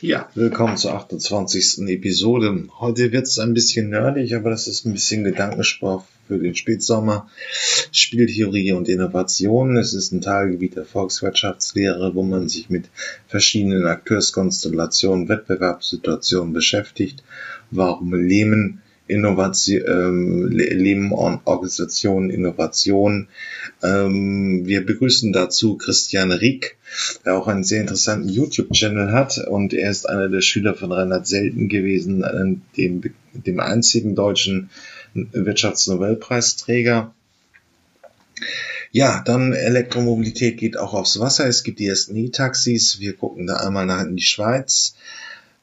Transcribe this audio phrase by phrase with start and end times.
[0.00, 1.88] Ja, willkommen zur 28.
[1.88, 2.68] Episode.
[2.78, 7.28] Heute wird es ein bisschen nerdig, aber das ist ein bisschen Gedankensport für den Spätsommer.
[7.90, 9.76] Spieltheorie und Innovation.
[9.76, 12.84] Es ist ein Teilgebiet der Volkswirtschaftslehre, wo man sich mit
[13.26, 17.24] verschiedenen Akteurskonstellationen, Wettbewerbssituationen beschäftigt.
[17.72, 23.28] Warum Lehman Innovation, ähm, Leben Organisation, Innovation.
[23.82, 26.76] Ähm, wir begrüßen dazu Christian Rieck,
[27.24, 31.26] der auch einen sehr interessanten YouTube-Channel hat und er ist einer der Schüler von Reinhard
[31.26, 33.02] Selten gewesen, dem,
[33.32, 34.70] dem einzigen deutschen
[35.14, 37.12] Wirtschaftsnobelpreisträger.
[38.90, 41.46] Ja, dann Elektromobilität geht auch aufs Wasser.
[41.46, 43.00] Es gibt die ersten E-Taxis.
[43.00, 44.94] Wir gucken da einmal nach in die Schweiz.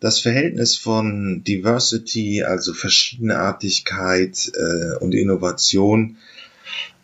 [0.06, 6.18] Das Verhältnis von Diversity, also Verschiedenartigkeit äh, und Innovation,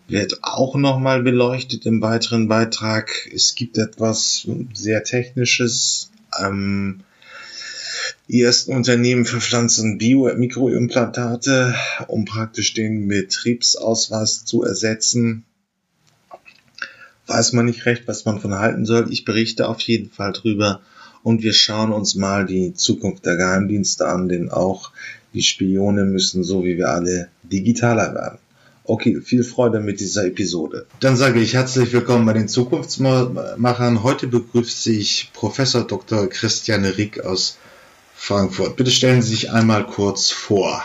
[0.08, 3.28] wird auch nochmal beleuchtet im weiteren Beitrag.
[3.34, 6.12] Es gibt etwas sehr Technisches.
[6.40, 7.00] Ähm,
[8.28, 11.74] die ersten Unternehmen verpflanzen Bio-Mikroimplantate,
[12.06, 15.44] um praktisch den Betriebsausweis zu ersetzen.
[17.26, 19.12] Weiß man nicht recht, was man von halten soll.
[19.12, 20.84] Ich berichte auf jeden Fall drüber
[21.24, 24.92] und wir schauen uns mal die Zukunft der Geheimdienste an, denn auch
[25.34, 28.40] die Spione müssen so wie wir alle digitaler werden.
[28.84, 30.86] Okay, viel Freude mit dieser Episode.
[31.00, 34.04] Dann sage ich herzlich willkommen bei den Zukunftsmachern.
[34.04, 36.28] Heute begrüße ich Professor Dr.
[36.28, 37.58] Christiane Rick aus
[38.16, 38.76] Frankfurt.
[38.76, 40.84] Bitte stellen Sie sich einmal kurz vor.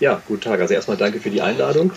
[0.00, 0.60] Ja, guten Tag.
[0.60, 1.92] Also erstmal danke für die Einladung.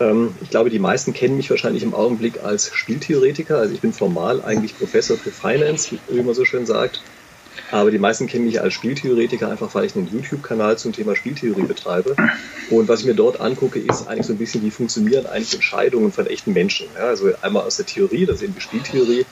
[0.00, 3.58] Ähm, ich glaube, die meisten kennen mich wahrscheinlich im Augenblick als Spieltheoretiker.
[3.58, 7.02] Also ich bin formal eigentlich Professor für Finance, wie man so schön sagt.
[7.70, 11.66] Aber die meisten kennen mich als Spieltheoretiker einfach, weil ich einen YouTube-Kanal zum Thema Spieltheorie
[11.66, 12.16] betreibe.
[12.70, 16.12] Und was ich mir dort angucke, ist eigentlich so ein bisschen, wie funktionieren eigentlich Entscheidungen
[16.12, 16.88] von echten Menschen.
[16.94, 19.24] Ja, also einmal aus der Theorie, das ist eben die Spieltheorie.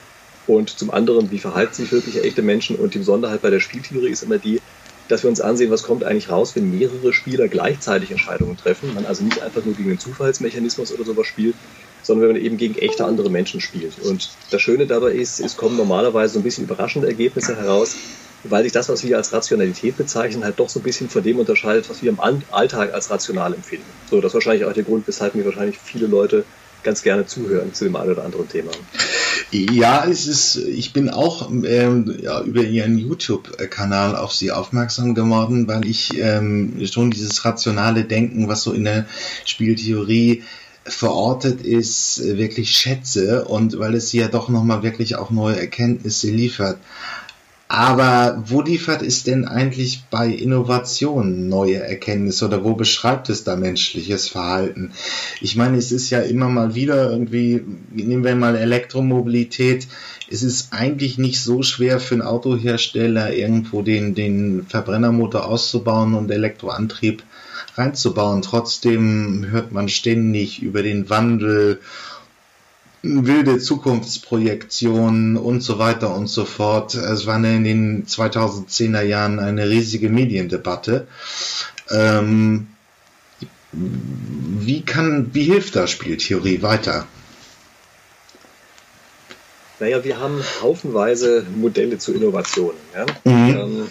[0.45, 2.75] Und zum anderen, wie verhalten sich wirklich echte Menschen?
[2.75, 4.61] Und die Besonderheit bei der Spieltheorie ist immer die,
[5.07, 8.93] dass wir uns ansehen, was kommt eigentlich raus, wenn mehrere Spieler gleichzeitig Entscheidungen treffen.
[8.93, 11.57] Man also nicht einfach nur gegen den Zufallsmechanismus oder sowas spielt,
[12.01, 13.99] sondern wenn man eben gegen echte andere Menschen spielt.
[13.99, 17.95] Und das Schöne dabei ist, es kommen normalerweise so ein bisschen überraschende Ergebnisse heraus,
[18.43, 21.39] weil sich das, was wir als Rationalität bezeichnen, halt doch so ein bisschen von dem
[21.39, 23.87] unterscheidet, was wir im Alltag als rational empfinden.
[24.05, 26.45] So, das ist wahrscheinlich auch der Grund, weshalb mir wahrscheinlich viele Leute
[26.83, 28.71] ganz gerne zuhören zu dem einen oder anderen Thema.
[29.51, 35.67] Ja, es ist, ich bin auch ähm, ja, über Ihren YouTube-Kanal auf Sie aufmerksam geworden,
[35.67, 39.05] weil ich ähm, schon dieses rationale Denken, was so in der
[39.45, 40.43] Spieltheorie
[40.85, 46.77] verortet ist, wirklich schätze und weil es ja doch nochmal wirklich auch neue Erkenntnisse liefert.
[47.73, 53.55] Aber wo liefert es denn eigentlich bei Innovationen neue Erkenntnisse oder wo beschreibt es da
[53.55, 54.91] menschliches Verhalten?
[55.41, 59.87] Ich meine, es ist ja immer mal wieder irgendwie, nehmen wir mal Elektromobilität,
[60.29, 66.29] es ist eigentlich nicht so schwer für einen Autohersteller irgendwo den, den Verbrennermotor auszubauen und
[66.29, 67.23] Elektroantrieb
[67.73, 68.43] reinzubauen.
[68.43, 71.79] Trotzdem hört man ständig über den Wandel
[73.03, 76.95] wilde Zukunftsprojektionen und so weiter und so fort.
[76.95, 81.07] Es war in den 2010er Jahren eine riesige Mediendebatte.
[81.91, 82.67] Ähm,
[83.73, 87.05] wie kann, wie hilft da Spieltheorie weiter?
[89.79, 92.79] Naja, wir haben haufenweise Modelle zu Innovationen.
[92.95, 93.05] Ja?
[93.25, 93.49] Mhm.
[93.49, 93.87] Ähm,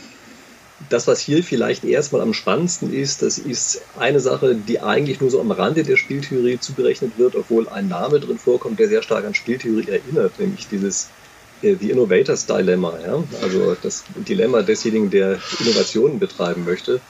[0.88, 5.30] das, was hier vielleicht erstmal am spannendsten ist, das ist eine Sache, die eigentlich nur
[5.30, 9.24] so am Rande der Spieltheorie zugerechnet wird, obwohl ein Name drin vorkommt, der sehr stark
[9.24, 11.08] an Spieltheorie erinnert, nämlich dieses
[11.62, 13.22] äh, The Innovators Dilemma, ja?
[13.42, 17.00] also das Dilemma desjenigen, der Innovationen betreiben möchte.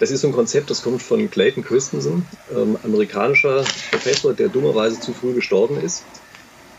[0.00, 5.00] Das ist so ein Konzept, das kommt von Clayton Christensen, ähm, amerikanischer Professor, der dummerweise
[5.00, 6.02] zu früh gestorben ist.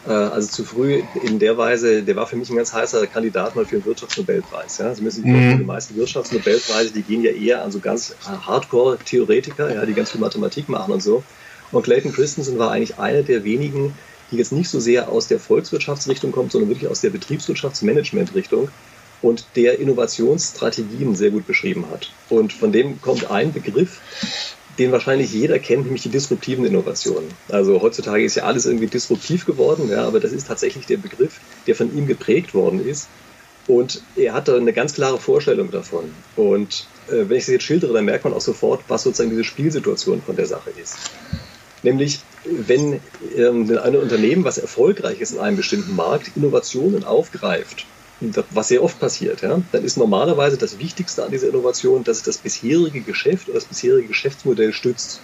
[0.07, 3.55] Äh, also zu früh in der Weise, der war für mich ein ganz heißer Kandidat
[3.55, 4.77] mal für einen Wirtschaftsnobelpreis.
[4.77, 4.93] Ja.
[4.93, 5.57] Sie müssen sich mhm.
[5.59, 10.21] die meisten Wirtschaftsnobelpreise, die gehen ja eher an so ganz Hardcore-Theoretiker, ja, die ganz viel
[10.21, 11.23] Mathematik machen und so.
[11.71, 13.93] Und Clayton Christensen war eigentlich einer der wenigen,
[14.31, 18.69] die jetzt nicht so sehr aus der Volkswirtschaftsrichtung kommt, sondern wirklich aus der Betriebswirtschaftsmanagement-Richtung
[19.21, 22.11] und der Innovationsstrategien sehr gut beschrieben hat.
[22.29, 23.99] Und von dem kommt ein Begriff,
[24.77, 27.29] den wahrscheinlich jeder kennt, nämlich die disruptiven Innovationen.
[27.49, 31.39] Also heutzutage ist ja alles irgendwie disruptiv geworden, ja, aber das ist tatsächlich der Begriff,
[31.65, 33.07] der von ihm geprägt worden ist.
[33.67, 36.11] Und er hatte eine ganz klare Vorstellung davon.
[36.35, 39.43] Und äh, wenn ich das jetzt schildere, dann merkt man auch sofort, was sozusagen diese
[39.43, 40.97] Spielsituation von der Sache ist.
[41.81, 42.99] Nämlich, wenn
[43.35, 47.85] ähm, ein Unternehmen, was erfolgreich ist in einem bestimmten Markt, Innovationen aufgreift
[48.19, 52.23] was sehr oft passiert, ja, dann ist normalerweise das Wichtigste an dieser Innovation, dass es
[52.23, 55.21] das bisherige Geschäft oder das bisherige Geschäftsmodell stützt.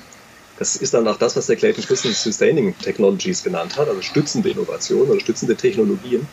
[0.58, 4.50] Das ist dann auch das, was der Clayton Christensen Sustaining Technologies genannt hat, also stützende
[4.50, 6.28] Innovationen oder stützende Technologien.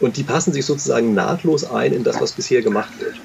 [0.00, 3.20] Und die passen sich sozusagen nahtlos ein in das, was bisher gemacht wird.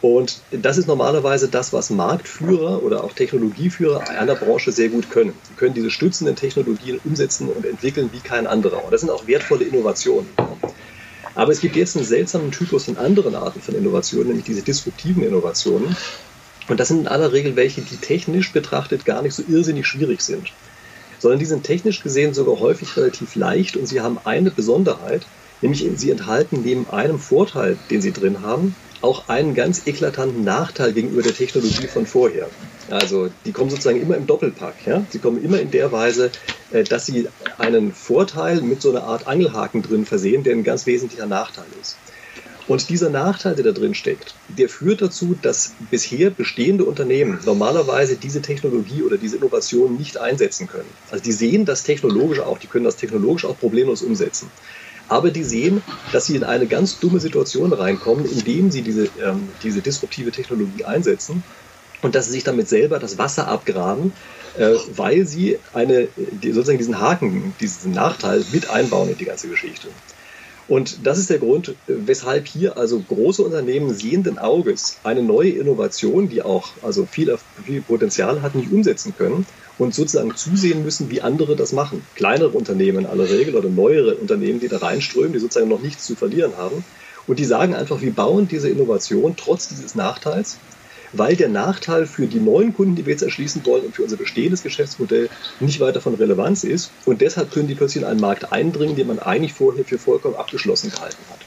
[0.00, 5.32] Und das ist normalerweise das, was Marktführer oder auch Technologieführer einer Branche sehr gut können.
[5.48, 8.84] Sie können diese stützenden Technologien umsetzen und entwickeln wie kein anderer.
[8.84, 10.28] Und das sind auch wertvolle Innovationen.
[11.34, 15.22] Aber es gibt jetzt einen seltsamen Typus von anderen Arten von Innovationen, nämlich diese disruptiven
[15.22, 15.96] Innovationen.
[16.68, 20.22] Und das sind in aller Regel welche, die technisch betrachtet gar nicht so irrsinnig schwierig
[20.22, 20.54] sind,
[21.18, 25.26] sondern die sind technisch gesehen sogar häufig relativ leicht und sie haben eine Besonderheit,
[25.60, 30.94] nämlich sie enthalten neben einem Vorteil, den sie drin haben, auch einen ganz eklatanten Nachteil
[30.94, 32.48] gegenüber der Technologie von vorher.
[32.90, 34.74] Also die kommen sozusagen immer im Doppelpack.
[34.86, 35.04] Ja?
[35.10, 36.30] Sie kommen immer in der Weise,
[36.72, 37.28] äh, dass sie
[37.58, 41.98] einen Vorteil mit so einer Art Angelhaken drin versehen, der ein ganz wesentlicher Nachteil ist.
[42.66, 48.16] Und dieser Nachteil, der da drin steckt, der führt dazu, dass bisher bestehende Unternehmen normalerweise
[48.16, 50.88] diese Technologie oder diese Innovation nicht einsetzen können.
[51.10, 54.50] Also die sehen das technologisch auch, die können das technologisch auch problemlos umsetzen
[55.08, 59.48] aber die sehen, dass sie in eine ganz dumme Situation reinkommen, indem sie diese, ähm,
[59.62, 61.42] diese disruptive Technologie einsetzen
[62.02, 64.12] und dass sie sich damit selber das Wasser abgraben,
[64.56, 66.08] äh, weil sie eine,
[66.42, 69.88] sozusagen diesen Haken, diesen Nachteil mit einbauen in die ganze Geschichte.
[70.66, 76.28] Und das ist der Grund, weshalb hier also große Unternehmen sehenden Auges eine neue Innovation,
[76.30, 79.46] die auch also viel, viel Potenzial hat, nicht umsetzen können
[79.78, 82.04] und sozusagen zusehen müssen, wie andere das machen.
[82.14, 86.04] Kleinere Unternehmen in aller Regel oder neuere Unternehmen, die da reinströmen, die sozusagen noch nichts
[86.06, 86.84] zu verlieren haben.
[87.26, 90.58] Und die sagen einfach, wir bauen diese Innovation trotz dieses Nachteils,
[91.12, 94.16] weil der Nachteil für die neuen Kunden, die wir jetzt erschließen wollen und für unser
[94.16, 95.30] bestehendes Geschäftsmodell
[95.60, 96.90] nicht weiter von Relevanz ist.
[97.04, 100.34] Und deshalb können die plötzlich in einen Markt eindringen, den man eigentlich vorher für vollkommen
[100.34, 101.43] abgeschlossen gehalten hat.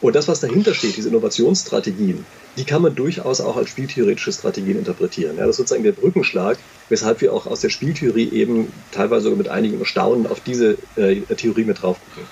[0.00, 2.24] Und das, was dahinter steht, diese Innovationsstrategien,
[2.56, 5.36] die kann man durchaus auch als spieltheoretische Strategien interpretieren.
[5.36, 6.58] Ja, das ist sozusagen der Brückenschlag,
[6.88, 11.20] weshalb wir auch aus der Spieltheorie eben teilweise sogar mit einigen Erstaunen auf diese äh,
[11.36, 12.28] Theorie mit drauf gucken.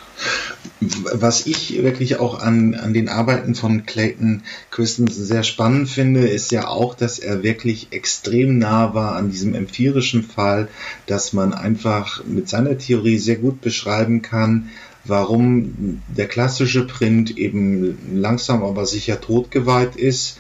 [0.81, 6.51] Was ich wirklich auch an, an den Arbeiten von Clayton Christensen sehr spannend finde, ist
[6.51, 10.69] ja auch, dass er wirklich extrem nah war an diesem empirischen Fall,
[11.07, 14.71] dass man einfach mit seiner Theorie sehr gut beschreiben kann,
[15.09, 20.39] warum der klassische Print eben langsam aber sicher totgeweiht ist,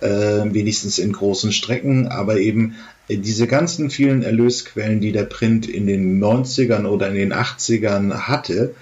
[0.00, 2.76] äh, wenigstens in großen Strecken, aber eben
[3.08, 8.74] diese ganzen vielen Erlösquellen, die der Print in den 90ern oder in den 80ern hatte,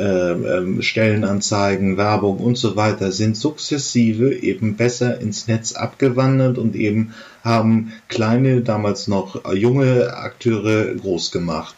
[0.00, 6.74] äh, ähm, Stellenanzeigen, Werbung und so weiter sind sukzessive eben besser ins Netz abgewandert und
[6.74, 7.12] eben
[7.44, 11.74] haben kleine, damals noch junge Akteure groß gemacht.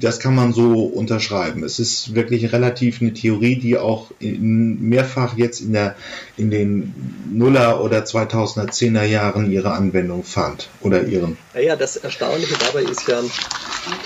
[0.00, 1.62] Das kann man so unterschreiben.
[1.62, 5.94] Es ist wirklich relativ eine Theorie, die auch mehrfach jetzt in, der,
[6.38, 6.94] in den
[7.30, 11.36] Nuller- oder 2010er Jahren ihre Anwendung fand oder ihren.
[11.54, 13.20] Naja, das Erstaunliche dabei ist ja,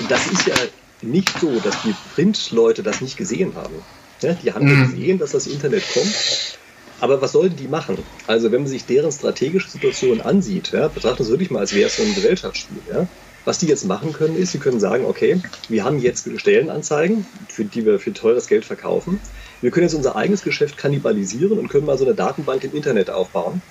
[0.09, 0.55] das ist ja
[1.03, 3.75] nicht so, dass die Printleute das nicht gesehen haben.
[4.23, 4.91] Ja, die haben mhm.
[4.91, 6.59] gesehen, dass das Internet kommt.
[7.01, 7.97] Aber was sollen die machen?
[8.27, 11.89] Also wenn man sich deren strategische Situation ansieht, ja, betrachtet es wirklich mal, als wäre
[11.89, 12.83] es so ein Gesellschaftsspiel.
[12.93, 13.07] Ja.
[13.47, 17.65] Was die jetzt machen können, ist, sie können sagen, okay, wir haben jetzt Stellenanzeigen, für
[17.65, 19.19] die wir für teures Geld verkaufen.
[19.63, 23.09] Wir können jetzt unser eigenes Geschäft kannibalisieren und können mal so eine Datenbank im Internet
[23.09, 23.63] aufbauen.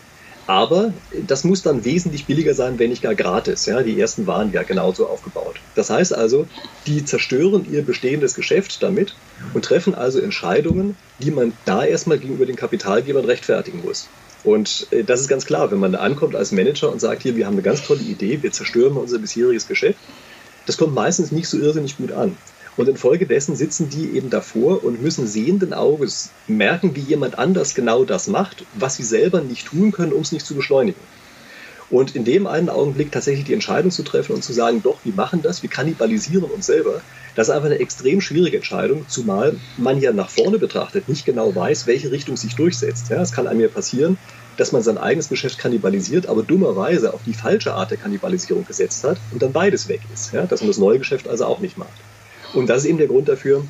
[0.50, 0.92] Aber
[1.28, 3.68] das muss dann wesentlich billiger sein, wenn nicht gar gratis.
[3.68, 5.58] Ja, die ersten waren ja genauso aufgebaut.
[5.76, 6.48] Das heißt also,
[6.88, 9.14] die zerstören ihr bestehendes Geschäft damit
[9.54, 14.08] und treffen also Entscheidungen, die man da erstmal gegenüber den Kapitalgebern rechtfertigen muss.
[14.44, 17.36] Und äh, das ist ganz klar, wenn man da ankommt als Manager und sagt, hier,
[17.36, 20.00] wir haben eine ganz tolle Idee, wir zerstören unser bisheriges Geschäft,
[20.66, 22.36] das kommt meistens nicht so irrsinnig gut an.
[22.80, 28.06] Und infolgedessen sitzen die eben davor und müssen sehenden Auges merken, wie jemand anders genau
[28.06, 31.02] das macht, was sie selber nicht tun können, um es nicht zu beschleunigen.
[31.90, 35.12] Und in dem einen Augenblick tatsächlich die Entscheidung zu treffen und zu sagen, doch, wir
[35.14, 37.02] machen das, wir kannibalisieren uns selber,
[37.36, 41.54] das ist einfach eine extrem schwierige Entscheidung, zumal man ja nach vorne betrachtet nicht genau
[41.54, 43.10] weiß, welche Richtung sich durchsetzt.
[43.10, 44.18] Ja, es kann einem ja passieren,
[44.56, 49.04] dass man sein eigenes Geschäft kannibalisiert, aber dummerweise auf die falsche Art der Kannibalisierung gesetzt
[49.04, 50.32] hat und dann beides weg ist.
[50.32, 52.00] Ja, dass man das neue Geschäft also auch nicht macht.
[52.54, 53.64] Und das ist eben der Grund dafür,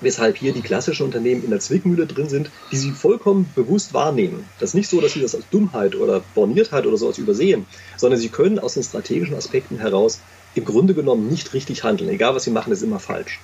[0.00, 4.44] weshalb hier die klassischen Unternehmen in der Zwickmühle drin sind, die sie vollkommen bewusst wahrnehmen.
[4.58, 8.18] Das ist nicht so, dass sie das aus Dummheit oder Borniertheit oder sowas übersehen, sondern
[8.18, 10.20] sie können aus den strategischen Aspekten heraus
[10.54, 12.10] im Grunde genommen nicht richtig handeln.
[12.10, 13.40] Egal was sie machen, ist immer falsch.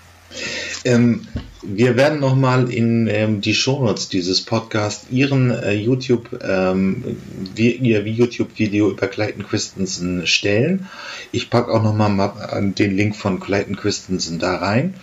[0.85, 1.26] Ähm,
[1.62, 7.16] wir werden nochmal in ähm, die Shownotes dieses Podcasts Ihren äh, YouTube, ähm,
[7.56, 10.88] Ihr YouTube-Video über Clayton Christensen stellen.
[11.32, 14.94] Ich packe auch nochmal den Link von Clayton Christensen da rein.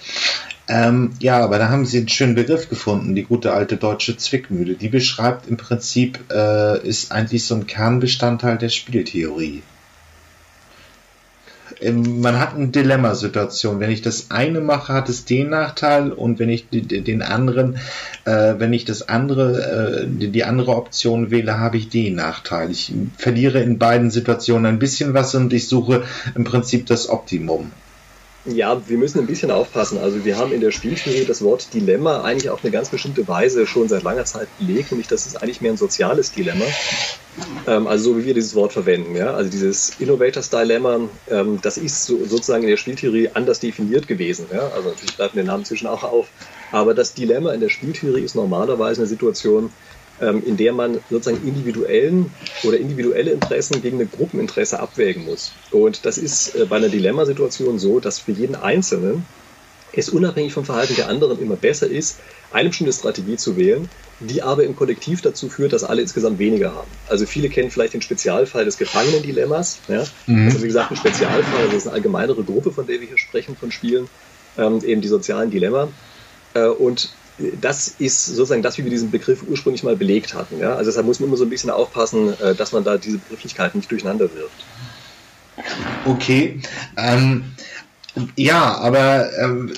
[0.68, 4.74] Ähm, ja, aber da haben Sie einen schönen Begriff gefunden, die gute alte deutsche Zwickmühle.
[4.74, 9.62] Die beschreibt im Prinzip, äh, ist eigentlich so ein Kernbestandteil der Spieltheorie.
[11.86, 13.80] Ähm, man hat eine Dilemmasituation.
[13.80, 17.78] Wenn ich das eine mache, hat es den Nachteil und wenn ich den anderen,
[18.26, 22.72] äh, wenn ich das andere, äh, die andere Option wähle, habe ich den Nachteil.
[22.72, 26.04] Ich verliere in beiden Situationen ein bisschen was und ich suche
[26.36, 27.72] im Prinzip das Optimum.
[28.46, 29.98] Ja, wir müssen ein bisschen aufpassen.
[29.98, 33.66] Also wir haben in der Spieltheorie das Wort Dilemma eigentlich auf eine ganz bestimmte Weise
[33.66, 36.66] schon seit langer Zeit belegt, nämlich das ist eigentlich mehr ein soziales Dilemma.
[37.68, 39.16] Ähm, also so wie wir dieses Wort verwenden.
[39.16, 39.34] Ja?
[39.34, 41.00] Also dieses Innovators Dilemma,
[41.30, 44.46] ähm, das ist so, sozusagen in der Spieltheorie anders definiert gewesen.
[44.54, 44.70] Ja?
[44.76, 46.28] Also natürlich greifen den Namen zwischen auch auf.
[46.72, 49.72] Aber das Dilemma in der Spieltheorie ist normalerweise eine Situation,
[50.20, 52.32] in der man sozusagen individuellen
[52.64, 55.52] oder individuelle Interessen gegen eine Gruppeninteresse abwägen muss.
[55.72, 59.26] Und das ist äh, bei einer Dilemmasituation so, dass für jeden Einzelnen
[59.94, 62.20] es unabhängig vom Verhalten der anderen immer besser ist,
[62.52, 66.74] eine bestimmte Strategie zu wählen, die aber im Kollektiv dazu führt, dass alle insgesamt weniger
[66.74, 66.88] haben.
[67.08, 69.80] Also viele kennen vielleicht den Spezialfall des Gefangenendilemmas.
[69.88, 70.04] Ja?
[70.28, 70.48] Mhm.
[70.48, 73.56] Also wie gesagt, ein Spezialfall, das ist eine allgemeinere Gruppe, von der wir hier sprechen,
[73.56, 74.08] von Spielen,
[74.58, 75.90] ähm, eben die sozialen Dilemma.
[76.54, 77.10] Äh, und
[77.62, 80.60] das ist sozusagen das, wie wir diesen Begriff ursprünglich mal belegt hatten.
[80.60, 80.76] Ja?
[80.76, 83.80] Also deshalb muss man immer so ein bisschen aufpassen, äh, dass man da diese Begrifflichkeiten
[83.80, 84.66] nicht durcheinander wirft.
[86.06, 86.62] Okay.
[86.98, 87.56] Ähm,
[88.36, 89.74] ja, aber ähm,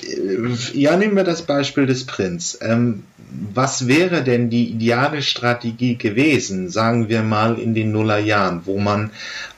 [0.72, 2.58] ja, nehmen wir das Beispiel des Prinz.
[2.60, 8.78] Ähm, was wäre denn die ideale Strategie gewesen, sagen wir mal in den Nullerjahren, wo
[8.78, 9.10] man,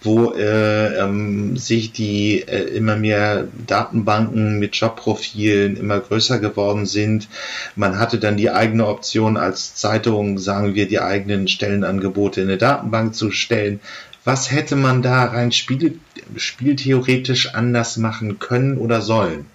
[0.03, 7.29] wo äh, ähm, sich die äh, immer mehr Datenbanken mit Jobprofilen immer größer geworden sind.
[7.77, 12.59] Man hatte dann die eigene Option als Zeitung, sagen wir, die eigenen Stellenangebote in eine
[12.59, 13.81] Datenbank zu stellen.
[14.25, 15.99] Was hätte man da rein spiel,
[16.37, 19.47] spieltheoretisch anders machen können oder sollen?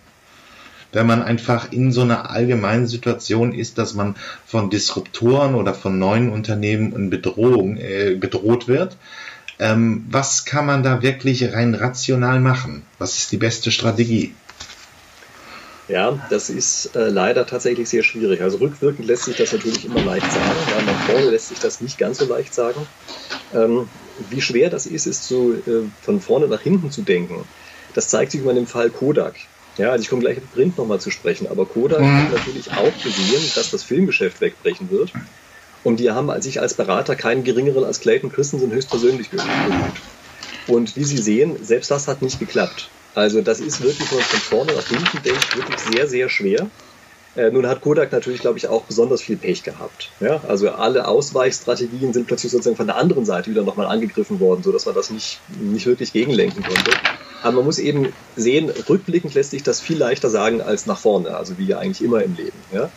[0.96, 6.00] Wenn man einfach in so einer allgemeinen Situation ist, dass man von Disruptoren oder von
[6.00, 8.96] neuen Unternehmen in Bedrohung, äh, bedroht wird.
[9.60, 12.84] Ähm, was kann man da wirklich rein rational machen?
[12.98, 14.34] Was ist die beste Strategie?
[15.90, 18.42] Ja, das ist äh, leider tatsächlich sehr schwierig.
[18.42, 21.82] Also rückwirkend lässt sich das natürlich immer leicht sagen, ja, nach vorne lässt sich das
[21.82, 22.80] nicht ganz so leicht sagen.
[23.54, 23.90] Ähm,
[24.30, 27.44] wie schwer das ist, ist so äh, von vorne nach hinten zu denken.
[27.94, 29.36] Das zeigt sich mal im Fall Kodak.
[29.77, 32.17] Ja, also ich komme gleich auf Print nochmal zu sprechen, aber Kodak mhm.
[32.17, 35.12] hat natürlich auch gesehen, dass das Filmgeschäft wegbrechen wird.
[35.84, 39.46] Und die haben sich als Berater keinen geringeren als Clayton Christensen höchstpersönlich bemüht.
[40.67, 42.89] Und wie Sie sehen, selbst das hat nicht geklappt.
[43.13, 46.70] Also das ist wirklich, wenn man von vorne nach hinten denkt, wirklich sehr, sehr schwer.
[47.36, 50.10] Äh, nun hat Kodak natürlich, glaube ich, auch besonders viel Pech gehabt.
[50.20, 50.41] Ja?
[50.48, 54.86] Also alle Ausweichstrategien sind plötzlich sozusagen von der anderen Seite wieder nochmal angegriffen worden, sodass
[54.86, 56.91] man das nicht, nicht wirklich gegenlenken konnte.
[57.46, 61.38] Aber man muss eben sehen, rückblickend lässt sich das viel leichter sagen als nach vorne,
[61.38, 62.58] also wie ja eigentlich immer im Leben.
[62.74, 62.90] Ja?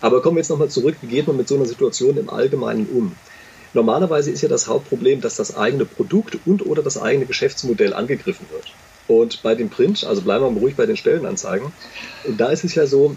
[0.00, 2.86] Aber kommen wir jetzt nochmal zurück, wie geht man mit so einer Situation im Allgemeinen
[2.86, 3.16] um?
[3.74, 8.46] Normalerweise ist ja das Hauptproblem, dass das eigene Produkt und oder das eigene Geschäftsmodell angegriffen
[8.52, 8.72] wird.
[9.08, 11.72] Und bei dem Print, also bleiben wir mal ruhig bei den Stellenanzeigen,
[12.38, 13.16] da ist es ja so,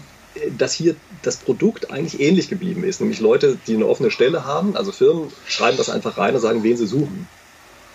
[0.58, 3.00] dass hier das Produkt eigentlich ähnlich geblieben ist.
[3.00, 6.64] Nämlich Leute, die eine offene Stelle haben, also Firmen schreiben das einfach rein und sagen,
[6.64, 7.28] wen sie suchen.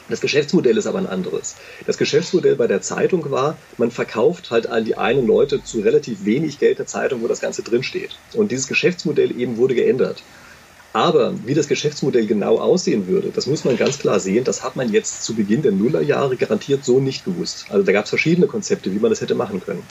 [0.07, 1.55] Das Geschäftsmodell ist aber ein anderes.
[1.87, 6.25] Das Geschäftsmodell bei der Zeitung war, man verkauft halt an die einen Leute zu relativ
[6.25, 8.15] wenig Geld der Zeitung, wo das Ganze drinsteht.
[8.33, 10.21] Und dieses Geschäftsmodell eben wurde geändert.
[10.93, 14.45] Aber wie das Geschäftsmodell genau aussehen würde, das muss man ganz klar sehen.
[14.45, 17.65] Das hat man jetzt zu Beginn der Nullerjahre garantiert so nicht gewusst.
[17.69, 19.83] Also da gab es verschiedene Konzepte, wie man das hätte machen können.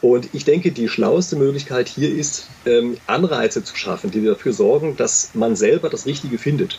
[0.00, 4.96] Und ich denke, die schlaueste Möglichkeit hier ist, ähm, Anreize zu schaffen, die dafür sorgen,
[4.96, 6.78] dass man selber das Richtige findet.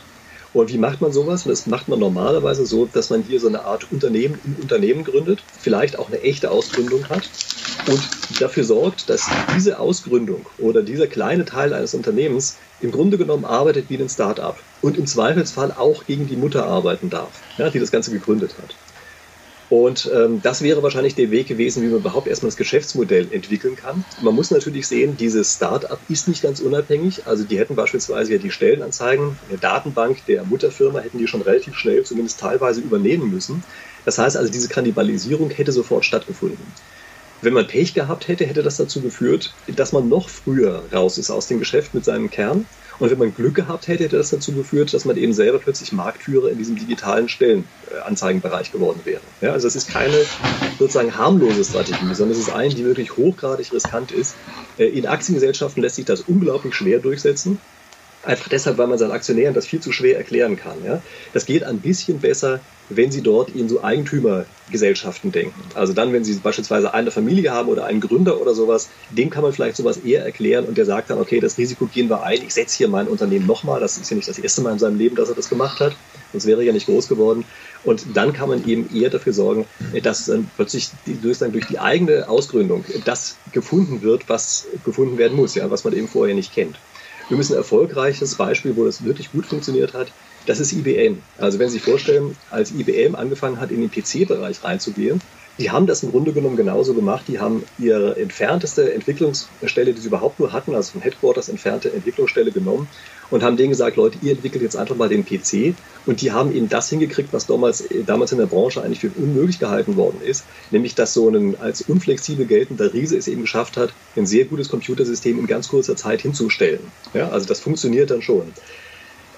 [0.54, 1.46] Und wie macht man sowas?
[1.46, 5.44] Das macht man normalerweise so, dass man hier so eine Art Unternehmen im Unternehmen gründet,
[5.60, 7.24] vielleicht auch eine echte Ausgründung hat
[7.88, 8.02] und
[8.40, 13.90] dafür sorgt, dass diese Ausgründung oder dieser kleine Teil eines Unternehmens im Grunde genommen arbeitet
[13.90, 17.92] wie ein Start-up und im Zweifelsfall auch gegen die Mutter arbeiten darf, ja, die das
[17.92, 18.76] Ganze gegründet hat.
[19.74, 23.76] Und ähm, das wäre wahrscheinlich der Weg gewesen, wie man überhaupt erstmal das Geschäftsmodell entwickeln
[23.76, 24.06] kann.
[24.22, 27.26] Man muss natürlich sehen, dieses Start-up ist nicht ganz unabhängig.
[27.26, 31.74] Also die hätten beispielsweise ja die Stellenanzeigen der Datenbank der Mutterfirma, hätten die schon relativ
[31.76, 33.64] schnell, zumindest teilweise übernehmen müssen.
[34.06, 36.64] Das heißt also, diese Kannibalisierung hätte sofort stattgefunden.
[37.44, 41.30] Wenn man Pech gehabt hätte, hätte das dazu geführt, dass man noch früher raus ist
[41.30, 42.66] aus dem Geschäft mit seinem Kern
[43.00, 45.92] und wenn man Glück gehabt hätte, hätte das dazu geführt, dass man eben selber plötzlich
[45.92, 49.20] Marktführer in diesem digitalen Stellenanzeigenbereich geworden wäre.
[49.42, 50.16] Ja, also es ist keine
[50.80, 54.36] sozusagen harmlose Strategie, sondern es ist eine, die wirklich hochgradig riskant ist.
[54.78, 57.60] Äh, in Aktiengesellschaften lässt sich das unglaublich schwer durchsetzen.
[58.26, 60.78] Einfach deshalb, weil man seinen Aktionären das viel zu schwer erklären kann.
[60.86, 61.02] Ja?
[61.34, 65.60] Das geht ein bisschen besser, wenn sie dort in so Eigentümergesellschaften denken.
[65.76, 69.44] Also dann, wenn sie beispielsweise eine Familie haben oder einen Gründer oder sowas, dem kann
[69.44, 72.42] man vielleicht sowas eher erklären und der sagt dann, okay, das Risiko gehen wir ein,
[72.42, 73.82] ich setze hier mein Unternehmen nochmal.
[73.82, 75.96] Das ist ja nicht das erste Mal in seinem Leben, dass er das gemacht hat,
[76.32, 77.44] sonst wäre er ja nicht groß geworden.
[77.84, 79.66] Und dann kann man eben eher dafür sorgen,
[80.02, 85.70] dass dann plötzlich durch, die eigene Ausgründung das gefunden wird, was gefunden werden muss, ja,
[85.70, 86.78] was man eben vorher nicht kennt.
[87.34, 90.12] Übrigens ein erfolgreiches Beispiel, wo das wirklich gut funktioniert hat,
[90.46, 91.18] das ist IBM.
[91.40, 95.20] Also wenn Sie sich vorstellen, als IBM angefangen hat, in den PC-Bereich reinzugehen,
[95.60, 97.26] die haben das im Grunde genommen genauso gemacht.
[97.28, 102.52] Die haben ihre entfernteste Entwicklungsstelle, die sie überhaupt nur hatten, also von Headquarters entfernte Entwicklungsstelle
[102.52, 102.88] genommen
[103.30, 105.76] und haben denen gesagt, Leute, ihr entwickelt jetzt einfach mal den PC.
[106.06, 109.60] Und die haben eben das hingekriegt, was damals, damals in der Branche eigentlich für unmöglich
[109.60, 113.94] gehalten worden ist, nämlich dass so ein als unflexibel geltender Riese es eben geschafft hat,
[114.16, 116.92] ein sehr gutes Computersystem in ganz kurzer Zeit hinzustellen.
[117.14, 118.54] Ja, also das funktioniert dann schon.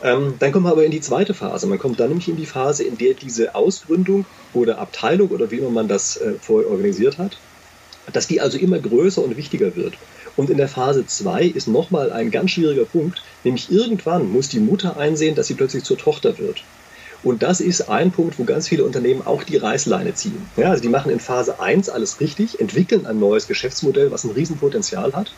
[0.03, 1.67] Ähm, dann kommen wir aber in die zweite Phase.
[1.67, 5.57] Man kommt dann nämlich in die Phase, in der diese Ausgründung oder Abteilung oder wie
[5.57, 7.37] immer man das äh, vorher organisiert hat,
[8.11, 9.95] dass die also immer größer und wichtiger wird.
[10.35, 14.59] Und in der Phase 2 ist nochmal ein ganz schwieriger Punkt, nämlich irgendwann muss die
[14.59, 16.63] Mutter einsehen, dass sie plötzlich zur Tochter wird.
[17.23, 20.45] Und das ist ein Punkt, wo ganz viele Unternehmen auch die Reißleine ziehen.
[20.57, 24.31] Ja, also die machen in Phase 1 alles richtig, entwickeln ein neues Geschäftsmodell, was ein
[24.31, 25.31] Riesenpotenzial hat.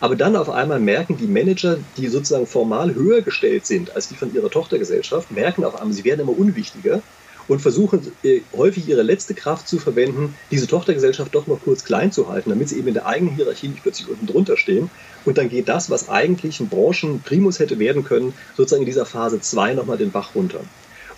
[0.00, 4.16] Aber dann auf einmal merken die Manager, die sozusagen formal höher gestellt sind als die
[4.16, 7.02] von ihrer Tochtergesellschaft, merken auf einmal, sie werden immer unwichtiger
[7.48, 12.12] und versuchen äh, häufig ihre letzte Kraft zu verwenden, diese Tochtergesellschaft doch noch kurz klein
[12.12, 14.88] zu halten, damit sie eben in der eigenen Hierarchie nicht plötzlich unten drunter stehen.
[15.24, 19.40] Und dann geht das, was eigentlich ein Branchenprimus hätte werden können, sozusagen in dieser Phase
[19.40, 20.60] 2 nochmal den Bach runter.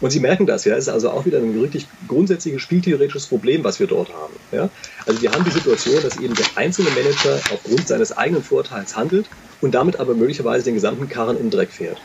[0.00, 3.62] Und Sie merken das, ja, es ist also auch wieder ein richtig grundsätzliches spieltheoretisches Problem,
[3.64, 4.34] was wir dort haben.
[4.50, 4.68] Ja.
[5.06, 9.28] Also wir haben die Situation, dass eben der einzelne Manager aufgrund seines eigenen Vorteils handelt
[9.60, 12.00] und damit aber möglicherweise den gesamten Karren im Dreck fährt.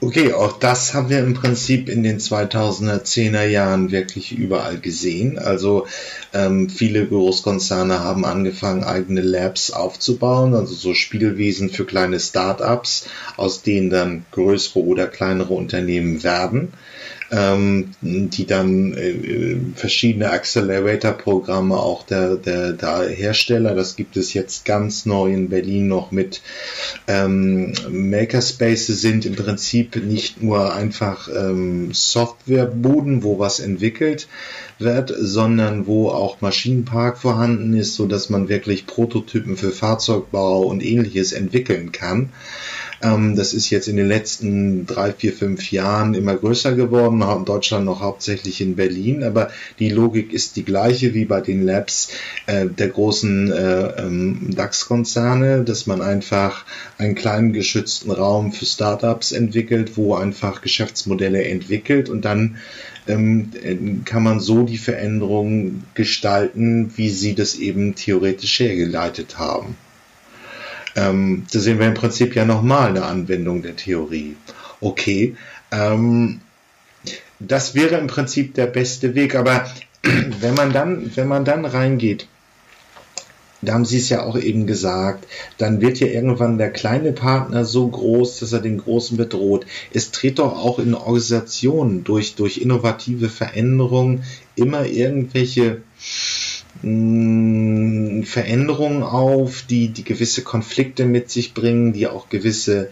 [0.00, 5.40] Okay, auch das haben wir im Prinzip in den 2010er Jahren wirklich überall gesehen.
[5.40, 5.88] Also
[6.32, 13.62] ähm, viele Großkonzerne haben angefangen, eigene Labs aufzubauen, also so Spielwesen für kleine Startups, aus
[13.62, 16.72] denen dann größere oder kleinere Unternehmen werden
[17.30, 24.64] ähm, die dann äh, verschiedene Accelerator-Programme auch der, der, der Hersteller, das gibt es jetzt
[24.64, 26.40] ganz neu in Berlin noch mit
[27.06, 34.28] ähm, Makerspaces sind im Prinzip nicht nur einfach ähm, Softwarebuden, wo was entwickelt
[34.78, 40.84] wird, sondern wo auch Maschinenpark vorhanden ist, so dass man wirklich Prototypen für Fahrzeugbau und
[40.84, 42.30] ähnliches entwickeln kann.
[43.02, 47.44] Ähm, das ist jetzt in den letzten drei, vier, fünf Jahren immer größer geworden, in
[47.44, 52.10] Deutschland noch hauptsächlich in Berlin, aber die Logik ist die gleiche wie bei den Labs
[52.46, 56.64] äh, der großen äh, ähm, DAX-Konzerne, dass man einfach
[56.98, 62.56] einen kleinen geschützten Raum für Startups entwickelt, wo einfach Geschäftsmodelle entwickelt und dann
[63.06, 69.76] ähm, kann man so die Veränderungen gestalten, wie sie das eben theoretisch hergeleitet haben.
[70.98, 74.34] Ähm, da sehen wir im Prinzip ja nochmal eine Anwendung der Theorie.
[74.80, 75.36] Okay,
[75.70, 76.40] ähm,
[77.38, 79.64] das wäre im Prinzip der beste Weg, aber
[80.02, 82.26] wenn man dann, wenn man dann reingeht,
[83.60, 87.64] da haben Sie es ja auch eben gesagt, dann wird ja irgendwann der kleine Partner
[87.64, 89.66] so groß, dass er den großen bedroht.
[89.92, 95.82] Es tritt doch auch in Organisationen durch, durch innovative Veränderungen immer irgendwelche
[96.80, 102.90] Veränderungen auf, die, die gewisse Konflikte mit sich bringen, die auch gewisse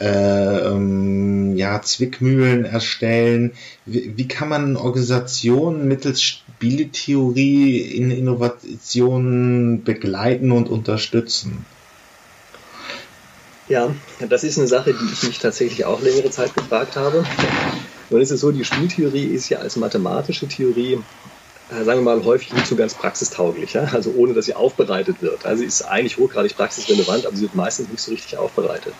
[0.00, 3.52] äh, ähm, ja, Zwickmühlen erstellen.
[3.86, 11.64] Wie, wie kann man Organisationen mittels Spieletheorie in Innovationen begleiten und unterstützen?
[13.68, 13.94] Ja,
[14.28, 17.24] das ist eine Sache, die ich mich tatsächlich auch längere Zeit gefragt habe.
[18.10, 20.98] Nun ist es so, die Spieltheorie ist ja als mathematische Theorie
[21.68, 23.84] sagen wir mal, häufig nicht so ganz praxistauglich, ja?
[23.84, 25.46] also ohne dass sie aufbereitet wird.
[25.46, 28.94] Also sie ist eigentlich hochgradig praxisrelevant, aber sie wird meistens nicht so richtig aufbereitet.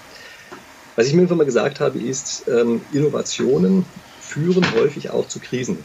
[0.97, 3.85] Was ich mir irgendwann mal gesagt habe, ist, ähm, Innovationen
[4.19, 5.79] führen häufig auch zu Krisen.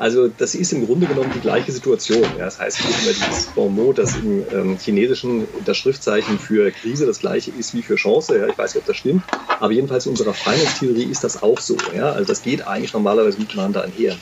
[0.00, 2.24] Also das ist im Grunde genommen die gleiche Situation.
[2.38, 7.04] Ja, das heißt, immer dieses Bon mot, dass im ähm, Chinesischen das Schriftzeichen für Krise
[7.04, 8.38] das gleiche ist wie für Chance.
[8.38, 9.22] Ja, ich weiß nicht, ob das stimmt,
[9.58, 11.76] aber jedenfalls in unserer Finance-Theorie ist das auch so.
[11.94, 14.16] Ja, also das geht eigentlich normalerweise miteinander einher.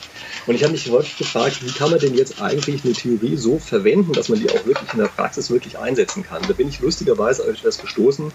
[0.47, 3.57] Und ich habe mich häufig gefragt, wie kann man denn jetzt eigentlich eine Theorie so
[3.57, 6.41] verwenden, dass man die auch wirklich in der Praxis wirklich einsetzen kann.
[6.45, 8.33] Da bin ich lustigerweise auf etwas gestoßen,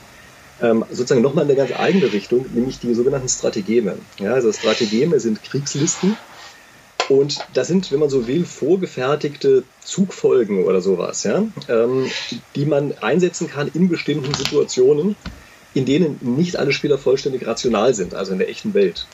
[0.62, 3.98] ähm, sozusagen nochmal in eine ganz eigene Richtung, nämlich die sogenannten Strategeme.
[4.18, 6.16] Ja, also Strategeme sind Kriegslisten,
[7.08, 12.10] und das sind, wenn man so will, vorgefertigte Zugfolgen oder sowas, ja, ähm,
[12.56, 15.16] die man einsetzen kann in bestimmten Situationen,
[15.74, 19.06] in denen nicht alle Spieler vollständig rational sind, also in der echten Welt.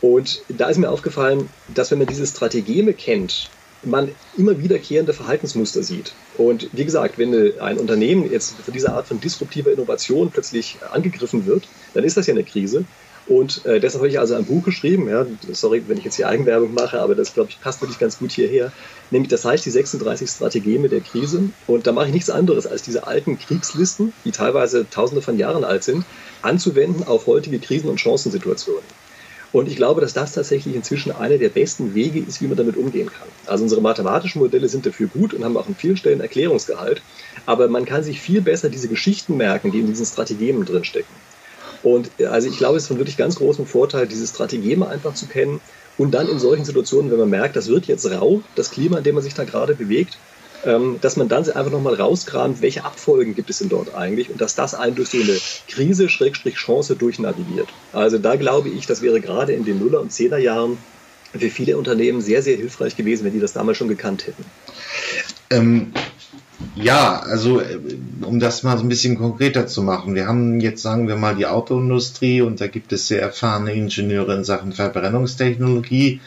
[0.00, 3.50] Und da ist mir aufgefallen, dass wenn man diese Strategeme kennt,
[3.82, 6.12] man immer wiederkehrende Verhaltensmuster sieht.
[6.36, 11.46] Und wie gesagt, wenn ein Unternehmen jetzt für diese Art von disruptiver Innovation plötzlich angegriffen
[11.46, 12.84] wird, dann ist das ja eine Krise.
[13.28, 16.28] Und äh, deshalb habe ich also ein Buch geschrieben, ja, sorry, wenn ich jetzt hier
[16.28, 18.72] Eigenwerbung mache, aber das, glaube ich, passt wirklich ganz gut hierher.
[19.10, 21.50] Nämlich, das heißt die 36 Strategeme der Krise.
[21.66, 25.64] Und da mache ich nichts anderes, als diese alten Kriegslisten, die teilweise tausende von Jahren
[25.64, 26.04] alt sind,
[26.42, 28.84] anzuwenden auf heutige Krisen- und Chancensituationen.
[29.52, 32.76] Und ich glaube, dass das tatsächlich inzwischen einer der besten Wege ist, wie man damit
[32.76, 33.28] umgehen kann.
[33.46, 37.00] Also unsere mathematischen Modelle sind dafür gut und haben auch an vielen Stellen Erklärungsgehalt.
[37.46, 41.14] Aber man kann sich viel besser diese Geschichten merken, die in diesen Strategien drinstecken.
[41.82, 45.14] Und äh, also ich glaube, es ist von wirklich ganz großem Vorteil, diese Strategeme einfach
[45.14, 45.60] zu kennen
[45.98, 49.04] und dann in solchen Situationen, wenn man merkt, das wird jetzt rau, das Klima, in
[49.04, 50.18] dem man sich da gerade bewegt,
[50.64, 54.40] ähm, dass man dann einfach nochmal rauskramt, welche Abfolgen gibt es denn dort eigentlich und
[54.40, 57.68] dass das einen durch so eine Krise, Schrägstrich Chance durchnavigiert.
[57.92, 60.78] Also da glaube ich, das wäre gerade in den Nuller- und Zehnerjahren
[61.32, 64.44] für viele Unternehmen sehr, sehr hilfreich gewesen, wenn die das damals schon gekannt hätten.
[65.50, 65.92] Ähm,
[66.74, 67.78] ja, also äh,
[68.22, 70.14] um das mal so ein bisschen konkreter zu machen.
[70.14, 74.34] Wir haben jetzt, sagen wir mal, die Autoindustrie und da gibt es sehr erfahrene Ingenieure
[74.34, 76.20] in Sachen Verbrennungstechnologie,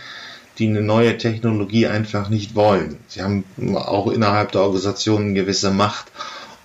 [0.57, 2.97] die eine neue Technologie einfach nicht wollen.
[3.07, 3.43] Sie haben
[3.75, 6.11] auch innerhalb der Organisation eine gewisse Macht,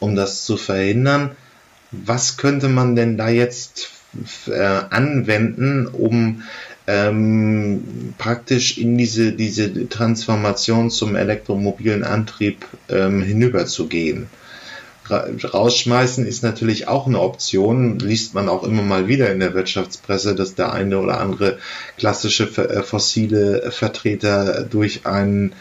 [0.00, 1.36] um das zu verhindern.
[1.90, 3.90] Was könnte man denn da jetzt
[4.46, 6.42] äh, anwenden, um
[6.86, 14.28] ähm, praktisch in diese, diese Transformation zum elektromobilen Antrieb ähm, hinüberzugehen.
[15.10, 20.34] Rausschmeißen ist natürlich auch eine Option, liest man auch immer mal wieder in der Wirtschaftspresse,
[20.34, 21.58] dass der eine oder andere
[21.98, 25.52] klassische äh, fossile Vertreter durch einen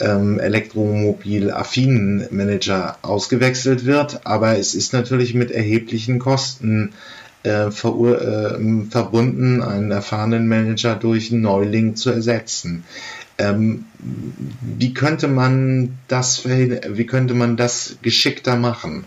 [0.00, 6.92] ähm, elektromobil-affinen Manager ausgewechselt wird, aber es ist natürlich mit erheblichen Kosten
[7.44, 7.70] äh, äh,
[8.90, 12.84] verbunden, einen erfahrenen Manager durch einen Neuling zu ersetzen.
[13.36, 19.04] Ähm, wie könnte man das wie könnte man das geschickter machen?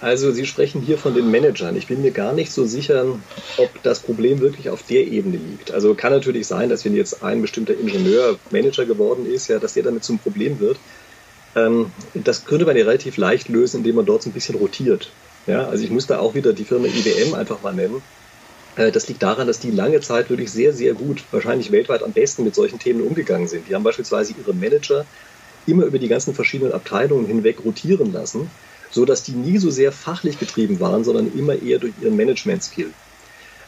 [0.00, 1.76] Also Sie sprechen hier von den Managern.
[1.76, 3.04] Ich bin mir gar nicht so sicher,
[3.58, 5.70] ob das Problem wirklich auf der Ebene liegt.
[5.72, 9.74] Also kann natürlich sein, dass wenn jetzt ein bestimmter Ingenieur Manager geworden ist, ja, dass
[9.74, 10.78] der damit zum Problem wird.
[11.54, 15.10] Ähm, das könnte man ja relativ leicht lösen, indem man dort so ein bisschen rotiert.
[15.46, 18.02] Ja, also ich muss da auch wieder die Firma IBM einfach mal nennen.
[18.76, 22.12] Äh, das liegt daran, dass die lange Zeit wirklich sehr, sehr gut, wahrscheinlich weltweit am
[22.12, 23.68] besten mit solchen Themen umgegangen sind.
[23.68, 25.10] Die haben beispielsweise ihre Manager
[25.66, 28.56] immer über die ganzen verschiedenen Abteilungen hinweg rotieren lassen,
[28.90, 32.96] so dass die nie so sehr fachlich getrieben waren, sondern immer eher durch ihren Management-Skill.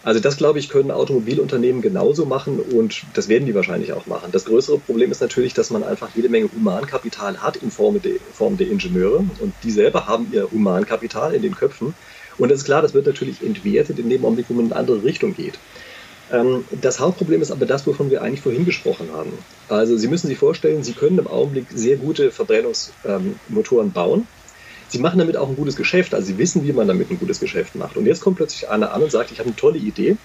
[0.05, 4.33] Also das, glaube ich, können Automobilunternehmen genauso machen und das werden die wahrscheinlich auch machen.
[4.33, 8.15] Das größere Problem ist natürlich, dass man einfach jede Menge Humankapital hat in Form der,
[8.33, 11.95] Form der Ingenieure und die selber haben ihr Humankapital in den Köpfen.
[12.39, 14.81] Und das ist klar, das wird natürlich entwertet in dem Augenblick, wo man in eine
[14.81, 15.59] andere Richtung geht.
[16.33, 19.33] Ähm, das Hauptproblem ist aber das, wovon wir eigentlich vorhin gesprochen haben.
[19.69, 24.27] Also Sie müssen sich vorstellen, Sie können im Augenblick sehr gute Verbrennungsmotoren bauen
[24.93, 26.15] sie machen damit auch ein gutes Geschäft.
[26.15, 27.97] Also sie wissen, wie man damit ein gutes Geschäft macht.
[27.97, 30.17] Und jetzt kommt plötzlich einer an und sagt, ich habe eine tolle Idee.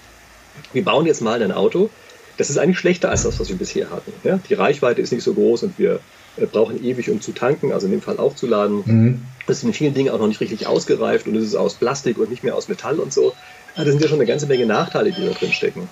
[0.72, 1.90] Wir bauen jetzt mal ein Auto.
[2.36, 4.12] Das ist eigentlich schlechter als das, was wir bisher hatten.
[4.22, 4.38] Ja?
[4.48, 6.00] Die Reichweite ist nicht so groß und wir
[6.36, 8.82] äh, brauchen ewig, um zu tanken, also in dem Fall aufzuladen.
[8.84, 9.22] Mhm.
[9.46, 12.18] Das ist in vielen Dingen auch noch nicht richtig ausgereift und es ist aus Plastik
[12.18, 13.32] und nicht mehr aus Metall und so.
[13.74, 15.88] Das sind ja schon eine ganze Menge Nachteile, die da drin stecken.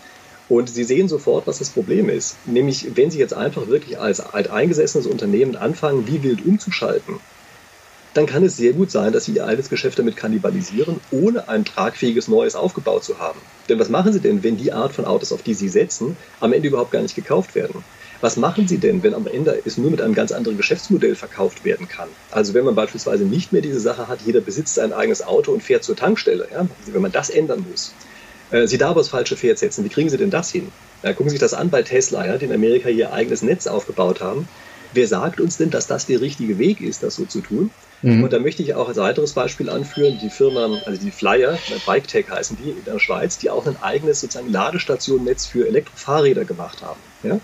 [0.48, 2.36] Und Sie sehen sofort, was das Problem ist.
[2.46, 7.16] Nämlich, wenn Sie jetzt einfach wirklich als alteingesessenes Unternehmen anfangen, wie wild umzuschalten,
[8.16, 11.64] dann kann es sehr gut sein, dass Sie Ihr altes Geschäft damit kannibalisieren, ohne ein
[11.64, 13.38] tragfähiges neues aufgebaut zu haben.
[13.68, 16.52] Denn was machen Sie denn, wenn die Art von Autos, auf die Sie setzen, am
[16.52, 17.84] Ende überhaupt gar nicht gekauft werden?
[18.22, 21.64] Was machen Sie denn, wenn am Ende es nur mit einem ganz anderen Geschäftsmodell verkauft
[21.64, 22.08] werden kann?
[22.30, 25.62] Also wenn man beispielsweise nicht mehr diese Sache hat, jeder besitzt sein eigenes Auto und
[25.62, 26.66] fährt zur Tankstelle, ja?
[26.86, 27.92] wenn man das ändern muss.
[28.50, 30.68] Äh, Sie da aber das falsche Pferd setzen, wie kriegen Sie denn das hin?
[31.02, 33.66] Ja, gucken Sie sich das an bei Tesla, ja, die in Amerika ihr eigenes Netz
[33.66, 34.48] aufgebaut haben.
[34.94, 37.70] Wer sagt uns denn, dass das der richtige Weg ist, das so zu tun?
[38.02, 38.24] Mhm.
[38.24, 42.28] Und da möchte ich auch als weiteres Beispiel anführen, die Firma, also die Flyer, BikeTech
[42.30, 47.00] heißen die in der Schweiz, die auch ein eigenes sozusagen Ladestationnetz für Elektrofahrräder gemacht haben.
[47.22, 47.40] Ja?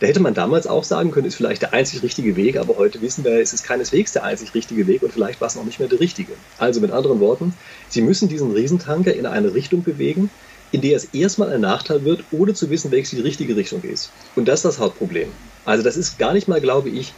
[0.00, 3.02] Da hätte man damals auch sagen können, ist vielleicht der einzig richtige Weg, aber heute
[3.02, 5.80] wissen wir, es ist keineswegs der einzig richtige Weg und vielleicht war es noch nicht
[5.80, 6.32] mehr der richtige.
[6.58, 7.54] Also mit anderen Worten,
[7.88, 10.30] Sie müssen diesen Riesentanker in eine Richtung bewegen,
[10.70, 14.12] in der es erstmal ein Nachteil wird, ohne zu wissen, welche die richtige Richtung ist.
[14.36, 15.30] Und das ist das Hauptproblem.
[15.64, 17.12] Also das ist gar nicht mal, glaube ich,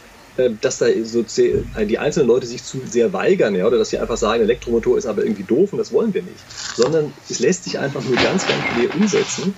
[0.61, 3.99] dass da so äh, die einzelnen Leute sich zu sehr weigern, ja, oder dass sie
[3.99, 6.39] einfach sagen, Elektromotor ist aber irgendwie doof und das wollen wir nicht.
[6.75, 9.53] Sondern es lässt sich einfach nur ganz, ganz schwer umsetzen.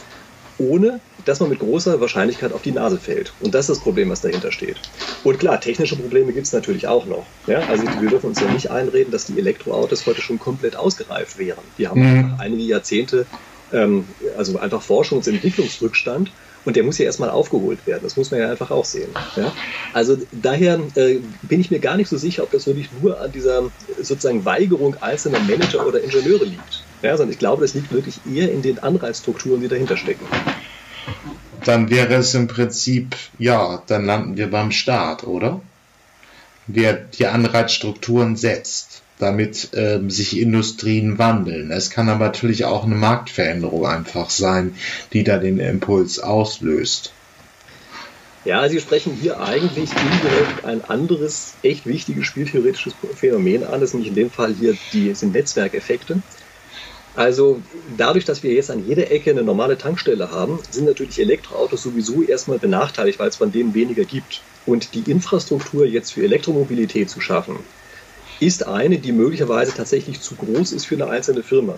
[0.59, 3.33] ohne dass man mit großer Wahrscheinlichkeit auf die Nase fällt.
[3.39, 4.77] Und das ist das Problem, was dahinter steht.
[5.23, 7.25] Und klar, technische Probleme gibt es natürlich auch noch.
[7.47, 7.59] Ja?
[7.69, 11.63] Also wir dürfen uns ja nicht einreden, dass die Elektroautos heute schon komplett ausgereift wären.
[11.77, 12.35] Wir haben mhm.
[12.39, 13.25] einige Jahrzehnte,
[13.71, 14.05] ähm,
[14.37, 16.31] also einfach Forschungs- und Entwicklungsrückstand.
[16.65, 18.01] Und der muss ja erstmal aufgeholt werden.
[18.03, 19.09] Das muss man ja einfach auch sehen.
[19.35, 19.51] Ja?
[19.91, 23.31] Also daher äh, bin ich mir gar nicht so sicher, ob das wirklich nur an
[23.31, 23.63] dieser
[24.01, 26.83] sozusagen Weigerung einzelner Manager oder Ingenieure liegt.
[27.01, 30.25] Ja, sondern ich glaube, das liegt wirklich eher in den Anreizstrukturen, die dahinter stecken.
[31.65, 35.61] Dann wäre es im Prinzip, ja, dann landen wir beim Staat, oder?
[36.67, 38.92] Der die Anreizstrukturen setzt,
[39.23, 41.71] damit ähm, sich Industrien wandeln.
[41.71, 44.75] Es kann aber natürlich auch eine Marktveränderung einfach sein,
[45.13, 47.13] die da den Impuls auslöst.
[48.45, 53.79] Ja, Sie sprechen hier eigentlich indirekt ein anderes, echt wichtiges spieltheoretisches Phänomen an.
[53.79, 56.21] Das sind in dem Fall hier die sind Netzwerkeffekte.
[57.15, 57.61] Also
[57.95, 62.23] dadurch, dass wir jetzt an jeder Ecke eine normale Tankstelle haben, sind natürlich Elektroautos sowieso
[62.23, 64.41] erstmal benachteiligt, weil es von denen weniger gibt.
[64.65, 67.59] Und die Infrastruktur jetzt für Elektromobilität zu schaffen,
[68.39, 71.77] ist eine, die möglicherweise tatsächlich zu groß ist für eine einzelne Firma.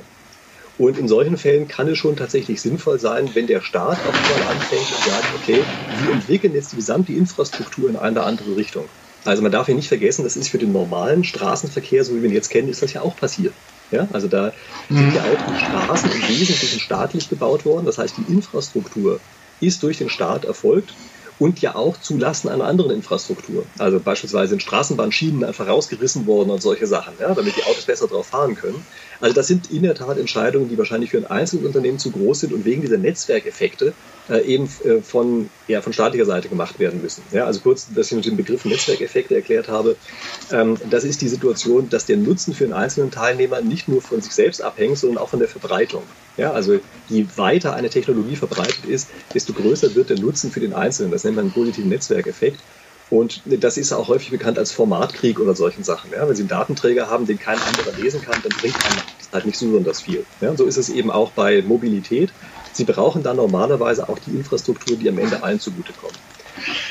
[0.77, 4.51] Und in solchen Fällen kann es schon tatsächlich sinnvoll sein, wenn der Staat auch mal
[4.51, 5.61] anfängt und sagt, okay,
[6.03, 8.85] wir entwickeln jetzt die gesamte Infrastruktur in eine andere Richtung.
[9.23, 12.29] Also man darf hier nicht vergessen, das ist für den normalen Straßenverkehr, so wie wir
[12.29, 13.53] ihn jetzt kennen, ist das ja auch passiert.
[13.91, 14.51] Ja, also da
[14.89, 17.85] sind ja auch die Straßen im Wesentlichen staatlich gebaut worden.
[17.85, 19.19] Das heißt, die Infrastruktur
[19.61, 20.93] ist durch den Staat erfolgt
[21.39, 23.65] und ja auch zulasten einer anderen Infrastruktur.
[23.77, 28.07] Also beispielsweise sind Straßenbahnschienen einfach rausgerissen worden und solche Sachen, ja, damit die Autos besser
[28.07, 28.85] drauf fahren können.
[29.19, 32.53] Also das sind in der Tat Entscheidungen, die wahrscheinlich für ein Einzelunternehmen zu groß sind
[32.53, 33.93] und wegen dieser Netzwerkeffekte
[34.29, 37.23] äh, eben äh, von, ja, von staatlicher Seite gemacht werden müssen.
[37.31, 39.95] Ja, also kurz, dass ich den Begriff Netzwerkeffekte erklärt habe.
[40.51, 44.21] Ähm, das ist die Situation, dass der Nutzen für einen einzelnen Teilnehmer nicht nur von
[44.21, 46.03] sich selbst abhängt, sondern auch von der Verbreitung.
[46.37, 50.73] Ja, also je weiter eine Technologie verbreitet ist, desto größer wird der Nutzen für den
[50.73, 51.11] Einzelnen.
[51.11, 52.59] Das nennt man einen positiven Netzwerkeffekt.
[53.09, 56.11] Und das ist auch häufig bekannt als Formatkrieg oder solchen Sachen.
[56.11, 59.29] Ja, wenn Sie einen Datenträger haben, den kein anderer lesen kann, dann bringt einem das
[59.31, 60.25] halt nicht so besonders viel.
[60.41, 62.31] Ja, so ist es eben auch bei Mobilität.
[62.75, 66.13] Sie brauchen dann normalerweise auch die Infrastruktur, die am Ende allen zugutekommt.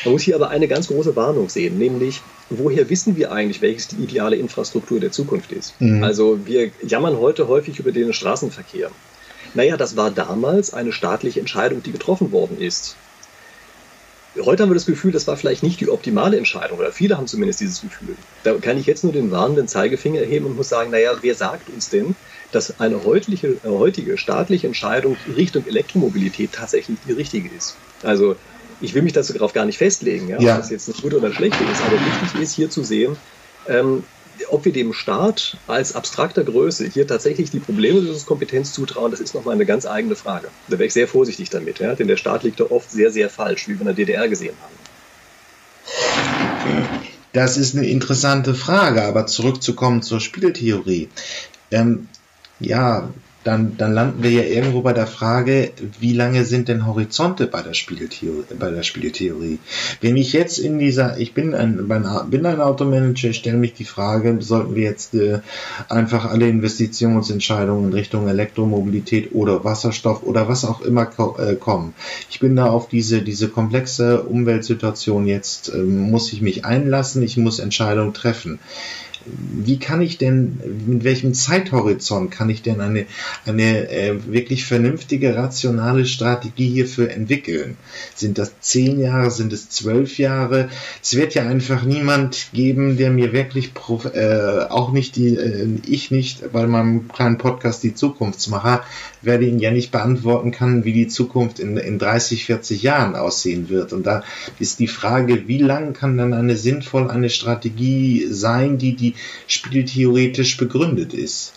[0.05, 3.88] Man muss hier aber eine ganz große Warnung sehen, nämlich woher wissen wir eigentlich, welches
[3.88, 5.79] die ideale Infrastruktur der Zukunft ist?
[5.81, 6.03] Mhm.
[6.03, 8.90] Also wir jammern heute häufig über den Straßenverkehr.
[9.53, 12.97] Naja, das war damals eine staatliche Entscheidung, die getroffen worden ist.
[14.42, 17.29] Heute haben wir das Gefühl, das war vielleicht nicht die optimale Entscheidung, oder viele haben
[17.29, 18.16] zumindest dieses Gefühl.
[18.42, 21.70] Da kann ich jetzt nur den warnenden Zeigefinger erheben und muss sagen, naja, wer sagt
[21.70, 22.16] uns denn,
[22.55, 27.77] dass eine heutige, äh, heutige staatliche Entscheidung Richtung Elektromobilität tatsächlich die richtige ist?
[28.03, 28.37] Also
[28.81, 30.55] ich will mich dazu darauf gar nicht festlegen, ja, ja.
[30.55, 33.17] ob das jetzt eine gute oder eine schlechte ist, aber wichtig ist hier zu sehen,
[33.69, 34.05] ähm,
[34.49, 39.55] ob wir dem Staat als abstrakter Größe hier tatsächlich die Problemlösungskompetenz zutrauen, das ist nochmal
[39.55, 40.49] eine ganz eigene Frage.
[40.69, 41.95] Da wäre ich sehr vorsichtig damit, ja?
[41.95, 44.55] denn der Staat liegt da oft sehr, sehr falsch, wie wir in der DDR gesehen
[44.61, 44.75] haben.
[47.33, 51.09] Das ist eine interessante Frage, aber zurückzukommen zur Spieltheorie.
[51.71, 52.09] Ähm,
[52.66, 53.09] ja,
[53.44, 57.61] dann, dann landen wir ja irgendwo bei der Frage, wie lange sind denn Horizonte bei
[57.61, 58.44] der Spieltheorie?
[58.59, 59.59] Bei der Spieltheorie?
[60.00, 61.87] Wenn ich jetzt in dieser, ich bin ein,
[62.31, 65.40] bin ein Automanager, stelle mich die Frage, sollten wir jetzt äh,
[65.90, 71.92] einfach alle Investitionsentscheidungen in Richtung Elektromobilität oder Wasserstoff oder was auch immer ko äh, kommen?
[72.31, 77.37] Ich bin da auf diese, diese komplexe Umweltsituation jetzt, äh, muss ich mich einlassen, ich
[77.37, 78.59] muss Entscheidungen treffen
[79.27, 83.07] wie kann ich denn, mit welchem Zeithorizont kann ich denn eine,
[83.47, 87.77] eine äh, wirklich vernünftige, rationale Strategie hierfür entwickeln?
[88.15, 90.69] Sind das zehn Jahre, sind es zwölf Jahre?
[91.03, 93.73] Es wird ja einfach niemand geben, der mir wirklich,
[94.13, 98.85] äh, auch nicht die, äh, ich nicht bei meinem kleinen Podcast die Zukunftsmacher,
[99.23, 103.71] werde ihn ja nicht beantworten kann, wie die Zukunft in, in 30, 40 Jahren aussehen
[103.71, 103.93] wird.
[103.93, 104.23] Und da
[104.59, 109.13] ist die Frage, wie lang kann dann eine sinnvoll eine Strategie sein, die die
[109.46, 111.53] spieltheoretisch begründet ist?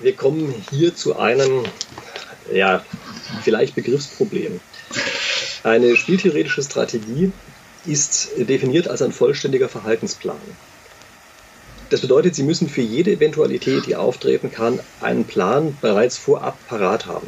[0.00, 1.64] Wir kommen hier zu einem,
[2.52, 2.84] ja,
[3.42, 4.60] vielleicht Begriffsproblem.
[5.64, 7.32] Eine spieltheoretische Strategie
[7.84, 10.36] ist definiert als ein vollständiger Verhaltensplan.
[11.90, 17.06] Das bedeutet, Sie müssen für jede Eventualität, die auftreten kann, einen Plan bereits vorab parat
[17.06, 17.26] haben.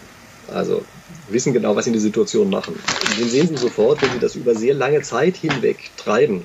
[0.48, 0.84] Also
[1.28, 2.78] wissen genau, was Sie in der Situation machen.
[3.18, 6.44] Den sehen Sie sofort, wenn Sie das über sehr lange Zeit hinweg treiben,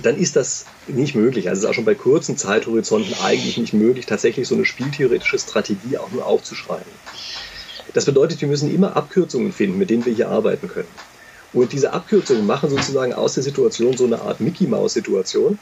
[0.00, 1.48] dann ist das nicht möglich.
[1.48, 5.38] Also es ist auch schon bei kurzen Zeithorizonten eigentlich nicht möglich, tatsächlich so eine spieltheoretische
[5.38, 6.90] Strategie auch nur aufzuschreiben.
[7.94, 10.88] Das bedeutet, wir müssen immer Abkürzungen finden, mit denen wir hier arbeiten können.
[11.52, 15.58] Und diese Abkürzungen machen sozusagen aus der Situation so eine Art Mickey-Maus-Situation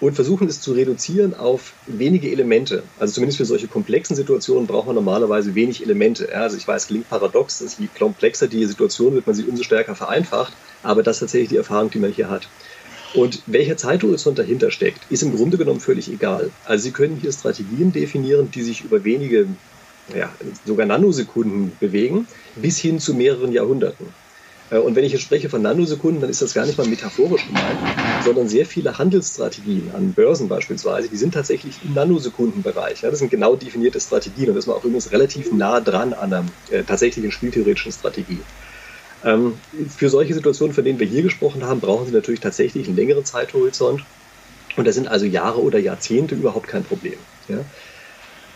[0.00, 2.82] und versuchen es zu reduzieren auf wenige Elemente.
[2.98, 6.34] Also zumindest für solche komplexen Situationen braucht man normalerweise wenig Elemente.
[6.34, 9.94] Also ich weiß, klingt paradox, dass je komplexer die Situation wird, man sie umso stärker
[9.94, 12.48] vereinfacht, aber das ist tatsächlich die Erfahrung, die man hier hat.
[13.14, 16.50] Und welcher Zeithorizont dahinter steckt, ist im Grunde genommen völlig egal.
[16.64, 19.46] Also Sie können hier Strategien definieren, die sich über wenige,
[20.14, 20.30] ja,
[20.66, 24.06] sogar Nanosekunden bewegen, bis hin zu mehreren Jahrhunderten.
[24.70, 27.46] Äh, und wenn ich jetzt spreche von Nanosekunden, dann ist das gar nicht mal metaphorisch
[27.46, 27.78] gemeint,
[28.24, 33.00] sondern sehr viele Handelsstrategien an Börsen beispielsweise, die sind tatsächlich im Nanosekundenbereich.
[33.02, 36.32] das sind genau definierte Strategien und das ist man auch übrigens relativ nah dran an
[36.32, 38.40] einer äh, tatsächlichen spieltheoretischen Strategie.
[39.24, 39.54] Ähm,
[39.88, 43.24] für solche Situationen, von denen wir hier gesprochen haben, brauchen Sie natürlich tatsächlich einen längeren
[43.24, 44.04] Zeithorizont.
[44.76, 47.18] Und da sind also Jahre oder Jahrzehnte überhaupt kein Problem.
[47.48, 47.58] Ja?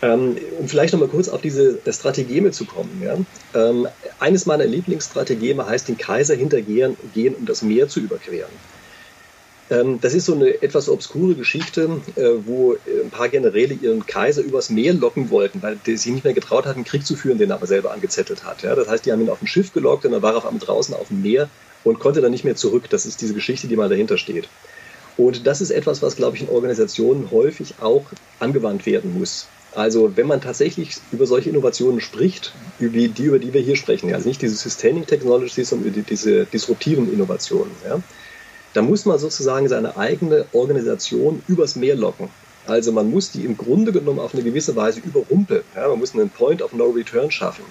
[0.01, 3.01] Ähm, um vielleicht nochmal kurz auf diese Strategeme zu kommen.
[3.03, 3.17] Ja?
[3.59, 3.87] Ähm,
[4.19, 8.51] eines meiner Lieblingsstrategeme heißt, den Kaiser hintergehen, gehen, um das Meer zu überqueren.
[9.69, 14.41] Ähm, das ist so eine etwas obskure Geschichte, äh, wo ein paar Generäle ihren Kaiser
[14.41, 17.51] übers Meer locken wollten, weil die sich nicht mehr getraut hatten, Krieg zu führen, den
[17.51, 18.63] er aber selber angezettelt hat.
[18.63, 20.59] Das heißt, die haben ihn auf ein Schiff gelockt und dann war er auf einmal
[20.59, 21.49] draußen auf dem Meer
[21.83, 22.89] und konnte dann nicht mehr zurück.
[22.89, 24.47] Das ist diese Geschichte, die mal dahinter steht.
[25.17, 28.05] Und das ist etwas, was, glaube ich, in Organisationen häufig auch
[28.39, 29.47] angewandt werden muss.
[29.75, 34.13] Also wenn man tatsächlich über solche Innovationen spricht, über die, über die wir hier sprechen,
[34.13, 38.01] also nicht diese Sustaining Technologies, sondern diese disruptiven Innovationen, ja,
[38.73, 42.29] da muss man sozusagen seine eigene Organisation übers Meer locken.
[42.67, 45.63] Also man muss die im Grunde genommen auf eine gewisse Weise überrumpeln.
[45.75, 47.63] Ja, man muss einen Point of No Return schaffen.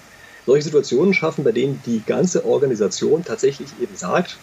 [0.45, 4.39] Solche Situationen schaffen, bei denen die ganze Organisation tatsächlich eben sagt,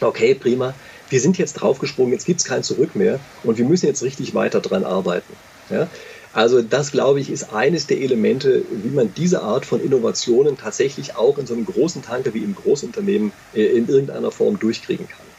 [0.00, 0.74] okay, prima,
[1.10, 4.34] wir sind jetzt draufgesprungen, jetzt gibt es kein Zurück mehr und wir müssen jetzt richtig
[4.34, 5.32] weiter dran arbeiten.
[5.68, 5.88] Ja?
[6.32, 11.16] Also das, glaube ich, ist eines der Elemente, wie man diese Art von Innovationen tatsächlich
[11.16, 15.31] auch in so einem großen Tanker wie im Großunternehmen äh, in irgendeiner Form durchkriegen kann.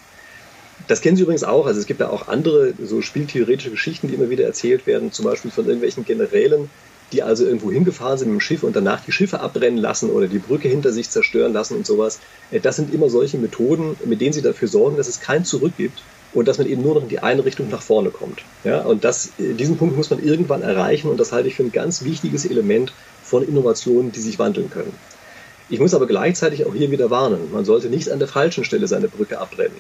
[0.88, 1.66] Das kennen Sie übrigens auch.
[1.66, 5.26] Also es gibt ja auch andere so spieltheoretische Geschichten, die immer wieder erzählt werden, zum
[5.26, 6.70] Beispiel von irgendwelchen Generälen,
[7.14, 10.28] die also irgendwo hingefahren sind mit dem Schiff und danach die Schiffe abbrennen lassen oder
[10.28, 12.20] die Brücke hinter sich zerstören lassen und sowas.
[12.52, 15.74] Äh, das sind immer solche Methoden, mit denen sie dafür sorgen, dass es kein Zurück
[15.78, 16.02] gibt
[16.34, 18.44] und dass man eben nur noch in die eine Richtung nach vorne kommt.
[18.64, 21.64] Ja, und das, äh, diesen Punkt muss man irgendwann erreichen und das halte ich für
[21.64, 22.92] ein ganz wichtiges Element
[23.24, 24.94] von Innovationen, die sich wandeln können.
[25.70, 28.88] Ich muss aber gleichzeitig auch hier wieder warnen, man sollte nicht an der falschen Stelle
[28.88, 29.78] seine Brücke abbrennen.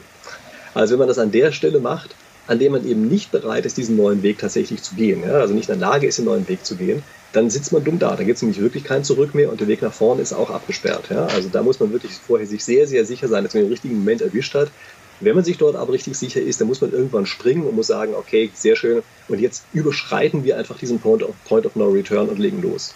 [0.73, 2.15] Also wenn man das an der Stelle macht,
[2.47, 5.53] an der man eben nicht bereit ist, diesen neuen Weg tatsächlich zu gehen, ja, also
[5.53, 8.15] nicht in der Lage ist, den neuen Weg zu gehen, dann sitzt man dumm da.
[8.15, 10.49] Da gibt es nämlich wirklich kein Zurück mehr und der Weg nach vorne ist auch
[10.49, 11.09] abgesperrt.
[11.09, 11.25] Ja.
[11.27, 13.97] Also da muss man wirklich vorher sich sehr, sehr sicher sein, dass man den richtigen
[13.99, 14.69] Moment erwischt hat
[15.19, 17.87] wenn man sich dort aber richtig sicher ist, dann muss man irgendwann springen und muss
[17.87, 21.89] sagen, okay, sehr schön, und jetzt überschreiten wir einfach diesen Point of, Point of No
[21.89, 22.93] Return und legen los.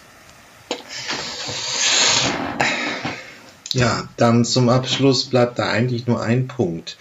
[3.72, 6.96] Ja, dann zum Abschluss bleibt da eigentlich nur ein Punkt.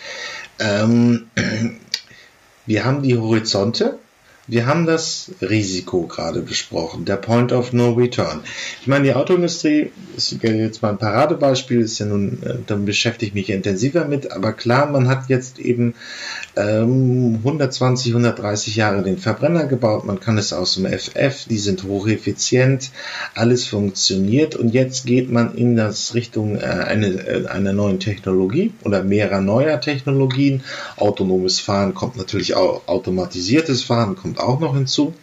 [0.60, 1.28] Ähm,
[2.66, 4.00] wir haben die Horizonte,
[4.50, 8.42] wir haben das Risiko gerade besprochen, der Point of No Return.
[8.80, 13.28] Ich meine, die Autoindustrie ist jetzt mal ein Paradebeispiel, ist ja nun, äh, dann beschäftige
[13.28, 15.96] ich mich intensiver mit, aber klar, man hat jetzt eben
[16.58, 21.84] ähm, 120, 130 Jahre den Verbrenner gebaut, man kann es aus dem FF, die sind
[21.84, 22.92] hocheffizient,
[23.36, 28.74] alles funktioniert und jetzt geht man in das Richtung äh, eine, äh, einer neuen Technologie
[28.84, 30.64] oder mehrerer neuer Technologien.
[30.98, 35.14] Autonomes Fahren kommt natürlich auch, automatisiertes Fahren kommt auch noch hinzu.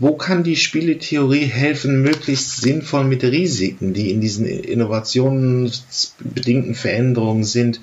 [0.00, 7.80] Wo kann die Spieletheorie helfen, möglichst sinnvoll mit Risiken, die in diesen innovationsbedingten Veränderungen sind,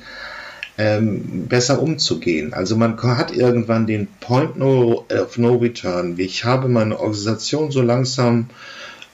[0.81, 2.53] ähm, besser umzugehen.
[2.53, 6.15] Also man hat irgendwann den Point no, of No Return.
[6.17, 8.49] Ich habe meine Organisation so langsam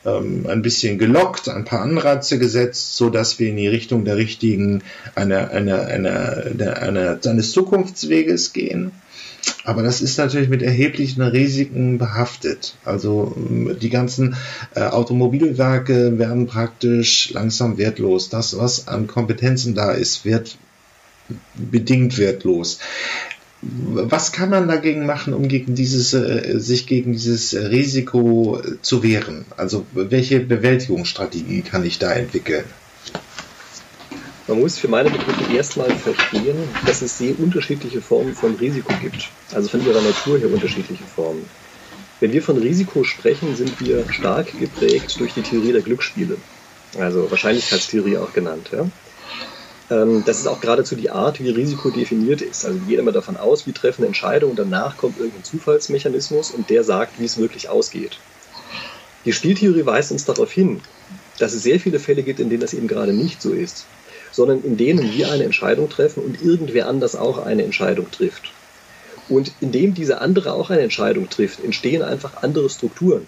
[0.06, 4.16] ähm, ein bisschen gelockt, ein paar Anreize gesetzt, so dass wir in die Richtung der
[4.16, 4.82] richtigen,
[5.14, 8.94] einer, einer, einer, einer, einer, eines Zukunftsweges gehen.
[9.66, 12.76] Aber das ist natürlich mit erheblichen Risiken behaftet.
[12.86, 14.38] Also ähm, die ganzen
[14.74, 18.30] äh, Automobilwerke werden praktisch langsam wertlos.
[18.30, 20.58] Das, was an Kompetenzen da ist, wird
[21.56, 22.80] bedingt wertlos.
[23.62, 29.46] Was kann man dagegen machen, um gegen dieses, äh, sich gegen dieses Risiko zu wehren?
[29.58, 32.66] Also welche Bewältigungsstrategie kann ich da entwickeln?
[34.48, 39.28] Man muss für meine Begriffe erstmal verstehen, dass es sehr unterschiedliche Formen von Risiko gibt.
[39.54, 41.44] Also von ihrer Natur her unterschiedliche Formen.
[42.20, 46.38] Wenn wir von Risiko sprechen, sind wir stark geprägt durch die Theorie der Glücksspiele.
[46.98, 48.70] Also Wahrscheinlichkeitstheorie auch genannt.
[48.72, 48.88] Ja?
[49.90, 52.66] Ähm, das ist auch geradezu die Art, wie Risiko definiert ist.
[52.66, 56.52] Also wir gehen immer davon aus, wir treffen eine Entscheidung und danach kommt irgendein Zufallsmechanismus
[56.52, 58.18] und der sagt, wie es wirklich ausgeht.
[59.26, 60.82] Die Spieltheorie weist uns darauf hin,
[61.40, 63.86] dass es sehr viele Fälle gibt, in denen das eben gerade nicht so ist,
[64.32, 68.52] sondern in denen wir eine Entscheidung treffen und irgendwer anders auch eine Entscheidung trifft.
[69.30, 73.28] Und indem dieser andere auch eine Entscheidung trifft, entstehen einfach andere Strukturen.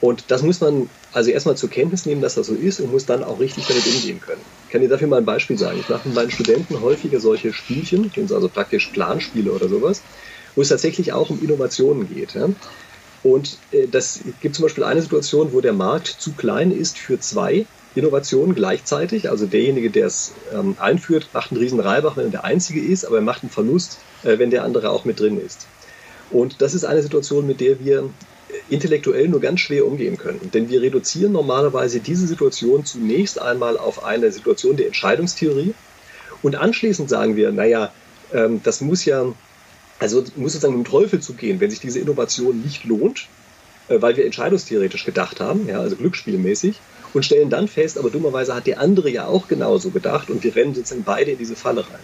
[0.00, 3.06] Und das muss man also erstmal zur Kenntnis nehmen, dass das so ist und muss
[3.06, 4.40] dann auch richtig damit umgehen können.
[4.66, 5.78] Ich kann dir dafür mal ein Beispiel sagen.
[5.80, 10.02] Ich mache mit meinen Studenten häufiger solche Spielchen, also praktisch Planspiele oder sowas,
[10.56, 12.36] wo es tatsächlich auch um Innovationen geht.
[13.22, 17.18] Und äh, das gibt zum Beispiel eine Situation, wo der Markt zu klein ist für
[17.18, 17.64] zwei
[17.94, 19.30] Innovationen gleichzeitig.
[19.30, 23.04] Also derjenige, der es ähm, einführt, macht einen riesen Reibach, wenn er der Einzige ist,
[23.04, 25.66] aber er macht einen Verlust, äh, wenn der andere auch mit drin ist.
[26.30, 28.10] Und das ist eine Situation, mit der wir
[28.68, 30.50] intellektuell nur ganz schwer umgehen können.
[30.52, 35.74] Denn wir reduzieren normalerweise diese Situation zunächst einmal auf eine Situation der Entscheidungstheorie
[36.42, 37.92] und anschließend sagen wir, naja,
[38.32, 39.24] ähm, das muss ja,
[39.98, 43.28] also muss sozusagen dem Teufel zugehen, wenn sich diese Innovation nicht lohnt,
[43.88, 46.80] äh, weil wir entscheidungstheoretisch gedacht haben, ja, also glücksspielmäßig,
[47.14, 50.54] und stellen dann fest, aber dummerweise hat der andere ja auch genauso gedacht und wir
[50.54, 52.00] rennen sozusagen beide in diese Falle rein.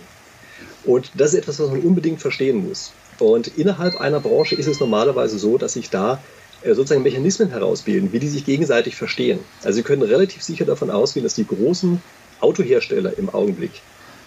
[0.84, 2.92] Und das ist etwas, was man unbedingt verstehen muss.
[3.18, 6.22] Und innerhalb einer Branche ist es normalerweise so, dass sich da
[6.64, 9.40] sozusagen Mechanismen herausbilden, wie die sich gegenseitig verstehen.
[9.64, 12.02] Also Sie können relativ sicher davon ausgehen, dass die großen
[12.40, 13.72] Autohersteller im Augenblick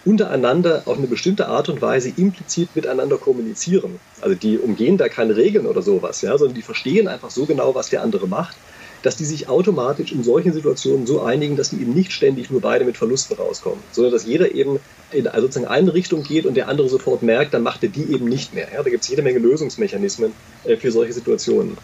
[0.04, 3.98] untereinander auf eine bestimmte Art und Weise implizit miteinander kommunizieren.
[4.20, 7.74] Also die umgehen da keine Regeln oder sowas, ja, sondern die verstehen einfach so genau,
[7.74, 8.56] was der andere macht,
[9.02, 12.60] dass die sich automatisch in solchen Situationen so einigen, dass die eben nicht ständig nur
[12.60, 14.78] beide mit Verlusten rauskommen, sondern dass jeder eben
[15.10, 18.12] in also sozusagen eine Richtung geht und der andere sofort merkt, dann macht er die
[18.12, 18.68] eben nicht mehr.
[18.72, 20.32] Ja, da gibt es jede Menge Lösungsmechanismen
[20.64, 21.76] äh, für solche Situationen.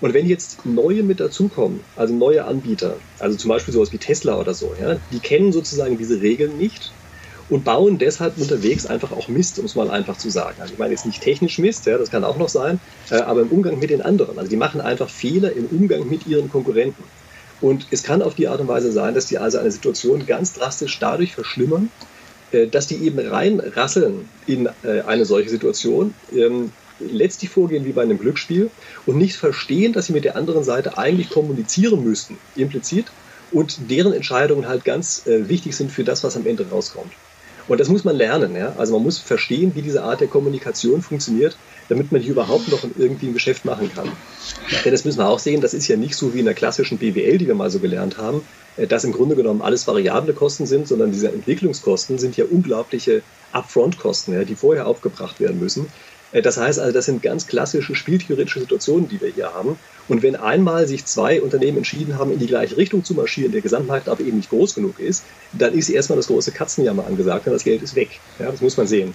[0.00, 4.38] Und wenn jetzt neue mit dazukommen, also neue Anbieter, also zum Beispiel sowas wie Tesla
[4.38, 6.92] oder so, ja, die kennen sozusagen diese Regeln nicht
[7.50, 10.60] und bauen deshalb unterwegs einfach auch Mist, um es mal einfach zu sagen.
[10.60, 12.78] Also ich meine jetzt nicht technisch Mist, ja, das kann auch noch sein,
[13.10, 14.38] äh, aber im Umgang mit den anderen.
[14.38, 17.02] Also die machen einfach Fehler im Umgang mit ihren Konkurrenten.
[17.60, 20.52] Und es kann auf die Art und Weise sein, dass die also eine Situation ganz
[20.52, 21.90] drastisch dadurch verschlimmern,
[22.52, 26.70] äh, dass die eben reinrasseln in äh, eine solche Situation, ähm,
[27.00, 28.70] letztlich vorgehen wie bei einem Glücksspiel
[29.06, 33.06] und nicht verstehen, dass sie mit der anderen Seite eigentlich kommunizieren müssten, implizit,
[33.50, 37.12] und deren Entscheidungen halt ganz äh, wichtig sind für das, was am Ende rauskommt.
[37.68, 38.56] Und das muss man lernen.
[38.56, 38.74] Ja?
[38.78, 41.56] Also man muss verstehen, wie diese Art der Kommunikation funktioniert,
[41.88, 44.10] damit man die überhaupt noch irgendwie ein Geschäft machen kann.
[44.84, 46.98] Denn das müssen wir auch sehen, das ist ja nicht so wie in der klassischen
[46.98, 48.42] BWL, die wir mal so gelernt haben,
[48.76, 53.22] äh, dass im Grunde genommen alles variable Kosten sind, sondern diese Entwicklungskosten sind ja unglaubliche
[53.52, 55.86] Upfront-Kosten, ja, die vorher aufgebracht werden müssen.
[56.32, 59.78] Äh, das heißt also, das sind ganz klassische spieltheoretische Situationen, die wir hier haben.
[60.08, 63.60] Und wenn einmal sich zwei Unternehmen entschieden haben, in die gleiche Richtung zu marschieren, der
[63.60, 67.52] Gesamtmarkt aber eben nicht groß genug ist, dann ist erstmal das große Katzenjammer angesagt und
[67.52, 68.20] das Geld ist weg.
[68.38, 69.14] Ja, das muss man sehen.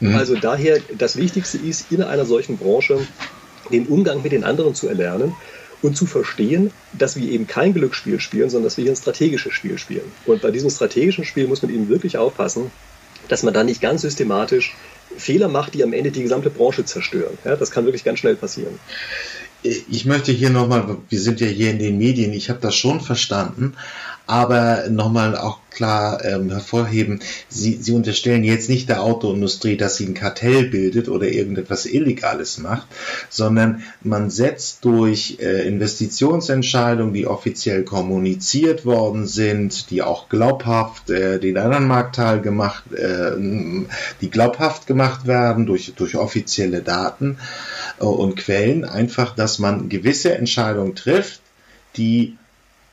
[0.00, 0.14] Mhm.
[0.14, 2.98] Also daher, das Wichtigste ist, in einer solchen Branche
[3.70, 5.34] den Umgang mit den anderen zu erlernen
[5.82, 9.52] und zu verstehen, dass wir eben kein Glücksspiel spielen, sondern dass wir hier ein strategisches
[9.52, 10.10] Spiel spielen.
[10.26, 12.70] Und bei diesem strategischen Spiel muss man eben wirklich aufpassen,
[13.28, 14.74] dass man da nicht ganz systematisch
[15.16, 17.38] Fehler macht, die am Ende die gesamte Branche zerstören.
[17.44, 18.78] Ja, das kann wirklich ganz schnell passieren.
[19.62, 23.00] Ich möchte hier nochmal, wir sind ja hier in den Medien, ich habe das schon
[23.00, 23.74] verstanden,
[24.28, 30.04] aber nochmal auch klar ähm, hervorheben, Sie, Sie unterstellen jetzt nicht der Autoindustrie, dass sie
[30.06, 32.86] ein Kartell bildet oder irgendetwas Illegales macht,
[33.30, 41.38] sondern man setzt durch äh, Investitionsentscheidungen, die offiziell kommuniziert worden sind, die auch glaubhaft äh,
[41.38, 43.30] den anderen Marktteil gemacht, äh,
[44.20, 47.38] die glaubhaft gemacht werden durch, durch offizielle Daten
[47.98, 51.40] äh, und Quellen, einfach, dass man gewisse Entscheidungen trifft,
[51.96, 52.36] die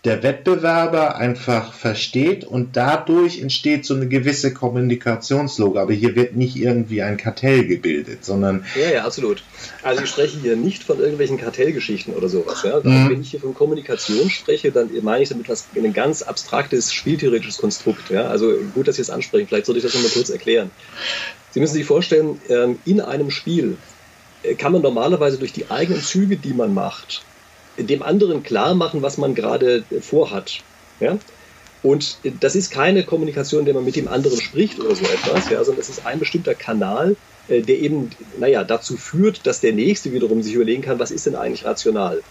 [0.06, 5.78] der Wettbewerber einfach versteht und dadurch entsteht so eine gewisse Kommunikationslogik.
[5.78, 8.66] Aber hier wird nicht irgendwie ein Kartell gebildet, sondern.
[8.80, 9.44] Ja, ja, absolut.
[9.82, 12.64] Also ich spreche hier nicht von irgendwelchen Kartellgeschichten oder sowas.
[12.64, 12.80] Ja?
[12.84, 13.10] Mhm.
[13.10, 17.58] Wenn ich hier von Kommunikation spreche, dann meine ich damit was, ein ganz abstraktes, spieltheoretisches
[17.58, 18.12] Konstrukt.
[18.12, 18.28] Ja?
[18.28, 19.48] Also gut, dass Sie es ansprechen.
[19.48, 20.70] Vielleicht sollte ich das nochmal kurz erklären.
[21.52, 23.78] Sie müssen sich vorstellen, ähm, in einem Spiel
[24.44, 27.24] äh, kann man normalerweise durch die eigenen Züge, die man macht,
[27.78, 30.60] dem anderen klar machen, was man gerade vorhat.
[31.00, 31.18] Ja?
[31.84, 35.50] Und das ist keine Kommunikation, in der man mit dem anderen spricht oder so etwas,
[35.50, 37.16] ja, sondern es ist ein bestimmter Kanal,
[37.48, 38.10] äh, der eben,
[38.40, 42.24] naja, dazu führt, dass der Nächste wiederum sich überlegen kann, was ist denn eigentlich rational.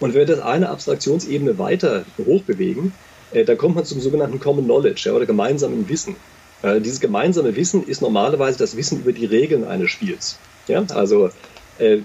[0.00, 2.92] Und wenn wir das eine Abstraktionsebene weiter hochbewegen,
[3.32, 6.16] äh, dann kommt man zum sogenannten Common Knowledge ja, oder gemeinsamen Wissen.
[6.62, 10.38] Äh, dieses gemeinsame Wissen ist normalerweise das Wissen über die Regeln eines Spiels.
[10.66, 10.82] Ja?
[10.94, 11.28] Also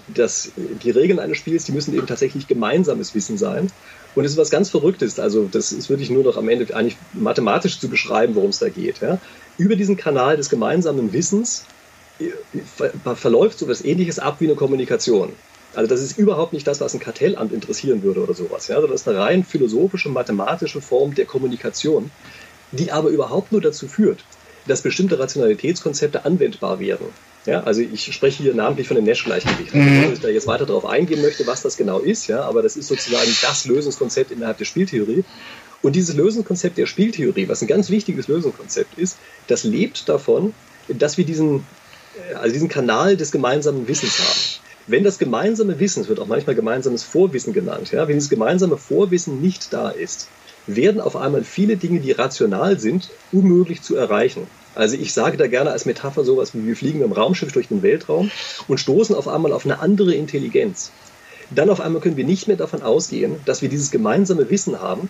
[0.07, 0.51] dass
[0.83, 3.71] die Regeln eines Spiels, die müssen eben tatsächlich gemeinsames Wissen sein.
[4.15, 5.19] Und es ist was ganz Verrücktes.
[5.19, 8.69] Also, das ist wirklich nur noch am Ende eigentlich mathematisch zu beschreiben, worum es da
[8.69, 9.01] geht.
[9.01, 9.19] Ja?
[9.57, 11.65] Über diesen Kanal des gemeinsamen Wissens
[12.19, 12.31] äh,
[13.15, 15.33] verläuft so etwas Ähnliches ab wie eine Kommunikation.
[15.75, 18.67] Also, das ist überhaupt nicht das, was ein Kartellamt interessieren würde oder sowas.
[18.67, 18.77] Ja?
[18.77, 22.09] Also, das ist eine rein philosophische, mathematische Form der Kommunikation,
[22.71, 24.23] die aber überhaupt nur dazu führt,
[24.65, 27.05] dass bestimmte Rationalitätskonzepte anwendbar werden.
[27.45, 29.73] Ja, also ich spreche hier namentlich von dem Nash-Gleichgewicht.
[29.73, 30.01] Mhm.
[30.01, 32.75] Wenn ich da jetzt weiter darauf eingehen möchte, was das genau ist, ja, aber das
[32.75, 35.23] ist sozusagen das Lösungskonzept innerhalb der Spieltheorie.
[35.81, 39.17] Und dieses Lösungskonzept der Spieltheorie, was ein ganz wichtiges Lösungskonzept ist,
[39.47, 40.53] das lebt davon,
[40.89, 41.65] dass wir diesen,
[42.31, 44.65] äh, also diesen Kanal des gemeinsamen Wissens haben.
[44.87, 48.77] Wenn das gemeinsame Wissen, es wird auch manchmal gemeinsames Vorwissen genannt, ja, wenn dieses gemeinsame
[48.77, 50.27] Vorwissen nicht da ist,
[50.67, 54.47] werden auf einmal viele Dinge, die rational sind, unmöglich zu erreichen.
[54.75, 57.81] Also ich sage da gerne als Metapher sowas wie wir fliegen im Raumschiff durch den
[57.81, 58.31] Weltraum
[58.67, 60.91] und stoßen auf einmal auf eine andere Intelligenz.
[61.51, 65.09] Dann auf einmal können wir nicht mehr davon ausgehen, dass wir dieses gemeinsame Wissen haben,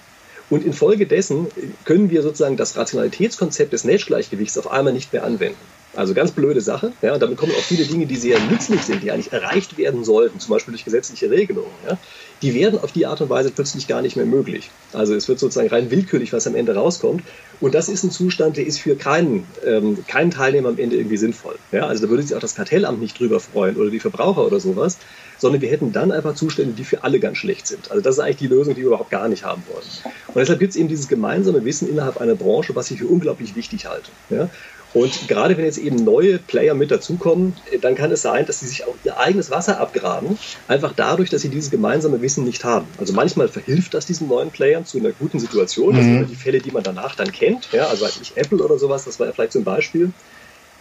[0.49, 1.47] und infolgedessen
[1.85, 5.59] können wir sozusagen das Rationalitätskonzept des Nash-Gleichgewichts auf einmal nicht mehr anwenden.
[5.99, 6.93] Also ganz blöde Sache.
[7.01, 10.05] Ja, und damit kommen auch viele Dinge, die sehr nützlich sind, die eigentlich erreicht werden
[10.05, 11.73] sollten, zum Beispiel durch gesetzliche Regelungen.
[11.85, 11.97] Ja,
[12.41, 14.71] die werden auf die Art und Weise plötzlich gar nicht mehr möglich.
[14.93, 17.23] Also es wird sozusagen rein willkürlich, was am Ende rauskommt.
[17.59, 21.17] Und das ist ein Zustand, der ist für keinen, ähm, keinen Teilnehmer am Ende irgendwie
[21.17, 21.55] sinnvoll.
[21.73, 24.61] Ja, also da würde sich auch das Kartellamt nicht drüber freuen oder die Verbraucher oder
[24.61, 24.99] sowas,
[25.37, 27.91] sondern wir hätten dann einfach Zustände, die für alle ganz schlecht sind.
[27.91, 29.83] Also das ist eigentlich die Lösung, die wir überhaupt gar nicht haben wollen.
[30.27, 33.55] Und deshalb gibt es eben dieses gemeinsame Wissen innerhalb einer Branche, was ich für unglaublich
[33.55, 34.11] wichtig halte.
[34.29, 34.49] Ja?
[34.93, 38.67] Und gerade wenn jetzt eben neue Player mit dazukommen, dann kann es sein, dass sie
[38.67, 40.37] sich auch ihr eigenes Wasser abgraben,
[40.67, 42.87] einfach dadurch, dass sie dieses gemeinsame Wissen nicht haben.
[42.97, 45.95] Also manchmal verhilft das diesen neuen Playern zu einer guten Situation.
[45.95, 46.27] Das sind mhm.
[46.27, 47.71] die Fälle, die man danach dann kennt.
[47.71, 50.11] Ja, also weiß ich, Apple oder sowas, das war ja vielleicht so ein Beispiel.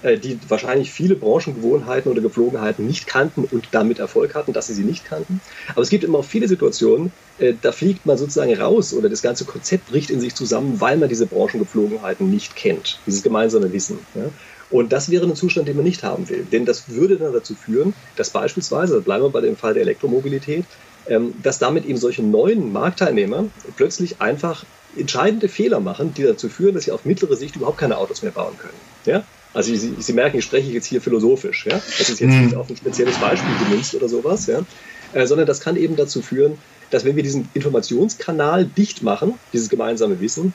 [0.01, 4.75] Äh, die wahrscheinlich viele Branchengewohnheiten oder Geflogenheiten nicht kannten und damit Erfolg hatten, dass sie
[4.75, 5.41] sie nicht kannten.
[5.71, 9.23] Aber es gibt immer auch viele Situationen, äh, da fliegt man sozusagen raus oder das
[9.23, 13.99] ganze Konzept bricht in sich zusammen, weil man diese Branchengeflogenheiten nicht kennt, dieses gemeinsame Wissen.
[14.71, 16.47] Und das wäre ein Zustand, den man nicht haben will.
[16.53, 20.65] Denn das würde dann dazu führen, dass beispielsweise, bleiben wir bei dem Fall der Elektromobilität,
[21.09, 23.47] ähm, dass damit eben solche neuen Marktteilnehmer
[23.77, 24.65] plötzlich einfach
[24.97, 28.33] entscheidende Fehler machen, die dazu führen, dass sie auf mittlere Sicht überhaupt keine Autos mehr
[28.33, 28.79] bauen können.
[29.05, 29.25] Ja?
[29.59, 31.67] Also Sie, Sie, merken, ich spreche jetzt hier philosophisch.
[31.67, 31.75] Ja?
[31.75, 32.45] Das ist jetzt mhm.
[32.45, 34.61] nicht auf ein spezielles Beispiel gemünzt oder sowas, ja?
[35.15, 36.59] Äh, sondern das kann eben dazu führen,
[36.91, 40.53] dass wenn wir diesen Informationskanal dicht machen, dieses gemeinsame Wissen,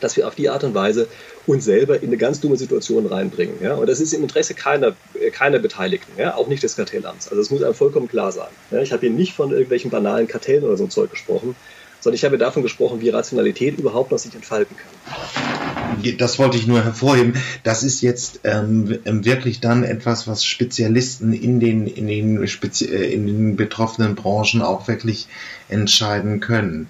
[0.00, 1.06] dass wir auf die Art und Weise
[1.46, 3.54] uns selber in eine ganz dumme Situation reinbringen.
[3.62, 3.74] Ja?
[3.74, 6.34] Und das ist im Interesse keiner, äh, keiner Beteiligten, ja?
[6.34, 7.28] auch nicht des Kartellamts.
[7.28, 8.50] Also das muss einem vollkommen klar sein.
[8.72, 8.80] Ja?
[8.80, 11.54] Ich habe hier nicht von irgendwelchen banalen Kartellen oder so ein Zeug gesprochen,
[12.02, 16.16] sondern ich habe davon gesprochen, wie Rationalität überhaupt noch sich entfalten kann.
[16.18, 17.34] Das wollte ich nur hervorheben.
[17.62, 23.12] Das ist jetzt ähm, wirklich dann etwas, was Spezialisten in den, in den, Spezi äh,
[23.12, 25.28] in den betroffenen Branchen auch wirklich
[25.68, 26.88] entscheiden können.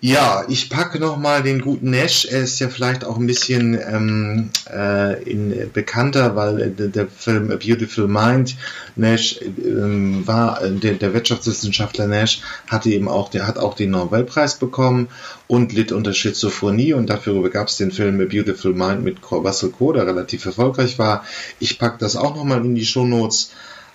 [0.00, 2.24] Ja, ich packe noch mal den guten Nash.
[2.24, 7.50] Er ist ja vielleicht auch ein bisschen ähm, äh, in, bekannter, weil äh, der Film
[7.50, 8.56] A Beautiful Mind
[8.96, 13.90] Nash ähm, war äh, der, der, Wirtschaftswissenschaftler Nash hatte eben auch der hat auch den
[13.90, 15.08] Nobelpreis bekommen
[15.48, 19.72] und litt unter Schizophrenie und dafür gab es den Film A Beautiful Mind mit Russell
[19.76, 21.24] Crowe, der relativ erfolgreich war.
[21.58, 23.50] Ich packe das auch noch mal in die Show Notes.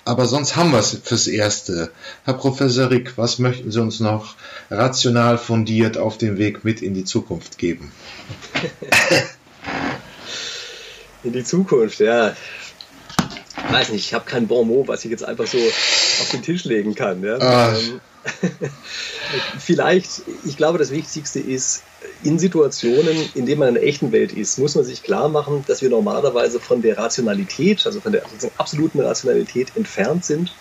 [0.08, 1.92] Aber sonst haben wir es fürs Erste.
[2.26, 4.36] Herr Professor Rick, was möchten Sie uns noch
[4.70, 7.92] rational fundiert auf den Weg mit in die Zukunft geben?
[11.24, 12.36] in die Zukunft, ja.
[13.68, 16.44] Ich weiß nicht, ich habe kein Bon mot, was ich jetzt einfach so auf den
[16.44, 17.24] Tisch legen kann.
[17.24, 17.40] Ja?
[17.40, 17.76] Ah.
[17.76, 18.00] Ähm,
[19.60, 21.82] vielleicht, ich glaube, das Wichtigste ist,
[22.24, 25.64] in Situationen, in denen man in der echten Welt ist, muss man sich klar machen,
[25.68, 28.24] dass wir normalerweise von der Rationalität, also von der
[28.58, 30.54] absoluten Rationalität entfernt sind,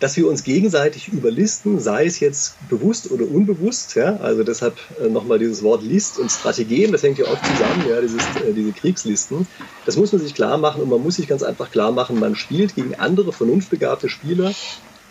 [0.00, 3.94] dass wir uns gegenseitig überlisten, sei es jetzt bewusst oder unbewusst.
[3.94, 4.16] Ja?
[4.16, 8.00] Also deshalb äh, nochmal dieses Wort List und Strategien, das hängt ja oft zusammen, ja,
[8.00, 9.46] dieses, äh, diese Kriegslisten.
[9.84, 12.34] Das muss man sich klar machen und man muss sich ganz einfach klar machen, man
[12.34, 14.52] spielt gegen andere vernunftbegabte Spieler,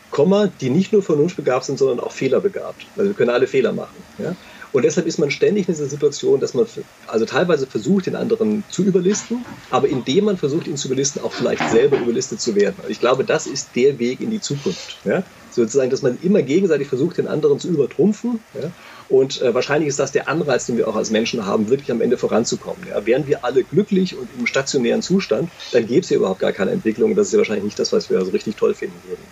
[0.09, 2.87] Komma, die nicht nur vernunftbegabt sind, sondern auch fehlerbegabt.
[2.97, 3.95] Also wir können alle Fehler machen.
[4.17, 4.35] Ja?
[4.71, 6.67] Und deshalb ist man ständig in dieser Situation, dass man
[7.07, 11.33] also teilweise versucht, den anderen zu überlisten, aber indem man versucht, ihn zu überlisten, auch
[11.33, 12.75] vielleicht selber überlistet zu werden.
[12.87, 14.97] Ich glaube, das ist der Weg in die Zukunft.
[15.05, 15.23] Ja?
[15.51, 18.39] Sozusagen, dass man immer gegenseitig versucht, den anderen zu übertrumpfen.
[18.61, 18.71] Ja?
[19.09, 22.01] Und äh, wahrscheinlich ist das der Anreiz, den wir auch als Menschen haben, wirklich am
[22.01, 22.85] Ende voranzukommen.
[22.87, 23.03] Ja?
[23.07, 26.71] Wären wir alle glücklich und im stationären Zustand, dann gäbe es ja überhaupt gar keine
[26.71, 27.15] Entwicklung.
[27.15, 29.23] Das ist ja wahrscheinlich nicht das, was wir so richtig toll finden würden.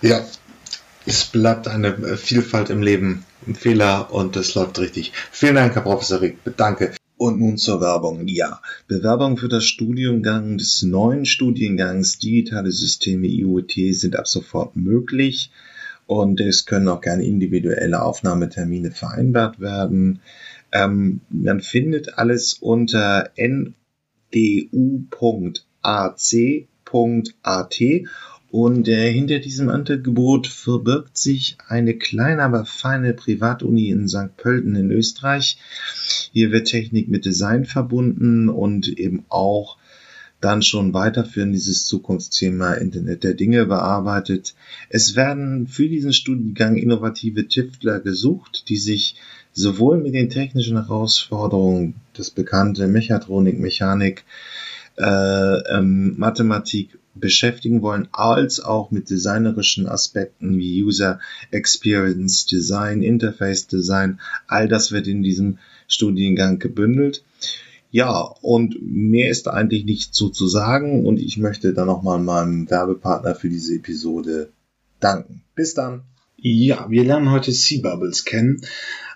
[0.00, 0.24] Ja,
[1.06, 5.12] es bleibt eine äh, Vielfalt im Leben ein Fehler und es läuft richtig.
[5.32, 6.38] Vielen Dank, Herr Professor Rick.
[6.56, 6.92] Danke.
[7.16, 8.28] Und nun zur Werbung.
[8.28, 15.50] Ja, Bewerbung für das Studiengang des neuen Studiengangs Digitale Systeme IoT sind ab sofort möglich
[16.06, 20.20] und es können auch gerne individuelle Aufnahmetermine vereinbart werden.
[20.70, 24.62] Ähm, man findet alles unter ndu.ac.at
[28.50, 34.36] und äh, hinter diesem Angebot verbirgt sich eine kleine, aber feine Privatuni in St.
[34.36, 35.58] Pölten in Österreich.
[36.32, 39.76] Hier wird Technik mit Design verbunden und eben auch
[40.40, 44.54] dann schon weiterführend dieses Zukunftsthema Internet der Dinge bearbeitet.
[44.88, 49.16] Es werden für diesen Studiengang innovative Tüftler gesucht, die sich
[49.52, 54.24] sowohl mit den technischen Herausforderungen, das bekannte Mechatronik, Mechanik,
[54.96, 63.66] äh, ähm, Mathematik beschäftigen wollen, als auch mit designerischen Aspekten wie User Experience Design, Interface
[63.66, 64.20] Design.
[64.46, 67.24] All das wird in diesem Studiengang gebündelt.
[67.90, 72.68] Ja, und mehr ist eigentlich nicht so zu sagen und ich möchte dann nochmal meinem
[72.68, 74.50] Werbepartner für diese Episode
[75.00, 75.42] danken.
[75.54, 76.02] Bis dann.
[76.36, 78.60] Ja, wir lernen heute Sea Bubbles kennen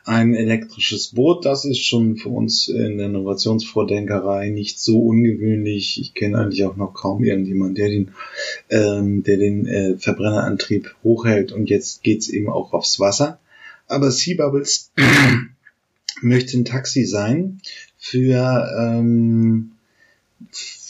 [0.05, 1.45] ein elektrisches Boot.
[1.45, 6.01] Das ist schon für uns in der Innovationsvordenkerei nicht so ungewöhnlich.
[6.01, 8.13] Ich kenne eigentlich auch noch kaum irgendjemand, der den,
[8.71, 13.39] ähm, der den äh, Verbrennerantrieb hochhält und jetzt geht's eben auch aufs Wasser.
[13.87, 14.91] Aber Sea Bubbles
[16.21, 17.61] möchte ein Taxi sein
[17.99, 19.73] für ähm,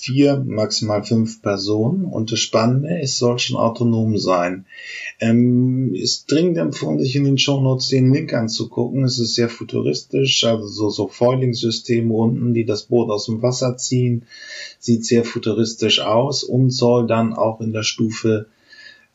[0.02, 2.04] vier, maximal fünf Personen.
[2.04, 4.66] Und das Spannende, es soll schon autonom sein.
[5.20, 9.04] Ähm, ist dringend empfohlen, sich in den Shownotes den Link anzugucken.
[9.04, 13.76] Es ist sehr futuristisch, also so, so Foiling-Systeme unten, die das Boot aus dem Wasser
[13.76, 14.24] ziehen.
[14.80, 18.46] Sieht sehr futuristisch aus und soll dann auch in der Stufe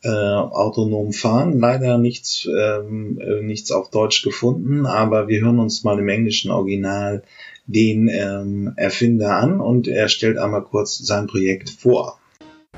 [0.02, 1.58] äh, autonom fahren.
[1.58, 6.50] Leider nichts, ähm, äh, nichts auf Deutsch gefunden, aber wir hören uns mal im englischen
[6.50, 7.24] Original
[7.68, 12.18] den ähm, Erfinder an und er stellt einmal kurz sein Projekt vor.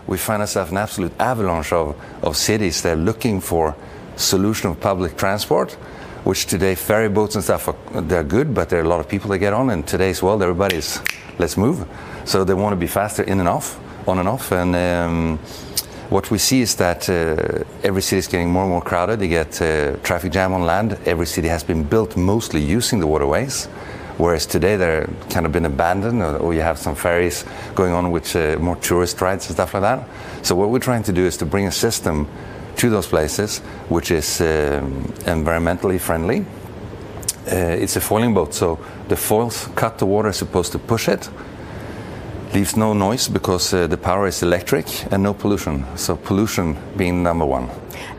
[0.06, 3.74] We find ourselves an absolute avalanche of, of cities that are looking for
[4.16, 5.78] solution of public transport,
[6.24, 9.08] which today ferry boats and stuff are, they're good, but there are a lot of
[9.08, 9.70] people that get on.
[9.70, 11.00] In today's world, everybody's
[11.38, 11.86] let's move,
[12.24, 14.74] so they want to be faster in and off, on and off, and.
[14.74, 15.38] Um,
[16.10, 19.20] what we see is that uh, every city is getting more and more crowded.
[19.20, 20.98] You get uh, traffic jam on land.
[21.06, 23.68] Every city has been built mostly using the waterways.
[24.20, 27.42] Whereas today they're kind of been abandoned, or you have some ferries
[27.74, 30.06] going on with uh, more tourist rides and stuff like that.
[30.42, 32.28] So what we're trying to do is to bring a system
[32.76, 36.44] to those places which is um, environmentally friendly.
[37.50, 41.08] Uh, it's a foiling boat, so the foils cut the water as opposed to push
[41.08, 41.30] it.
[42.52, 45.86] Leaves no noise because uh, the power is electric and no pollution.
[45.96, 47.70] So pollution being number one.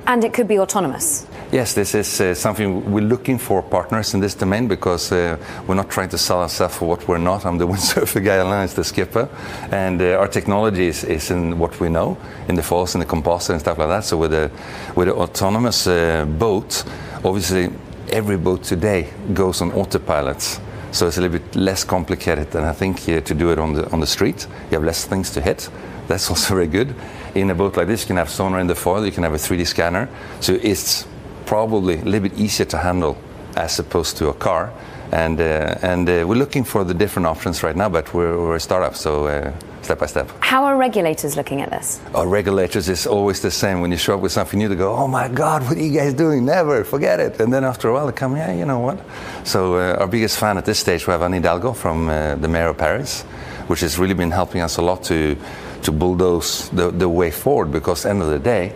[0.07, 1.27] And it could be autonomous.
[1.51, 5.35] Yes, this is uh, something we're looking for partners in this domain because uh,
[5.67, 7.45] we're not trying to sell ourselves for what we're not.
[7.45, 9.27] I'm the windsurfer guy, Alain is the skipper,
[9.69, 13.05] and uh, our technology is, is, in what we know in the falls and the
[13.05, 14.05] composite and stuff like that.
[14.05, 14.49] So with a
[14.95, 16.85] with an autonomous uh, boat,
[17.25, 17.69] obviously
[18.11, 20.61] every boat today goes on autopilots.
[20.93, 23.73] So it's a little bit less complicated than I think uh, to do it on
[23.73, 24.47] the on the street.
[24.69, 25.69] You have less things to hit.
[26.07, 26.95] That's also very good.
[27.35, 29.05] In a boat like this, you can have sonar in the foil.
[29.05, 30.07] You can have a 3D scanner.
[30.39, 31.10] So it's
[31.51, 33.17] probably a little bit easier to handle
[33.57, 34.71] as opposed to a car.
[35.11, 38.55] And, uh, and uh, we're looking for the different options right now, but we're, we're
[38.55, 40.31] a startup, so uh, step by step.
[40.39, 41.99] How are regulators looking at this?
[42.15, 43.81] Our regulators is always the same.
[43.81, 45.91] When you show up with something new, they go, "Oh my God, what are you
[45.91, 46.45] guys doing?
[46.45, 48.97] Never, forget it." And then after a while, they come, "Yeah, you know what?"
[49.43, 52.47] So uh, our biggest fan at this stage, we have Anne Hidalgo from uh, the
[52.47, 53.23] mayor of Paris,
[53.67, 55.35] which has really been helping us a lot to
[55.81, 57.71] to bulldoze the, the way forward.
[57.71, 58.71] Because end of the day,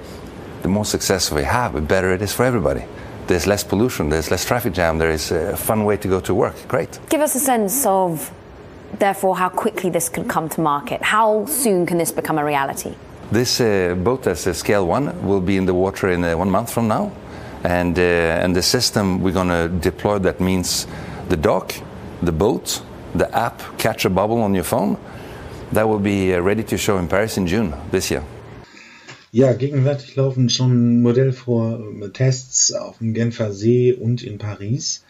[0.66, 2.84] the more success we have, the better it is for everybody.
[3.28, 6.34] There's less pollution, there's less traffic jam, there is a fun way to go to
[6.34, 6.56] work.
[6.68, 7.00] Great.
[7.08, 8.34] Give us a sense of,
[8.98, 11.04] therefore, how quickly this could come to market.
[11.04, 12.96] How soon can this become a reality?
[13.32, 16.50] This uh, boat, as a scale one, will be in the water in uh, one
[16.50, 17.12] month from now.
[17.64, 20.88] And, uh, and the system we're going to deploy that means
[21.30, 21.76] the dock,
[22.24, 22.82] the boat,
[23.14, 24.98] the app, catch a bubble on your phone.
[25.74, 28.24] That will be uh, ready to show in Paris in June this year.
[29.36, 35.04] Ja, gegenwärtig laufen schon Modellvor-Tests auf dem Genfer See und in Paris.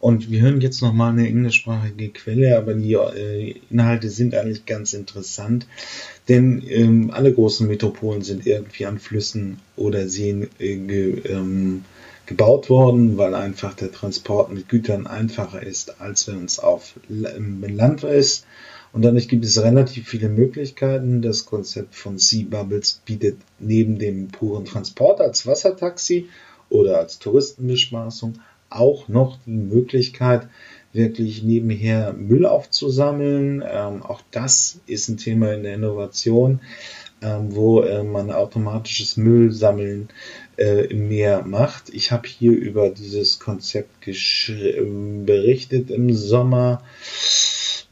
[0.00, 4.94] Und wir hören jetzt nochmal eine englischsprachige Quelle, aber die äh, Inhalte sind eigentlich ganz
[4.94, 5.66] interessant,
[6.26, 11.84] denn ähm, alle großen Metropolen sind irgendwie an Flüssen oder Seen äh, ge, ähm,
[12.24, 18.04] gebaut worden, weil einfach der Transport mit Gütern einfacher ist, als wenn es auf Land
[18.04, 18.46] ist.
[18.96, 21.20] Und dadurch gibt es relativ viele Möglichkeiten.
[21.20, 26.30] Das Konzept von Sea Bubbles bietet neben dem puren Transport als Wassertaxi
[26.70, 28.38] oder als Touristenbespaßung
[28.70, 30.48] auch noch die Möglichkeit,
[30.94, 33.62] wirklich nebenher Müll aufzusammeln.
[33.70, 36.60] Ähm, auch das ist ein Thema in der Innovation,
[37.20, 40.08] ähm, wo äh, man automatisches Müllsammeln
[40.56, 41.90] äh, im Meer macht.
[41.90, 43.90] Ich habe hier über dieses Konzept
[45.26, 46.82] berichtet im Sommer.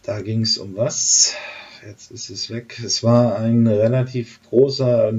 [0.04, 1.34] Da ging es um was?
[1.86, 2.78] Jetzt ist es weg.
[2.84, 5.10] Es war ein relativ großer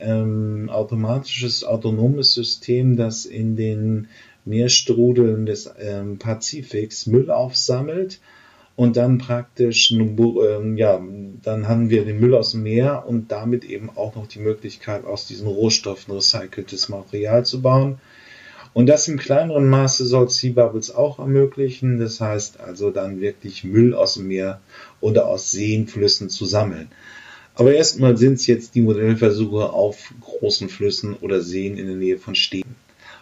[0.00, 4.08] ähm, automatisches, autonomes System, das in den
[4.44, 8.20] Meerstrudeln des ähm, Pazifiks Müll aufsammelt
[8.74, 11.00] und dann praktisch, ähm, ja,
[11.42, 15.04] dann haben wir den Müll aus dem Meer und damit eben auch noch die Möglichkeit,
[15.04, 18.00] aus diesen Rohstoffen recyceltes Material zu bauen.
[18.72, 21.98] Und das im kleineren Maße soll Sea Bubbles auch ermöglichen.
[21.98, 24.60] Das heißt also dann wirklich Müll aus dem Meer
[25.00, 26.90] oder aus Seen, Flüssen zu sammeln.
[27.56, 32.18] Aber erstmal sind es jetzt die Modellversuche auf großen Flüssen oder Seen in der Nähe
[32.18, 32.76] von Städten.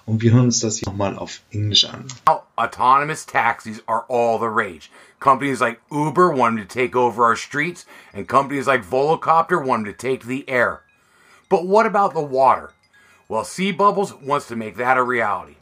[0.04, 2.06] Und wir hören uns das hier nochmal auf Englisch an.
[2.56, 4.90] Autonomous taxis are all the rage.
[5.20, 7.84] Companies like Uber wanted to take over our streets,
[8.14, 10.80] and companies like Volocopter wanted to take the air.
[11.50, 12.72] But what about the water?
[13.30, 15.56] Well, Sea Bubbles wants to make that a reality.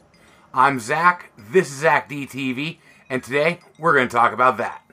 [0.53, 2.77] I'm Zach, this is Zach DTV,
[3.09, 4.89] and today we're going to talk about that.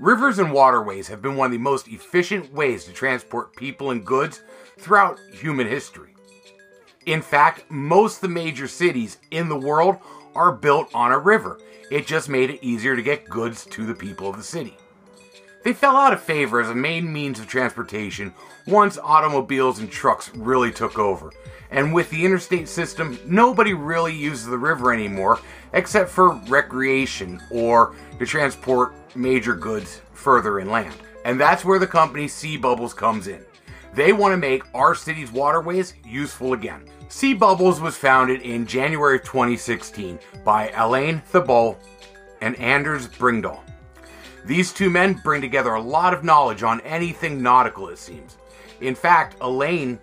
[0.00, 4.04] Rivers and waterways have been one of the most efficient ways to transport people and
[4.04, 4.42] goods
[4.80, 6.16] throughout human history.
[7.06, 9.98] In fact, most of the major cities in the world
[10.34, 11.60] are built on a river.
[11.88, 14.76] It just made it easier to get goods to the people of the city.
[15.64, 18.32] They fell out of favor as a main means of transportation
[18.66, 21.32] once automobiles and trucks really took over.
[21.70, 25.40] And with the interstate system, nobody really uses the river anymore
[25.72, 30.94] except for recreation or to transport major goods further inland.
[31.24, 33.44] And that's where the company Sea Bubbles comes in.
[33.94, 36.84] They want to make our city's waterways useful again.
[37.08, 41.78] Sea Bubbles was founded in January of 2016 by Elaine Thibault
[42.40, 43.60] and Anders Bringdahl.
[44.48, 48.38] These two men bring together a lot of knowledge on anything nautical, it seems.
[48.80, 49.98] In fact, Elaine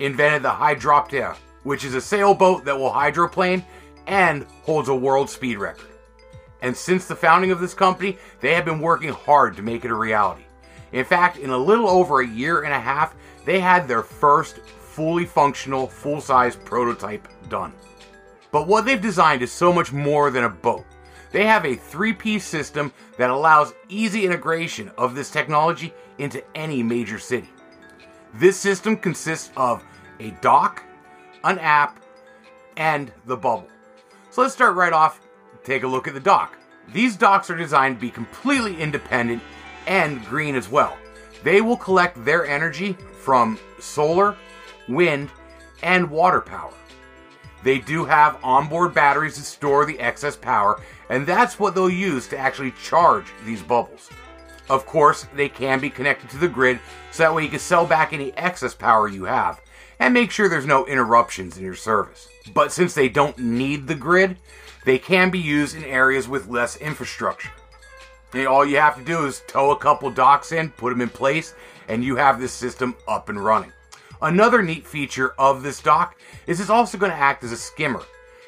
[0.00, 3.64] invented the Hydroptère, which is a sailboat that will hydroplane
[4.06, 5.88] and holds a world speed record.
[6.60, 9.90] And since the founding of this company, they have been working hard to make it
[9.90, 10.44] a reality.
[10.92, 13.14] In fact, in a little over a year and a half,
[13.46, 17.72] they had their first fully functional, full size prototype done.
[18.50, 20.84] But what they've designed is so much more than a boat.
[21.32, 26.82] They have a three piece system that allows easy integration of this technology into any
[26.82, 27.48] major city.
[28.34, 29.84] This system consists of
[30.18, 30.84] a dock,
[31.44, 32.00] an app,
[32.76, 33.68] and the bubble.
[34.30, 35.20] So let's start right off.
[35.64, 36.56] Take a look at the dock.
[36.92, 39.42] These docks are designed to be completely independent
[39.86, 40.96] and green as well.
[41.42, 44.36] They will collect their energy from solar,
[44.88, 45.30] wind,
[45.82, 46.72] and water power.
[47.62, 52.26] They do have onboard batteries to store the excess power, and that's what they'll use
[52.28, 54.08] to actually charge these bubbles.
[54.70, 56.78] Of course, they can be connected to the grid
[57.10, 59.60] so that way you can sell back any excess power you have
[59.98, 62.28] and make sure there's no interruptions in your service.
[62.54, 64.38] But since they don't need the grid,
[64.84, 67.50] they can be used in areas with less infrastructure.
[68.32, 71.10] And all you have to do is tow a couple docks in, put them in
[71.10, 71.54] place,
[71.88, 73.72] and you have this system up and running.
[74.22, 76.14] Another neat feature of this dock
[76.46, 78.02] is it's also going to act as a skimmer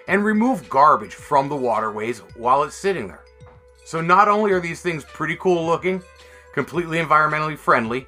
[0.07, 3.25] and remove garbage from the waterways while it's sitting there.
[3.87, 6.03] So not only are these things pretty cool looking,
[6.53, 8.07] completely environmentally friendly,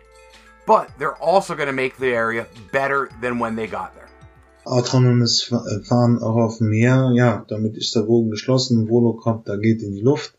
[0.67, 4.09] but they're also going to make the area better than when they got there.
[4.67, 5.45] Autonomes
[5.89, 8.89] Fahren auch auf dem Meer, ja, damit ist der Bogen geschlossen.
[8.89, 10.35] Volocopter geht in die Luft.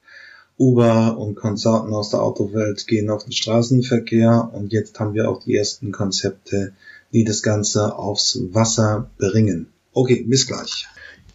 [0.57, 5.43] Uber und Konsorten aus der Autowelt gehen auf den Straßenverkehr und jetzt haben wir auch
[5.43, 6.73] die ersten Konzepte
[7.13, 9.67] die das Ganze aufs Wasser bringen.
[9.93, 10.87] Okay, bis gleich.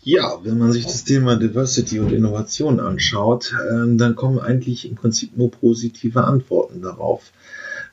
[0.03, 4.95] Ja, wenn man sich das Thema Diversity und Innovation anschaut, ähm, dann kommen eigentlich im
[4.95, 7.33] Prinzip nur positive Antworten darauf.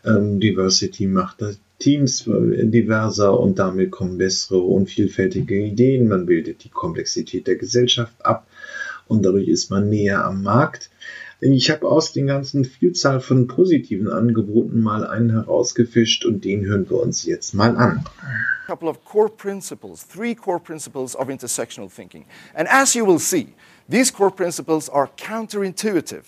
[0.05, 1.43] Ähm, Diversity macht
[1.79, 6.07] Teams diverser und damit kommen bessere und vielfältige Ideen.
[6.07, 8.47] Man bildet die Komplexität der Gesellschaft ab
[9.07, 10.89] und dadurch ist man näher am Markt.
[11.39, 16.89] Ich habe aus den ganzen Vielzahl von positiven Angeboten mal einen herausgefischt und den hören
[16.89, 18.03] wir uns jetzt mal an.
[18.65, 22.25] Couple of core principles, three core principles of intersectional thinking.
[22.55, 23.53] And as you will see,
[23.87, 26.23] these core principles are counterintuitive.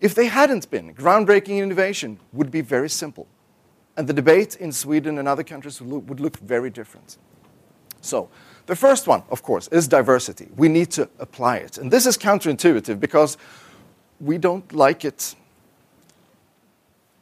[0.00, 3.26] If they hadn't been, groundbreaking innovation would be very simple.
[3.96, 7.18] And the debate in Sweden and other countries would look very different.
[8.00, 8.28] So,
[8.66, 10.48] the first one, of course, is diversity.
[10.56, 11.76] We need to apply it.
[11.76, 13.36] And this is counterintuitive because
[14.20, 15.34] we don't like it.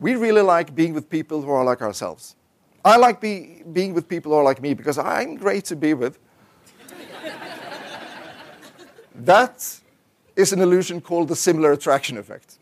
[0.00, 2.36] We really like being with people who are like ourselves.
[2.84, 5.94] I like be, being with people who are like me because I'm great to be
[5.94, 6.18] with.
[9.14, 9.80] that
[10.36, 12.58] is an illusion called the similar attraction effect.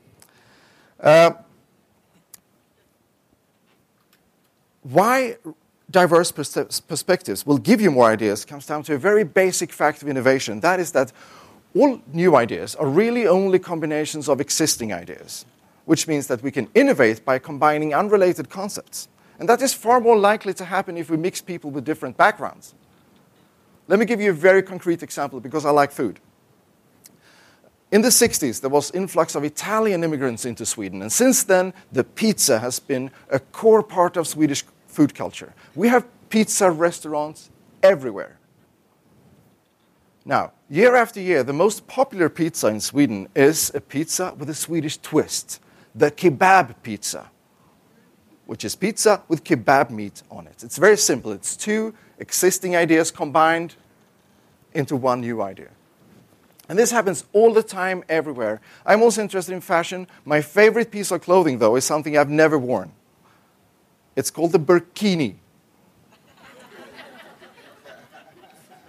[0.99, 1.32] Uh,
[4.82, 5.37] why
[5.91, 10.03] diverse pers- perspectives will give you more ideas comes down to a very basic fact
[10.03, 10.61] of innovation.
[10.61, 11.12] That is that
[11.77, 15.45] all new ideas are really only combinations of existing ideas,
[15.85, 19.09] which means that we can innovate by combining unrelated concepts.
[19.39, 22.74] And that is far more likely to happen if we mix people with different backgrounds.
[23.89, 26.18] Let me give you a very concrete example because I like food.
[27.93, 32.03] In the 60s, there was influx of Italian immigrants into Sweden, and since then, the
[32.03, 35.55] pizza has been a core part of Swedish food culture.
[35.77, 37.49] We have pizza restaurants
[37.83, 38.36] everywhere.
[40.29, 44.55] Now, year after year, the most popular pizza in Sweden is a pizza with a
[44.55, 45.61] Swedish twist,
[45.95, 47.31] the kebab pizza,
[48.47, 50.64] which is pizza with kebab meat on it.
[50.64, 51.31] It's very simple.
[51.31, 53.77] It's two existing ideas combined
[54.74, 55.68] into one new idea.
[56.68, 58.61] And this happens all the time, everywhere.
[58.85, 60.09] I'm also interested in fashion.
[60.24, 62.91] My favorite piece of clothing, though, is something I've never worn.
[64.16, 65.37] It's called the burkini.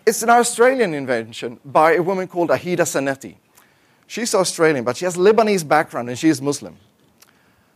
[0.07, 3.35] It's an Australian invention by a woman called Ahida Sanetti.
[4.07, 6.77] She's Australian, but she has Lebanese background and she is Muslim.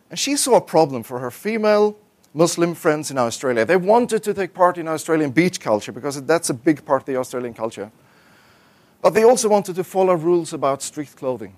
[0.09, 1.97] And she saw a problem for her female
[2.33, 3.65] Muslim friends in Australia.
[3.65, 7.05] They wanted to take part in Australian beach culture because that's a big part of
[7.05, 7.91] the Australian culture.
[9.01, 11.55] But they also wanted to follow rules about strict clothing.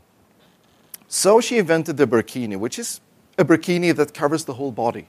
[1.08, 3.00] So she invented the burkini, which is
[3.38, 5.06] a burkini that covers the whole body,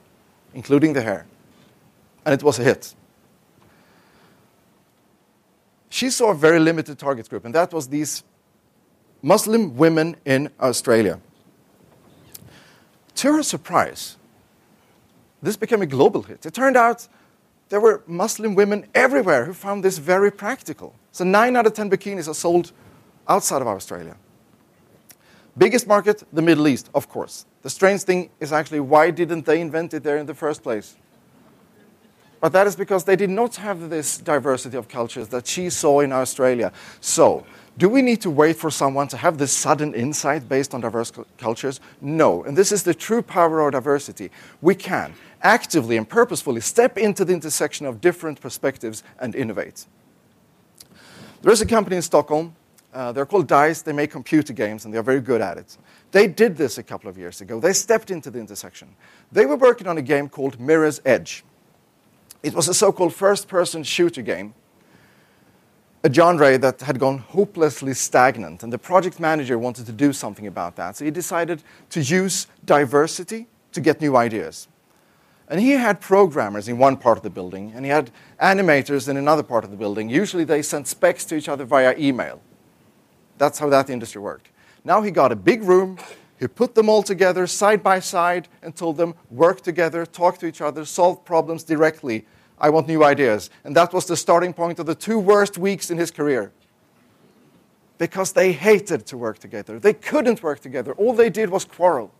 [0.53, 1.25] including the hair.
[2.23, 2.93] And it was a hit.
[5.89, 8.23] She saw a very limited target group, and that was these
[9.21, 11.19] Muslim women in Australia.
[13.15, 14.17] To her surprise,
[15.41, 16.45] this became a global hit.
[16.45, 17.07] It turned out
[17.69, 20.93] there were Muslim women everywhere who found this very practical.
[21.11, 22.71] So, nine out of 10 bikinis are sold
[23.27, 24.15] outside of Australia.
[25.57, 27.45] Biggest market, the Middle East, of course.
[27.61, 30.97] The strange thing is actually why didn't they invent it there in the first place?
[32.39, 36.01] But that is because they did not have this diversity of cultures that she saw
[36.01, 36.71] in Australia.
[37.01, 37.45] So,
[37.77, 41.11] do we need to wait for someone to have this sudden insight based on diverse
[41.37, 41.81] cultures?
[41.99, 42.43] No.
[42.43, 44.31] And this is the true power of diversity.
[44.61, 49.85] We can actively and purposefully step into the intersection of different perspectives and innovate.
[51.41, 52.55] There is a company in Stockholm.
[52.93, 53.81] Uh, they're called DICE.
[53.81, 55.77] They make computer games, and they're very good at it.
[56.11, 57.59] They did this a couple of years ago.
[57.59, 58.95] They stepped into the intersection.
[59.33, 61.43] They were working on a game called Mirror's Edge.
[62.45, 64.53] It was a so called first person shooter game
[66.03, 70.45] a genre that had gone hopelessly stagnant, and the project manager wanted to do something
[70.45, 70.95] about that.
[70.95, 74.67] So he decided to use diversity to get new ideas.
[75.49, 79.17] And he had programmers in one part of the building, and he had animators in
[79.17, 80.07] another part of the building.
[80.07, 82.39] Usually they sent specs to each other via email.
[83.39, 84.49] That's how that industry worked.
[84.83, 85.97] Now he got a big room,
[86.39, 90.45] he put them all together side by side and told them, work together, talk to
[90.45, 92.25] each other, solve problems directly
[92.59, 93.49] I want new ideas.
[93.63, 96.51] And that was the starting point of the two worst weeks in his career.
[97.97, 99.79] Because they hated to work together.
[99.79, 100.93] They couldn't work together.
[100.93, 102.11] All they did was quarrel.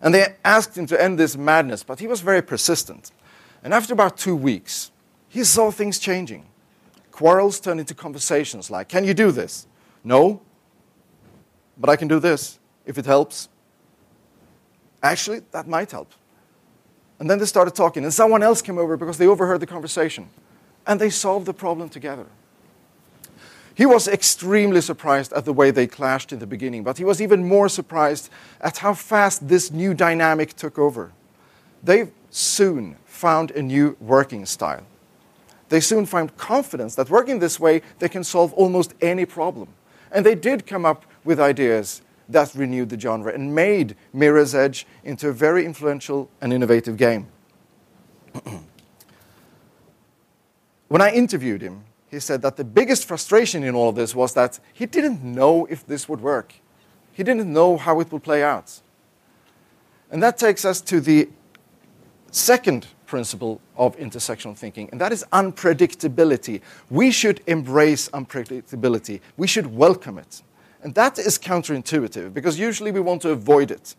[0.00, 3.12] And they asked him to end this madness, but he was very persistent.
[3.62, 4.90] And after about two weeks,
[5.28, 6.46] he saw things changing.
[7.12, 9.66] Quarrels turned into conversations like, Can you do this?
[10.02, 10.42] No,
[11.78, 13.48] but I can do this if it helps.
[15.02, 16.12] Actually, that might help.
[17.22, 20.28] And then they started talking, and someone else came over because they overheard the conversation.
[20.88, 22.26] And they solved the problem together.
[23.76, 27.22] He was extremely surprised at the way they clashed in the beginning, but he was
[27.22, 28.28] even more surprised
[28.60, 31.12] at how fast this new dynamic took over.
[31.80, 34.82] They soon found a new working style.
[35.68, 39.68] They soon found confidence that working this way, they can solve almost any problem.
[40.10, 42.02] And they did come up with ideas
[42.32, 47.28] that renewed the genre and made Mirror's Edge into a very influential and innovative game.
[50.88, 54.34] when I interviewed him, he said that the biggest frustration in all of this was
[54.34, 56.54] that he didn't know if this would work.
[57.12, 58.80] He didn't know how it would play out.
[60.10, 61.30] And that takes us to the
[62.30, 66.60] second principle of intersectional thinking, and that is unpredictability.
[66.90, 70.42] We should embrace unpredictability, we should welcome it.
[70.82, 73.94] And that is counterintuitive because usually we want to avoid it.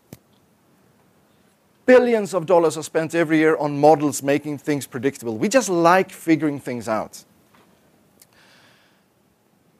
[1.86, 5.36] Billions of dollars are spent every year on models making things predictable.
[5.36, 7.24] We just like figuring things out.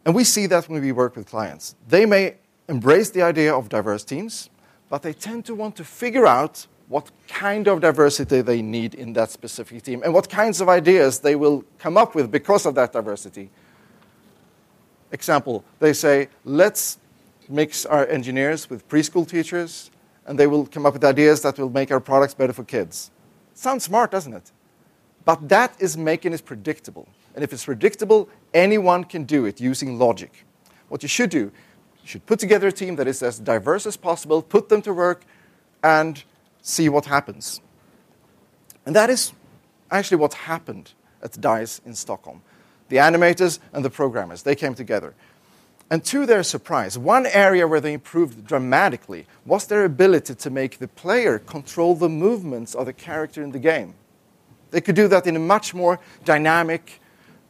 [0.04, 1.74] And we see that when we work with clients.
[1.88, 2.36] They may
[2.68, 4.50] embrace the idea of diverse teams,
[4.90, 9.14] but they tend to want to figure out what kind of diversity they need in
[9.14, 12.74] that specific team and what kinds of ideas they will come up with because of
[12.74, 13.50] that diversity
[15.14, 16.98] example, they say, let's
[17.48, 19.90] mix our engineers with preschool teachers,
[20.26, 23.10] and they will come up with ideas that will make our products better for kids.
[23.54, 24.50] Sounds smart, doesn't it?
[25.24, 27.08] But that is making it predictable.
[27.34, 30.44] And if it's predictable, anyone can do it using logic.
[30.88, 31.50] What you should do,
[32.02, 34.92] you should put together a team that is as diverse as possible, put them to
[34.92, 35.24] work,
[35.82, 36.22] and
[36.60, 37.60] see what happens.
[38.86, 39.32] And that is
[39.90, 40.92] actually what happened
[41.22, 42.42] at DICE in Stockholm
[42.94, 44.44] the animators and the programmers.
[44.44, 45.14] They came together.
[45.90, 50.78] And to their surprise, one area where they improved dramatically was their ability to make
[50.78, 53.94] the player control the movements of the character in the game.
[54.70, 57.00] They could do that in a much more dynamic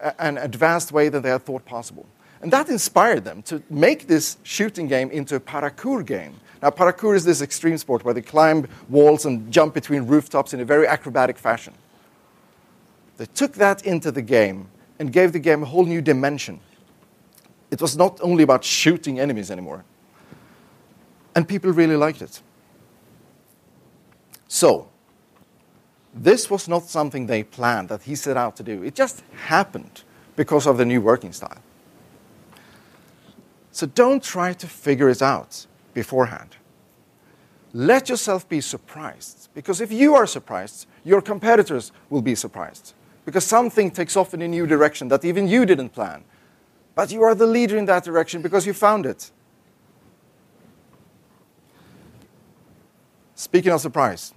[0.01, 2.07] uh, and advanced way than they had thought possible.
[2.41, 6.41] And that inspired them to make this shooting game into a parkour game.
[6.63, 10.61] Now, parkour is this extreme sport where they climb walls and jump between rooftops in
[10.61, 11.75] a very acrobatic fashion.
[13.19, 14.69] They took that into the game
[14.99, 16.61] and gave the game a whole new dimension.
[17.71, 19.85] It was not only about shooting enemies anymore.
[21.35, 22.41] And people really liked it.
[24.47, 24.89] So,
[26.15, 28.85] this was not something they planned that he set out to do.
[28.85, 30.03] It just happened
[30.37, 31.61] because of the new working style.
[33.73, 36.57] So don't try to figure it out beforehand.
[37.73, 42.95] Let yourself be surprised, because if you are surprised, your competitors will be surprised,
[43.25, 46.25] because something takes off in a new direction that even you didn't plan.
[46.95, 49.31] But you are the leader in that direction because you found it.
[53.35, 54.33] Speaking of surprise,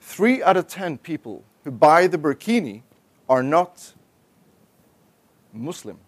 [0.00, 2.82] three out of ten people who buy the burkini
[3.28, 3.94] are not
[5.52, 5.98] Muslim.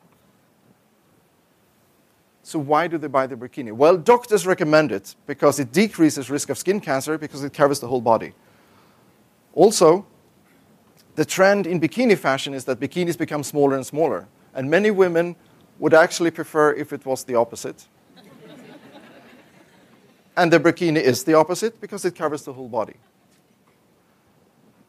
[2.43, 3.73] So why do they buy the bikini?
[3.73, 7.89] Well, doctors recommend it because it decreases risk of skin cancer because it covers the
[7.89, 8.35] whole body.
[9.55, 10.05] Also,
[11.17, 15.37] the trend in bikini fashion is that bikinis become smaller and smaller, and many women
[15.79, 17.87] would actually prefer if it was the opposite.
[20.37, 22.95] and the bikini is the opposite because it covers the whole body.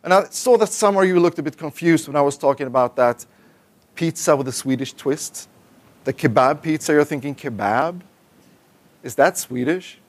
[0.03, 2.67] And I saw that some of you looked a bit confused when I was talking
[2.67, 3.25] about that
[3.95, 5.49] pizza with a Swedish twist.
[6.03, 8.01] The kebab pizza, you're thinking kebab?
[9.01, 9.99] Is that Swedish?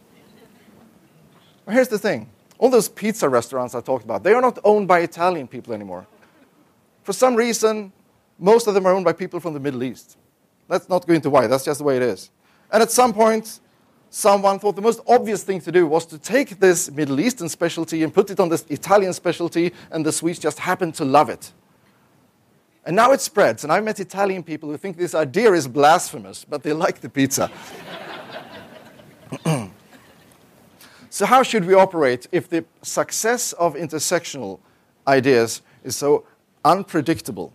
[1.64, 2.28] Well, here's the thing
[2.59, 6.07] all those pizza restaurants I talked about, they are not owned by Italian people anymore.
[7.02, 7.92] For some reason,
[8.38, 10.16] most of them are owned by people from the Middle East.
[10.68, 12.30] Let's not go into why, that's just the way it is.
[12.72, 13.61] And at some point,
[14.11, 18.02] someone thought the most obvious thing to do was to take this Middle Eastern specialty
[18.02, 21.52] and put it on this Italian specialty, and the Swedes just happened to love it.
[22.84, 23.64] And now it spreads.
[23.64, 27.09] And I've met Italian people who think this idea is blasphemous, but they like the
[27.09, 27.50] pizza.
[31.16, 34.60] so, how should we operate if the success of intersectional
[35.08, 36.26] ideas is so
[36.62, 37.54] unpredictable?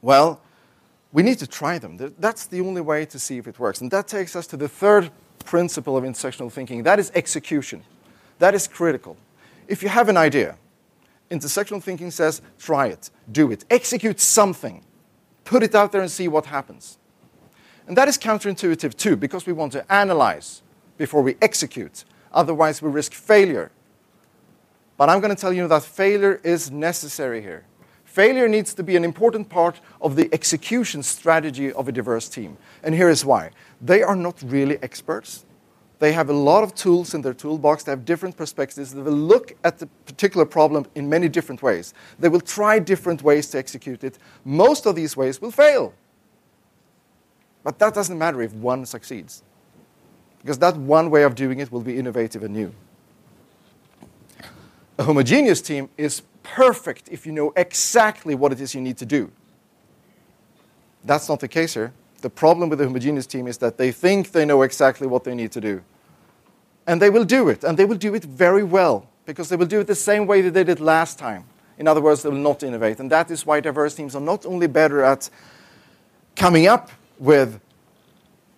[0.00, 0.40] Well,
[1.12, 1.98] we need to try them.
[2.18, 3.82] That's the only way to see if it works.
[3.82, 5.10] And that takes us to the third
[5.44, 7.82] principle of intersectional thinking that is execution.
[8.38, 9.18] That is critical.
[9.66, 10.56] If you have an idea,
[11.30, 14.82] intersectional thinking says try it, do it, execute something,
[15.44, 16.96] put it out there and see what happens.
[17.86, 20.62] And that is counterintuitive too, because we want to analyze
[20.96, 22.04] before we execute.
[22.32, 23.70] Otherwise, we risk failure.
[24.96, 27.64] But I'm going to tell you that failure is necessary here.
[28.04, 32.56] Failure needs to be an important part of the execution strategy of a diverse team.
[32.82, 33.50] And here is why
[33.80, 35.44] they are not really experts.
[35.98, 37.84] They have a lot of tools in their toolbox.
[37.84, 38.94] They have different perspectives.
[38.94, 41.92] They will look at the particular problem in many different ways.
[42.18, 44.18] They will try different ways to execute it.
[44.44, 45.92] Most of these ways will fail.
[47.64, 49.42] But that doesn't matter if one succeeds,
[50.40, 52.72] because that one way of doing it will be innovative and new.
[54.98, 59.06] A homogeneous team is perfect if you know exactly what it is you need to
[59.06, 59.30] do.
[61.04, 61.92] That's not the case here.
[62.20, 65.34] The problem with the homogeneous team is that they think they know exactly what they
[65.34, 65.82] need to do.
[66.86, 69.66] And they will do it, and they will do it very well, because they will
[69.66, 71.44] do it the same way that they did it last time.
[71.78, 72.98] In other words, they will not innovate.
[72.98, 75.30] And that is why diverse teams are not only better at
[76.34, 77.60] coming up with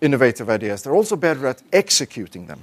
[0.01, 2.61] innovative ideas, they're also better at executing them.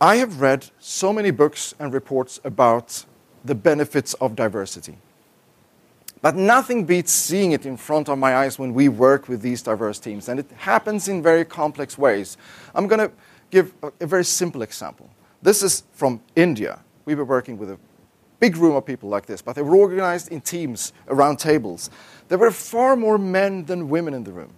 [0.00, 3.04] I have read so many books and reports about
[3.44, 4.96] the benefits of diversity.
[6.20, 9.62] But nothing beats seeing it in front of my eyes when we work with these
[9.62, 10.28] diverse teams.
[10.28, 12.36] And it happens in very complex ways.
[12.74, 13.12] I'm going to
[13.50, 15.08] give a, very simple example.
[15.42, 16.80] This is from India.
[17.04, 17.78] We were working with a
[18.40, 21.90] big room of people like this, but they were organized in teams around tables.
[22.28, 24.52] There were far more men than women in the room.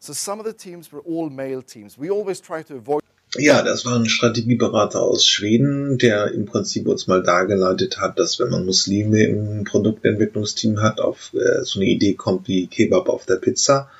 [0.00, 1.98] So some of the teams were all male teams.
[1.98, 3.02] We always try to avoid.
[3.36, 8.38] Ja, das war ein Strategieberater aus Schweden, der im Prinzip uns mal dargeleitet hat, dass
[8.38, 13.26] wenn man Muslime im Produktentwicklungsteam hat, auf äh, so eine Idee kommt wie Kebab auf
[13.26, 13.90] der Pizza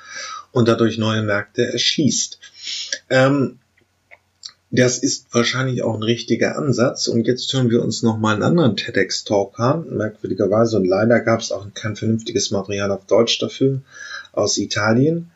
[0.51, 2.39] und dadurch neue Märkte erschließt.
[3.11, 3.59] Ähm,
[4.71, 7.07] das ist wahrscheinlich auch ein richtiger Ansatz.
[7.07, 10.77] Und jetzt hören wir uns nochmal einen anderen TEDx-Talk an, merkwürdigerweise.
[10.77, 13.81] Und leider gab es auch kein vernünftiges Material auf Deutsch dafür
[14.31, 15.31] aus Italien.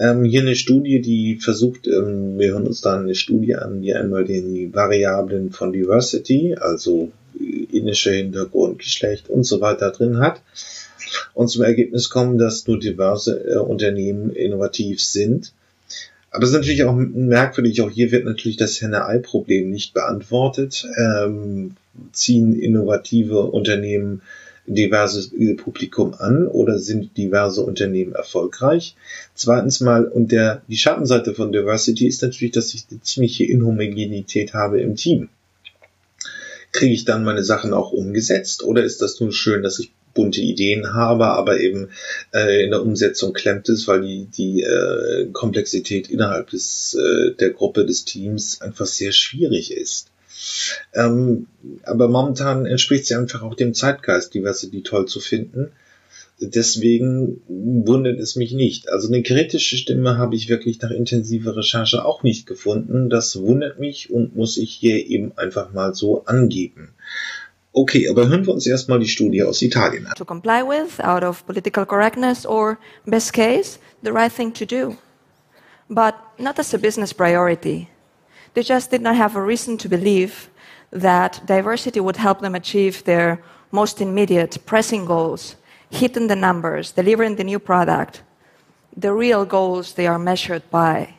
[0.00, 3.94] Ähm, hier eine Studie, die versucht, ähm, wir hören uns da eine Studie an, die
[3.94, 10.40] einmal die Variablen von Diversity, also indischer Hintergrund, Geschlecht und so weiter drin hat.
[11.34, 15.52] und zum Ergebnis kommen, dass nur diverse äh, Unternehmen innovativ sind.
[16.32, 20.86] Aber es ist natürlich auch merkwürdig, auch hier wird natürlich das Henne-Ei-Problem nicht beantwortet.
[20.98, 21.76] Ähm,
[22.12, 24.22] ziehen innovative Unternehmen
[24.66, 28.96] diverses Publikum an oder sind diverse Unternehmen erfolgreich?
[29.34, 34.54] Zweitens mal, und der, die Schattenseite von Diversity ist natürlich, dass ich eine ziemliche Inhomogenität
[34.54, 35.28] habe im Team.
[36.70, 40.40] Kriege ich dann meine Sachen auch umgesetzt oder ist das nur schön, dass ich bunte
[40.40, 41.90] Ideen habe, aber eben
[42.34, 47.50] äh, in der Umsetzung klemmt es, weil die, die äh, Komplexität innerhalb des, äh, der
[47.50, 50.08] Gruppe des Teams einfach sehr schwierig ist.
[50.94, 51.46] Ähm,
[51.84, 55.72] aber momentan entspricht sie einfach auch dem Zeitgeist, Diversity toll zu finden.
[56.40, 58.88] Deswegen wundert es mich nicht.
[58.88, 63.10] Also eine kritische Stimme habe ich wirklich nach intensiver Recherche auch nicht gefunden.
[63.10, 66.94] Das wundert mich und muss ich hier eben einfach mal so angeben.
[67.74, 70.12] Okay, aber hören wir uns erstmal die Studie aus Italien an.
[70.16, 74.96] To comply with, out of political correctness or, best case, the right thing to do.
[75.88, 77.88] But not as a business priority.
[78.54, 80.50] They just did not have a reason to believe
[80.90, 85.56] that diversity would help them achieve their most immediate, pressing goals,
[85.90, 88.22] hitting the numbers, delivering the new product,
[88.94, 91.14] the real goals they are measured by.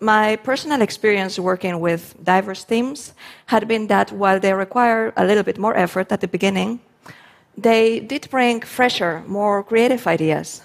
[0.00, 3.14] My personal experience working with diverse teams
[3.46, 6.80] had been that while they require a little bit more effort at the beginning,
[7.56, 10.62] they did bring fresher, more creative ideas.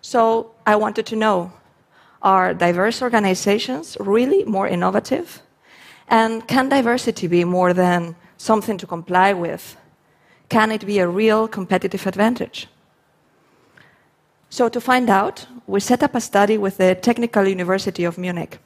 [0.00, 1.52] So I wanted to know
[2.22, 5.42] are diverse organizations really more innovative?
[6.08, 9.76] And can diversity be more than something to comply with?
[10.48, 12.68] Can it be a real competitive advantage?
[14.54, 18.60] So, to find out, we set up a study with the Technical University of Munich.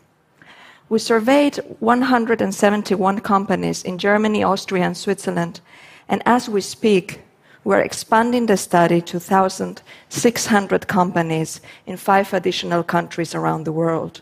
[0.91, 5.63] We surveyed 171 companies in Germany, Austria, and Switzerland,
[6.07, 7.23] and as we speak,
[7.65, 14.21] we're expanding the study to 1,600 companies in five additional countries around the world.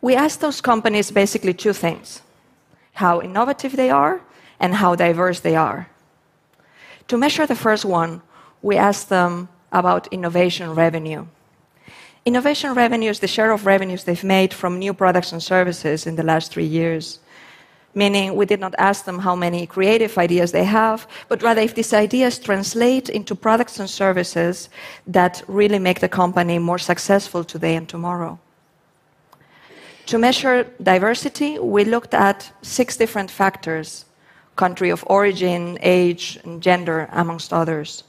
[0.00, 2.22] We asked those companies basically two things
[2.94, 4.22] how innovative they are
[4.58, 5.90] and how diverse they are.
[7.08, 8.22] To measure the first one,
[8.62, 11.26] we asked them about innovation revenue.
[12.24, 16.16] Innovation revenue is the share of revenues they've made from new products and services in
[16.16, 17.18] the last three years
[17.94, 21.74] meaning we did not ask them how many creative ideas they have, but rather if
[21.74, 24.68] these ideas translate into products and services
[25.06, 28.38] that really make the company more successful today and tomorrow.
[30.06, 34.04] To measure diversity, we looked at six different factors
[34.56, 38.04] country of origin, age, and gender, amongst others.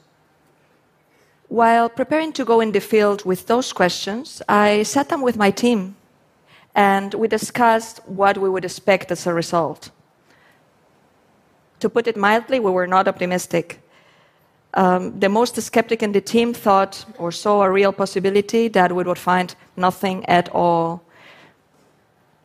[1.48, 5.52] While preparing to go in the field with those questions, I sat down with my
[5.52, 5.96] team
[6.74, 9.90] and we discussed what we would expect as a result.
[11.80, 13.80] To put it mildly, we were not optimistic.
[14.74, 19.04] Um, the most skeptic in the team thought or saw a real possibility that we
[19.04, 21.02] would find nothing at all.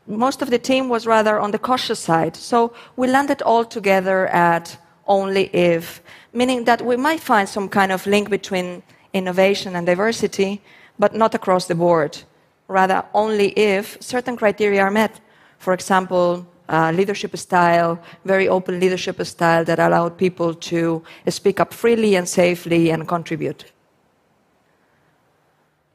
[0.05, 4.27] Most of the team was rather on the cautious side, so we landed all together
[4.27, 4.77] at
[5.07, 6.01] only if,
[6.33, 10.61] meaning that we might find some kind of link between innovation and diversity,
[10.97, 12.23] but not across the board
[12.71, 15.19] rather only if certain criteria are met.
[15.59, 21.73] For example, uh, leadership style, very open leadership style that allowed people to speak up
[21.73, 23.65] freely and safely and contribute.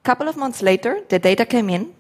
[0.03, 1.95] A couple of months later, the data came in,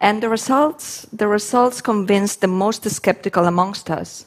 [0.00, 4.26] and the results, the results convinced the most skeptical amongst us.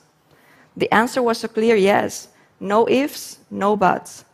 [0.78, 2.30] The answer was a clear yes,
[2.60, 4.26] no ifs, no buts.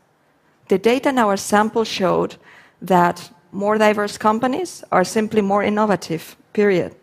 [0.68, 2.36] The data in our sample showed
[2.82, 6.96] that more diverse companies are simply more innovative, period.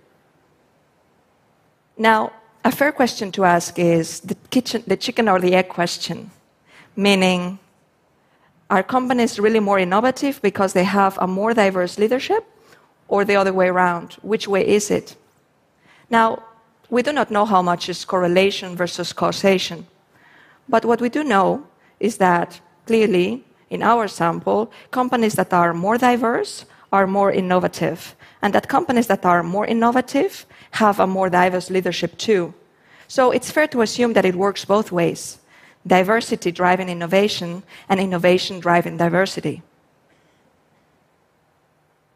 [1.96, 2.32] Now,
[2.64, 6.30] a fair question to ask is the, kitchen, the chicken or the egg question,
[6.96, 7.58] meaning,
[8.68, 12.44] are companies really more innovative because they have a more diverse leadership,
[13.08, 14.14] or the other way around?
[14.22, 15.16] Which way is it?
[16.08, 16.42] Now,
[16.88, 19.86] we do not know how much is correlation versus causation,
[20.70, 21.66] but what we do know
[21.98, 28.52] is that clearly in our sample, companies that are more diverse are more innovative, and
[28.54, 32.52] that companies that are more innovative have a more diverse leadership too.
[33.06, 35.38] So it's fair to assume that it works both ways
[35.86, 39.62] diversity driving innovation, and innovation driving diversity.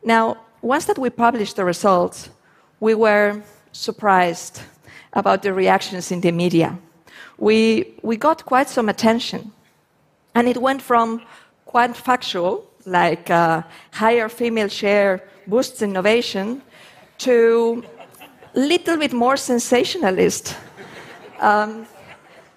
[0.05, 2.29] Now, once that we published the results,
[2.79, 4.61] we were surprised
[5.15, 6.79] about the reactions in the media.
[7.39, 9.53] We, we got quite some attention.
[10.35, 11.23] And it went from
[11.65, 13.63] quite factual, like uh,
[13.93, 16.63] higher female share boosts innovation,
[17.19, 17.85] to
[18.55, 20.57] a little bit more sensationalist.
[21.41, 21.87] Um,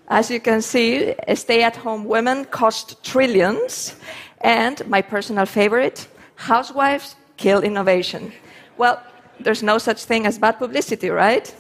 [0.09, 3.95] As you can see, stay at home women cost trillions.
[4.39, 8.31] And my personal favorite, housewives kill innovation.
[8.77, 9.01] Well,
[9.43, 11.53] there's no such thing as bad publicity, right?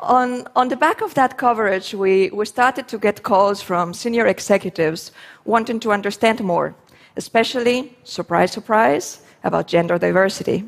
[0.00, 4.26] On, on the back of that coverage, we, we started to get calls from senior
[4.26, 5.12] executives
[5.44, 6.74] wanting to understand more,
[7.16, 10.64] especially, surprise, surprise, about gender diversity.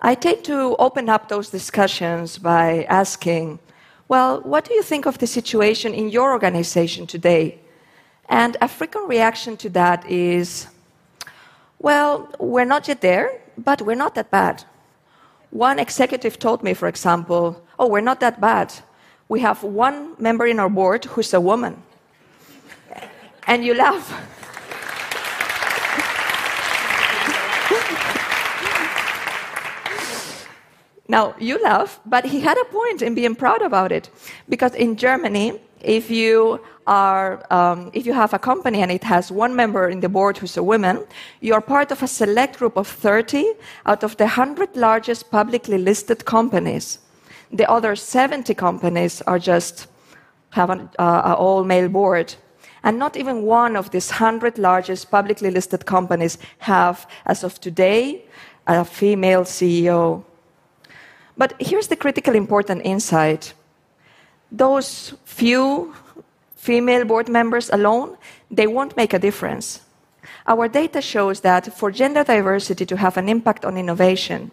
[0.00, 3.58] I tend to open up those discussions by asking,
[4.06, 7.58] well, what do you think of the situation in your organization today?
[8.28, 10.68] And a frequent reaction to that is,
[11.78, 14.64] well, we're not yet there, but we're not that bad.
[15.50, 18.72] One executive told me, for example, oh, we're not that bad.
[19.28, 21.82] We have one member in our board who's a woman.
[23.46, 24.08] And you laugh.
[31.08, 34.10] now, you laugh, but he had a point in being proud about it.
[34.48, 39.30] Because in Germany, if you are, um, if you have a company and it has
[39.30, 41.04] one member in the board who's a woman,
[41.40, 43.52] you are part of a select group of 30
[43.86, 46.98] out of the 100 largest publicly listed companies.
[47.52, 49.86] The other 70 companies are just
[50.50, 52.34] have an uh, all male board.
[52.82, 58.22] And not even one of these 100 largest publicly listed companies have, as of today,
[58.66, 60.24] a female CEO.
[61.36, 63.54] But here's the critical important insight
[64.50, 65.94] those few
[66.56, 68.16] female board members alone,
[68.50, 69.80] they won't make a difference.
[70.46, 74.50] Our data shows that for gender diversity to have an impact on innovation,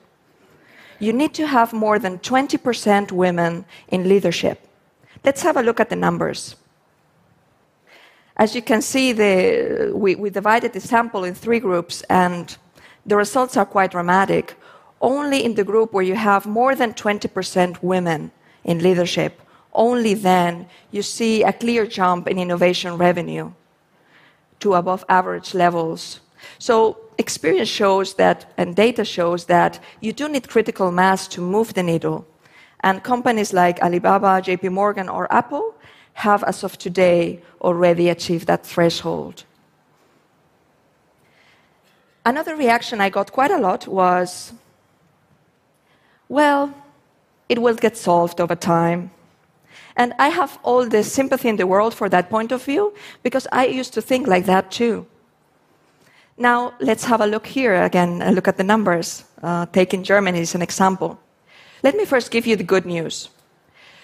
[1.00, 4.68] you need to have more than 20% women in leadership.
[5.24, 6.56] Let's have a look at the numbers.
[8.38, 12.58] As you can see, the, we, we divided the sample in three groups, and
[13.06, 14.56] the results are quite dramatic.
[15.02, 18.32] Only in the group where you have more than 20% women
[18.64, 19.42] in leadership,
[19.74, 23.52] only then you see a clear jump in innovation revenue
[24.60, 26.20] to above average levels.
[26.60, 31.74] So experience shows that, and data shows that you do need critical mass to move
[31.74, 32.26] the needle.
[32.82, 35.76] And companies like Alibaba, JP Morgan, or Apple
[36.14, 39.44] have, as of today, already achieved that threshold.
[42.26, 44.54] Another reaction I got quite a lot was
[46.28, 46.74] well,
[47.50, 49.12] it will get solved over time.
[49.96, 52.94] And I have all the sympathy in the world for that point of view
[53.24, 55.06] because I used to think like that too.
[56.38, 59.24] Now, let's have a look here again, a look at the numbers.
[59.42, 61.20] Uh, taking Germany as an example.
[61.84, 63.30] Let me first give you the good news.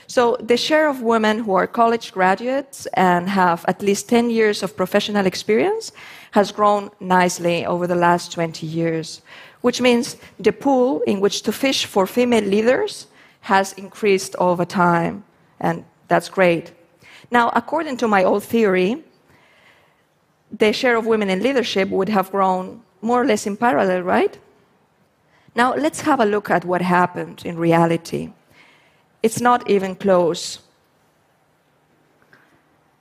[0.06, 4.62] So, the share of women who are college graduates and have at least 10 years
[4.62, 5.92] of professional experience
[6.32, 9.22] has grown nicely over the last 20 years,
[9.62, 13.08] which means the pool in which to fish for female leaders
[13.40, 15.24] has increased over time,
[15.60, 16.72] and that's great.
[17.32, 19.04] Now, according to my old theory,
[20.52, 24.38] the share of women in leadership would have grown more or less in parallel, right?
[25.56, 28.32] Now, let's have a look at what happened in reality.
[29.24, 30.60] It's not even close.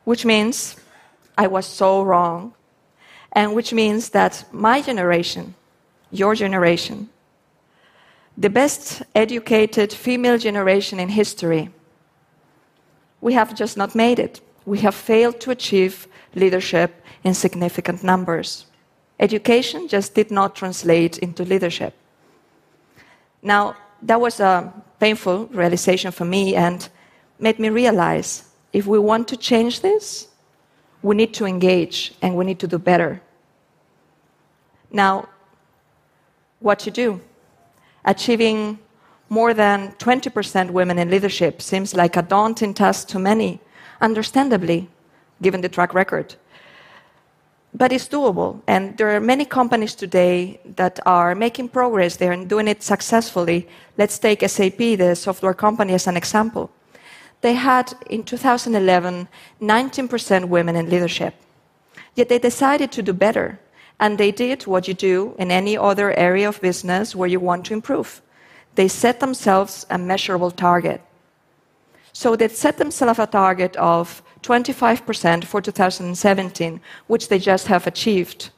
[0.04, 0.76] Which means
[1.38, 2.54] I was so wrong.
[3.32, 5.54] And which means that my generation,
[6.10, 7.08] your generation,
[8.36, 11.70] the best educated female generation in history,
[13.20, 14.40] we have just not made it.
[14.66, 18.66] We have failed to achieve leadership in significant numbers.
[19.18, 21.94] Education just did not translate into leadership.
[23.42, 26.88] Now, that was a painful realization for me and
[27.38, 30.28] made me realize if we want to change this,
[31.02, 33.20] we need to engage and we need to do better.
[34.90, 35.28] Now,
[36.60, 37.20] what to do?
[38.04, 38.78] Achieving
[39.28, 43.60] more than 20% women in leadership seems like a daunting task to many,
[44.00, 44.88] understandably,
[45.40, 46.34] given the track record.
[47.72, 52.48] But it's doable, and there are many companies today that are making progress there and
[52.48, 53.68] doing it successfully.
[53.96, 56.70] Let's take SAP, the software company, as an example.
[57.42, 59.28] They had in 2011
[59.62, 61.34] 19% women in leadership.
[62.14, 63.60] Yet they decided to do better,
[64.00, 67.66] and they did what you do in any other area of business where you want
[67.66, 68.20] to improve.
[68.74, 71.00] They set themselves a measurable target.
[72.12, 78.50] So they set themselves a target of 25% for 2017, which they just have achieved.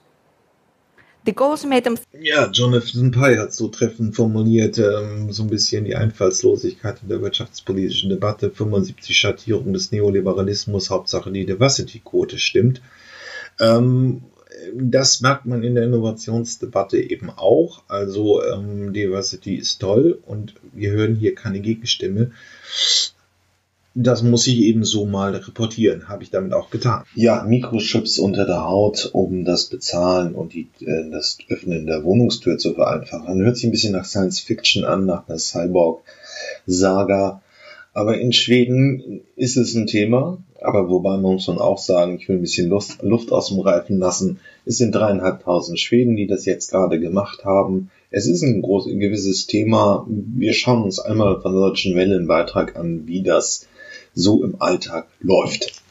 [1.24, 1.96] The goals made them.
[2.20, 7.22] Ja, Jonathan Pye hat so treffend formuliert, ähm, so ein bisschen die Einfallslosigkeit in der
[7.22, 12.82] wirtschaftspolitischen Debatte, 75 Schattierung des Neoliberalismus, Hauptsache die Diversity-Quote stimmt.
[13.60, 14.22] Ähm,
[14.74, 17.82] das merkt man in der Innovationsdebatte eben auch.
[17.88, 22.32] Also ähm, Diversity ist toll und wir hören hier keine Gegenstimme.
[23.94, 26.08] Das muss ich eben so mal reportieren.
[26.08, 27.04] Habe ich damit auch getan.
[27.14, 32.58] Ja, Mikrochips unter der Haut, um das Bezahlen und die, äh, das Öffnen der Wohnungstür
[32.58, 33.42] zu vereinfachen.
[33.42, 37.42] Hört sich ein bisschen nach Science Fiction an, nach einer Cyborg-Saga.
[37.94, 40.38] Aber in Schweden ist es ein Thema.
[40.62, 43.60] Aber wobei man muss man auch sagen, ich will ein bisschen Luft, Luft aus dem
[43.60, 44.38] Reifen lassen.
[44.64, 47.90] Es sind dreieinhalbtausend Schweden, die das jetzt gerade gemacht haben.
[48.10, 50.06] Es ist ein, groß, ein gewisses Thema.
[50.08, 53.66] Wir schauen uns einmal von der Deutschen Welle einen Beitrag an, wie das
[54.14, 55.82] so im Alltag läuft.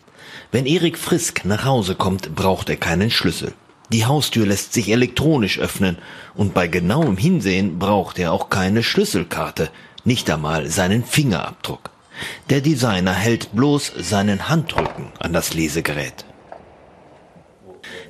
[0.51, 3.53] Wenn Erik Frisk nach Hause kommt, braucht er keinen Schlüssel.
[3.91, 5.97] Die Haustür lässt sich elektronisch öffnen
[6.35, 9.69] und bei genauem Hinsehen braucht er auch keine Schlüsselkarte,
[10.05, 11.89] nicht einmal seinen Fingerabdruck.
[12.49, 16.25] Der Designer hält bloß seinen Handrücken an das Lesegerät.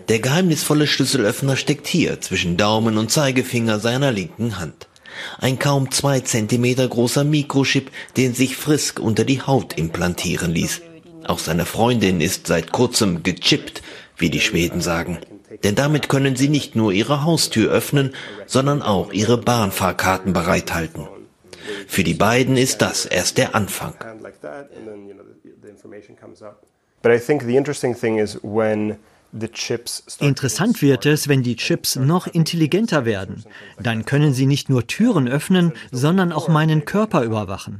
[0.10, 4.88] Der geheimnisvolle Schlüsselöffner steckt hier zwischen Daumen und Zeigefinger seiner linken Hand.
[5.40, 10.82] Ein kaum zwei Zentimeter großer Mikrochip, den sich Frisk unter die Haut implantieren ließ.
[11.26, 13.82] Auch seine Freundin ist seit kurzem gechippt,
[14.18, 15.20] wie die Schweden sagen.
[15.64, 18.16] Denn damit können sie nicht nur ihre Haustür öffnen,
[18.46, 21.08] sondern auch ihre Bahnfahrkarten bereithalten.
[21.88, 23.94] Für die beiden ist das erst der Anfang.
[27.04, 28.98] But I think the interesting thing is when
[30.20, 33.44] Interessant wird es, wenn die Chips noch intelligenter werden.
[33.82, 37.80] Dann können sie nicht nur Türen öffnen, sondern auch meinen Körper überwachen.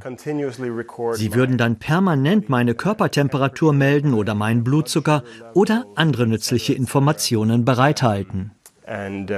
[1.14, 8.52] Sie würden dann permanent meine Körpertemperatur melden oder meinen Blutzucker oder andere nützliche Informationen bereithalten.
[8.88, 9.28] Uh,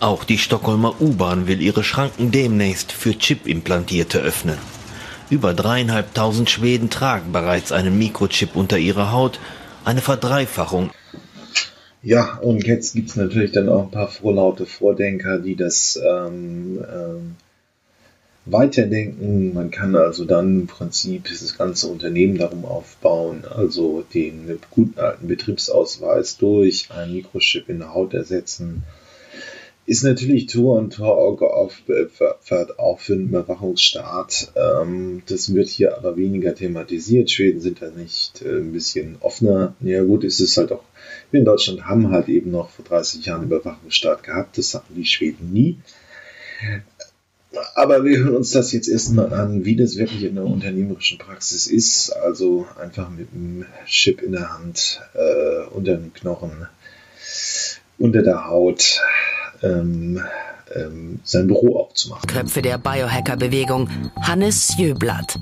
[0.00, 4.58] auch die Stockholmer U-Bahn will ihre Schranken demnächst für Chip-Implantierte öffnen.
[5.30, 9.38] Über dreieinhalbtausend Schweden tragen bereits einen Mikrochip unter ihrer Haut,
[9.84, 10.90] eine Verdreifachung.
[12.02, 16.82] Ja, und jetzt gibt es natürlich dann auch ein paar frohlaute Vordenker, die das ähm,
[16.92, 17.36] ähm,
[18.46, 19.54] weiterdenken.
[19.54, 25.28] Man kann also dann im Prinzip das ganze Unternehmen darum aufbauen, also den guten alten
[25.28, 28.82] Betriebsausweis durch einen Mikrochip in der Haut ersetzen
[29.90, 34.52] ist natürlich Tor und Tor geopfert, auch für den Überwachungsstaat.
[34.54, 37.28] Ähm, das wird hier aber weniger thematisiert.
[37.28, 39.74] Schweden sind da nicht äh, ein bisschen offener.
[39.80, 40.84] Ja gut, ist es halt auch,
[41.32, 44.58] wir in Deutschland haben halt eben noch vor 30 Jahren Überwachungsstaat gehabt.
[44.58, 45.78] Das hatten die Schweden nie.
[47.74, 51.66] Aber wir hören uns das jetzt erstmal an, wie das wirklich in der unternehmerischen Praxis
[51.66, 52.10] ist.
[52.10, 56.68] Also einfach mit einem Chip in der Hand, äh, unter dem Knochen,
[57.98, 59.00] unter der Haut
[59.62, 60.20] ähm,
[60.74, 62.26] ähm, sein Büro aufzumachen.
[62.28, 63.88] Köpfe der Biohacker-Bewegung
[64.20, 65.38] Hannes Jöblatt.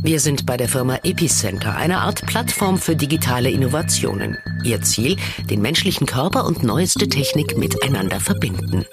[0.00, 4.36] Wir sind bei der Firma Epicenter, eine Art Plattform für digitale Innovationen.
[4.66, 5.16] Ihr Ziel,
[5.48, 8.84] den menschlichen Körper und neueste Technik miteinander verbinden.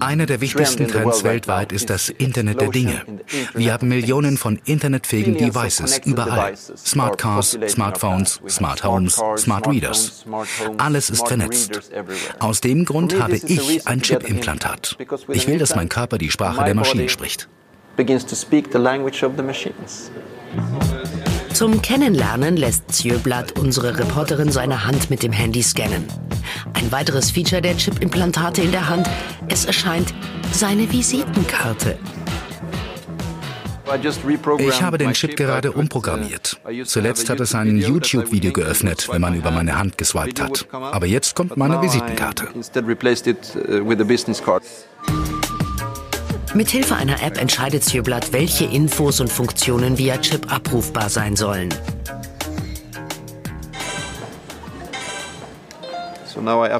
[0.00, 3.02] Einer der wichtigsten Trends weltweit ist das Internet der Dinge.
[3.54, 6.56] Wir haben Millionen von internetfähigen Devices überall.
[6.56, 10.24] Smart Cars, Smartphones, Smart Homes, Smart Readers.
[10.78, 11.92] Alles ist vernetzt.
[12.38, 14.96] Aus dem Grund habe ich ein Chip-Implantat.
[15.28, 17.48] Ich will, dass mein Körper die Sprache der Maschinen spricht.
[21.54, 26.04] Zum Kennenlernen lässt Zjöblatt unsere Reporterin seine Hand mit dem Handy scannen.
[26.72, 29.08] Ein weiteres Feature der Chip-Implantate in der Hand,
[29.46, 30.12] es erscheint
[30.50, 31.96] seine Visitenkarte.
[34.58, 36.58] Ich habe den Chip gerade umprogrammiert.
[36.86, 40.66] Zuletzt hat es ein YouTube-Video geöffnet, wenn man über meine Hand geswiped hat.
[40.72, 42.48] Aber jetzt kommt meine Visitenkarte.
[46.54, 51.74] Mithilfe einer App entscheidet Zjöblatt, welche Infos und Funktionen via Chip abrufbar sein sollen.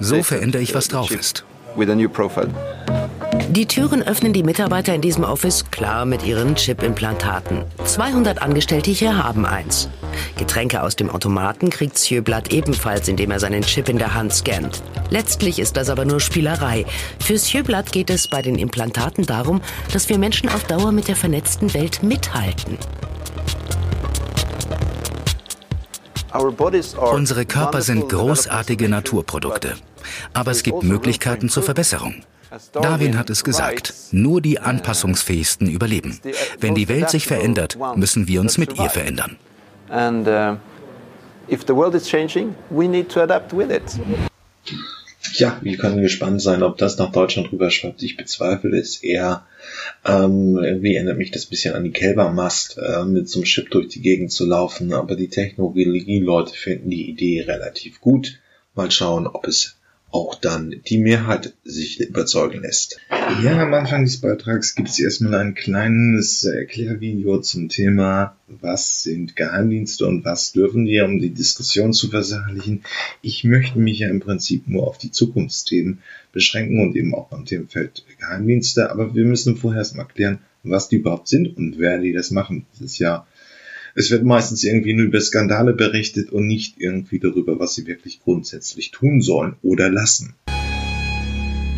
[0.00, 1.44] So verändere ich, was drauf ist.
[3.50, 7.64] Die Türen öffnen die Mitarbeiter in diesem Office klar mit ihren Chip-Implantaten.
[7.84, 9.88] 200 Angestellte hier haben eins.
[10.38, 14.82] Getränke aus dem Automaten kriegt Sjöblatt ebenfalls, indem er seinen Chip in der Hand scannt.
[15.10, 16.86] Letztlich ist das aber nur Spielerei.
[17.20, 19.60] Für Sjöblatt geht es bei den Implantaten darum,
[19.92, 22.78] dass wir Menschen auf Dauer mit der vernetzten Welt mithalten.
[27.12, 29.74] Unsere Körper sind großartige Naturprodukte.
[30.32, 32.24] Aber es gibt Möglichkeiten zur Verbesserung.
[32.72, 36.20] Darwin hat es gesagt, nur die Anpassungsfähigsten überleben.
[36.60, 39.36] Wenn die Welt sich verändert, müssen wir uns mit ihr verändern.
[45.34, 48.02] Ja, wir können gespannt sein, ob das nach Deutschland rüberschwappt.
[48.02, 49.46] Ich bezweifle es eher.
[50.04, 53.70] Ähm, irgendwie erinnert mich das ein bisschen an die Kälbermast, äh, mit so einem Chip
[53.70, 54.92] durch die Gegend zu laufen.
[54.92, 58.38] Aber die Technologie-Leute finden die Idee relativ gut.
[58.74, 59.76] Mal schauen, ob es
[60.14, 63.00] auch dann die Mehrheit sich überzeugen lässt.
[63.42, 69.34] Ja, am Anfang des Beitrags gibt es erstmal ein kleines Erklärvideo zum Thema, was sind
[69.34, 72.84] Geheimdienste und was dürfen wir, um die Diskussion zu versachlichen.
[73.22, 75.98] Ich möchte mich ja im Prinzip nur auf die Zukunftsthemen
[76.30, 80.96] beschränken und eben auch beim Themenfeld Geheimdienste, aber wir müssen vorher erstmal klären, was die
[80.96, 82.66] überhaupt sind und wer die das machen.
[82.70, 83.26] Das ist ja
[83.94, 88.20] es wird meistens irgendwie nur über Skandale berichtet und nicht irgendwie darüber, was sie wirklich
[88.20, 90.34] grundsätzlich tun sollen oder lassen.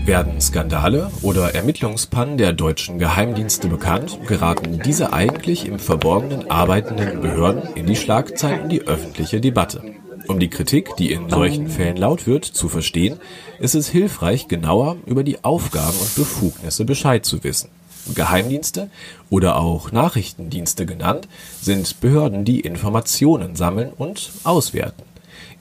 [0.07, 7.75] Werden Skandale oder Ermittlungspannen der deutschen Geheimdienste bekannt, geraten diese eigentlich im Verborgenen arbeitenden Behörden
[7.75, 9.83] in die Schlagzeilen die öffentliche Debatte.
[10.29, 13.19] Um die Kritik, die in solchen Fällen laut wird, zu verstehen,
[13.59, 17.69] ist es hilfreich, genauer über die Aufgaben und Befugnisse Bescheid zu wissen.
[18.15, 18.91] Geheimdienste
[19.31, 21.29] oder auch Nachrichtendienste genannt,
[21.61, 25.03] sind Behörden, die Informationen sammeln und auswerten.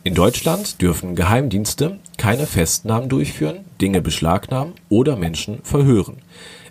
[0.03, 6.17] In Deutschland dürfen Geheimdienste keine Festnahmen durchführen, Dinge beschlagnahmen oder Menschen verhören.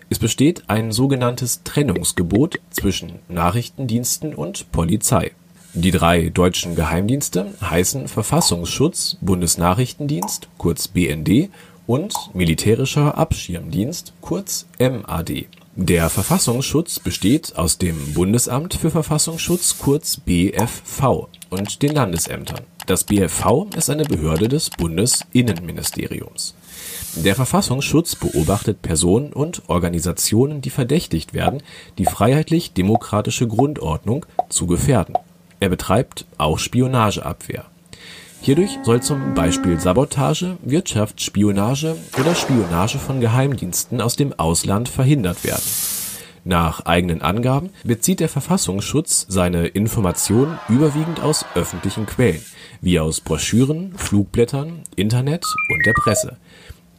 [0.09, 5.31] Es besteht ein sogenanntes Trennungsgebot zwischen Nachrichtendiensten und Polizei.
[5.73, 11.49] Die drei deutschen Geheimdienste heißen Verfassungsschutz, Bundesnachrichtendienst kurz BND
[11.87, 15.47] und Militärischer Abschirmdienst kurz MAD.
[15.77, 22.61] Der Verfassungsschutz besteht aus dem Bundesamt für Verfassungsschutz kurz BFV und den Landesämtern.
[22.85, 26.55] Das BFV ist eine Behörde des Bundesinnenministeriums.
[27.15, 31.61] Der Verfassungsschutz beobachtet Personen und Organisationen, die verdächtigt werden,
[31.97, 35.17] die freiheitlich-demokratische Grundordnung zu gefährden.
[35.59, 37.65] Er betreibt auch Spionageabwehr.
[38.45, 45.63] Hierdurch soll zum Beispiel Sabotage, Wirtschaftsspionage oder Spionage von Geheimdiensten aus dem Ausland verhindert werden.
[46.43, 52.45] Nach eigenen Angaben bezieht der Verfassungsschutz seine Informationen überwiegend aus öffentlichen Quellen,
[52.81, 56.37] wie aus Broschüren, Flugblättern, Internet und der Presse.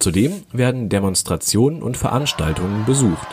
[0.00, 3.28] Zudem werden Demonstrationen und Veranstaltungen besucht.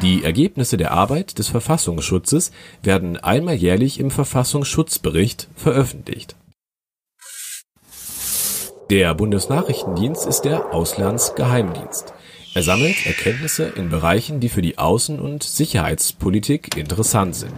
[0.00, 2.52] Die Ergebnisse der Arbeit des Verfassungsschutzes
[2.84, 6.36] werden einmal jährlich im Verfassungsschutzbericht veröffentlicht
[8.90, 12.14] der Bundesnachrichtendienst ist der Auslandsgeheimdienst.
[12.54, 17.52] Er sammelt Erkenntnisse in Bereichen, die für die Außen- und Sicherheitspolitik interessant sind.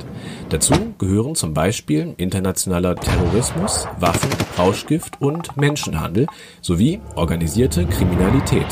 [0.48, 6.26] Dazu gehören zum Beispiel internationaler Terrorismus, Waffen, Rauschgift und Menschenhandel
[6.60, 8.66] sowie organisierte Kriminalität.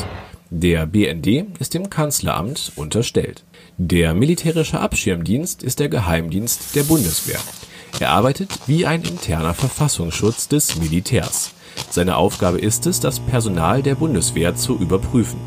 [0.51, 3.45] Der BND ist dem Kanzleramt unterstellt.
[3.77, 7.39] Der militärische Abschirmdienst ist der Geheimdienst der Bundeswehr.
[8.01, 11.55] Er arbeitet wie ein interner Verfassungsschutz des Militärs.
[11.91, 15.39] Seine Aufgabe ist es, das Personal der Bundeswehr zu überprüfen.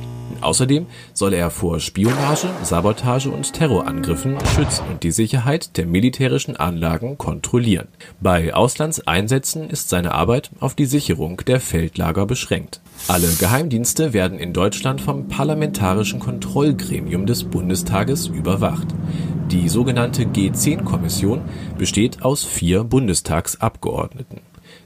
[0.41, 7.17] Außerdem soll er vor Spionage, Sabotage und Terrorangriffen schützen und die Sicherheit der militärischen Anlagen
[7.17, 7.87] kontrollieren.
[8.19, 12.81] Bei Auslandseinsätzen ist seine Arbeit auf die Sicherung der Feldlager beschränkt.
[13.07, 18.87] Alle Geheimdienste werden in Deutschland vom Parlamentarischen Kontrollgremium des Bundestages überwacht.
[19.51, 21.41] Die sogenannte G10-Kommission
[21.77, 24.39] besteht aus vier Bundestagsabgeordneten.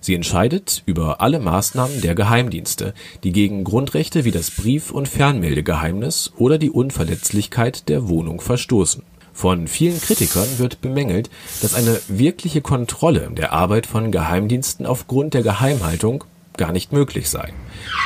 [0.05, 6.31] Sie entscheidet über alle Maßnahmen der Geheimdienste, die gegen Grundrechte wie das Brief und Fernmeldegeheimnis
[6.37, 9.01] oder die Unverletzlichkeit der Wohnung verstoßen.
[9.33, 11.31] Von vielen Kritikern wird bemängelt,
[11.63, 16.23] dass eine wirkliche Kontrolle der Arbeit von Geheimdiensten aufgrund der Geheimhaltung
[16.55, 17.51] gar nicht möglich sei.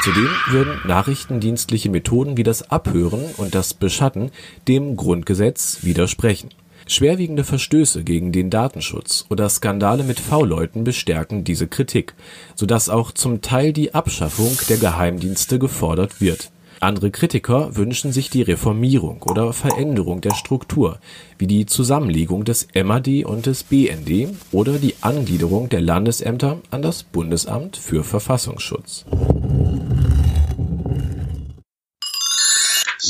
[0.02, 4.32] Zudem würden nachrichtendienstliche Methoden wie das Abhören und das Beschatten
[4.70, 6.52] dem Grundgesetz widersprechen
[6.90, 12.16] Schwerwiegende Verstöße gegen den Datenschutz oder Skandale mit V-Leuten bestärken diese Kritik,
[12.56, 16.50] sodass auch zum Teil die Abschaffung der Geheimdienste gefordert wird.
[16.80, 20.98] Andere Kritiker wünschen sich die Reformierung oder Veränderung der Struktur,
[21.38, 27.04] wie die Zusammenlegung des MAD und des BND oder die Angliederung der Landesämter an das
[27.04, 29.06] Bundesamt für Verfassungsschutz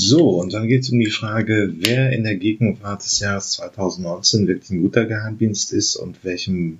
[0.09, 4.47] so, und dann geht es um die Frage, wer in der Gegenwart des Jahres 2019
[4.47, 6.79] wirklich ein guter Geheimdienst ist und welchem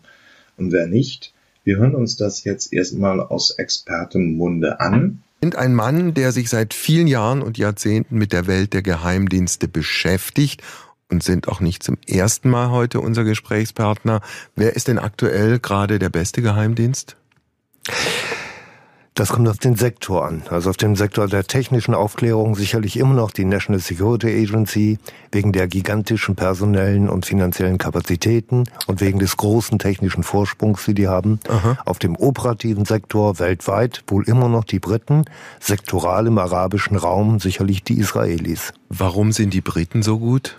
[0.57, 1.31] und wer nicht.
[1.63, 5.21] Wir hören uns das jetzt erstmal aus Expertenmunde an.
[5.41, 9.67] Sind ein Mann, der sich seit vielen Jahren und Jahrzehnten mit der Welt der Geheimdienste
[9.67, 10.63] beschäftigt
[11.09, 14.21] und sind auch nicht zum ersten Mal heute unser Gesprächspartner.
[14.55, 17.15] Wer ist denn aktuell gerade der beste Geheimdienst?
[19.19, 20.43] Das kommt auf den Sektor an.
[20.49, 24.97] Also auf dem Sektor der technischen Aufklärung sicherlich immer noch die National Security Agency
[25.33, 31.09] wegen der gigantischen personellen und finanziellen Kapazitäten und wegen des großen technischen Vorsprungs, die die
[31.09, 31.41] haben.
[31.49, 31.77] Aha.
[31.83, 35.25] Auf dem operativen Sektor weltweit wohl immer noch die Briten,
[35.59, 38.71] sektoral im arabischen Raum sicherlich die Israelis.
[38.87, 40.55] Warum sind die Briten so gut?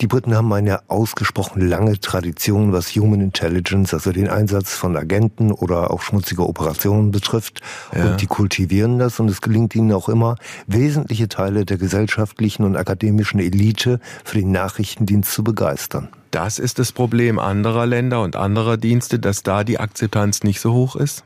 [0.00, 5.52] Die Briten haben eine ausgesprochen lange Tradition, was Human Intelligence, also den Einsatz von Agenten
[5.52, 7.60] oder auch schmutzige Operationen betrifft.
[7.94, 8.10] Ja.
[8.10, 10.36] Und die kultivieren das und es gelingt ihnen auch immer,
[10.66, 16.08] wesentliche Teile der gesellschaftlichen und akademischen Elite für den Nachrichtendienst zu begeistern.
[16.30, 20.74] Das ist das Problem anderer Länder und anderer Dienste, dass da die Akzeptanz nicht so
[20.74, 21.24] hoch ist?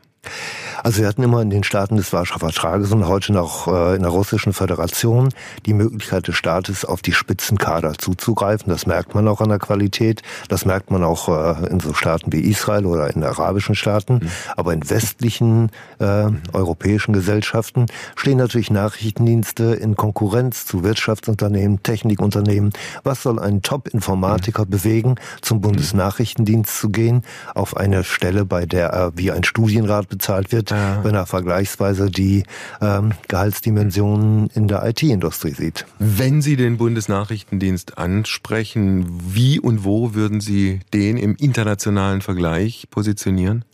[0.83, 4.03] Also wir hatten immer in den Staaten des Warschauer Vertrages und heute noch äh, in
[4.03, 5.29] der Russischen Föderation
[5.67, 8.71] die Möglichkeit des Staates auf die Spitzenkader zuzugreifen.
[8.71, 10.23] Das merkt man auch an der Qualität.
[10.49, 14.15] Das merkt man auch äh, in so Staaten wie Israel oder in arabischen Staaten.
[14.15, 14.29] Mhm.
[14.57, 17.87] Aber in westlichen äh, europäischen Gesellschaften
[18.17, 22.73] stehen natürlich Nachrichtendienste in Konkurrenz zu Wirtschaftsunternehmen, Technikunternehmen.
[23.03, 24.71] Was soll ein Top-Informatiker mhm.
[24.71, 27.23] bewegen, zum Bundesnachrichtendienst zu gehen,
[27.55, 31.03] auf eine Stelle, bei der er wie ein Studienrat bezahlt wird, ja.
[31.03, 32.45] wenn er vergleichsweise die
[32.83, 35.87] ähm, Gehaltsdimensionen in der IT-Industrie sieht.
[35.99, 43.65] Wenn Sie den Bundesnachrichtendienst ansprechen, wie und wo würden Sie den im internationalen Vergleich positionieren?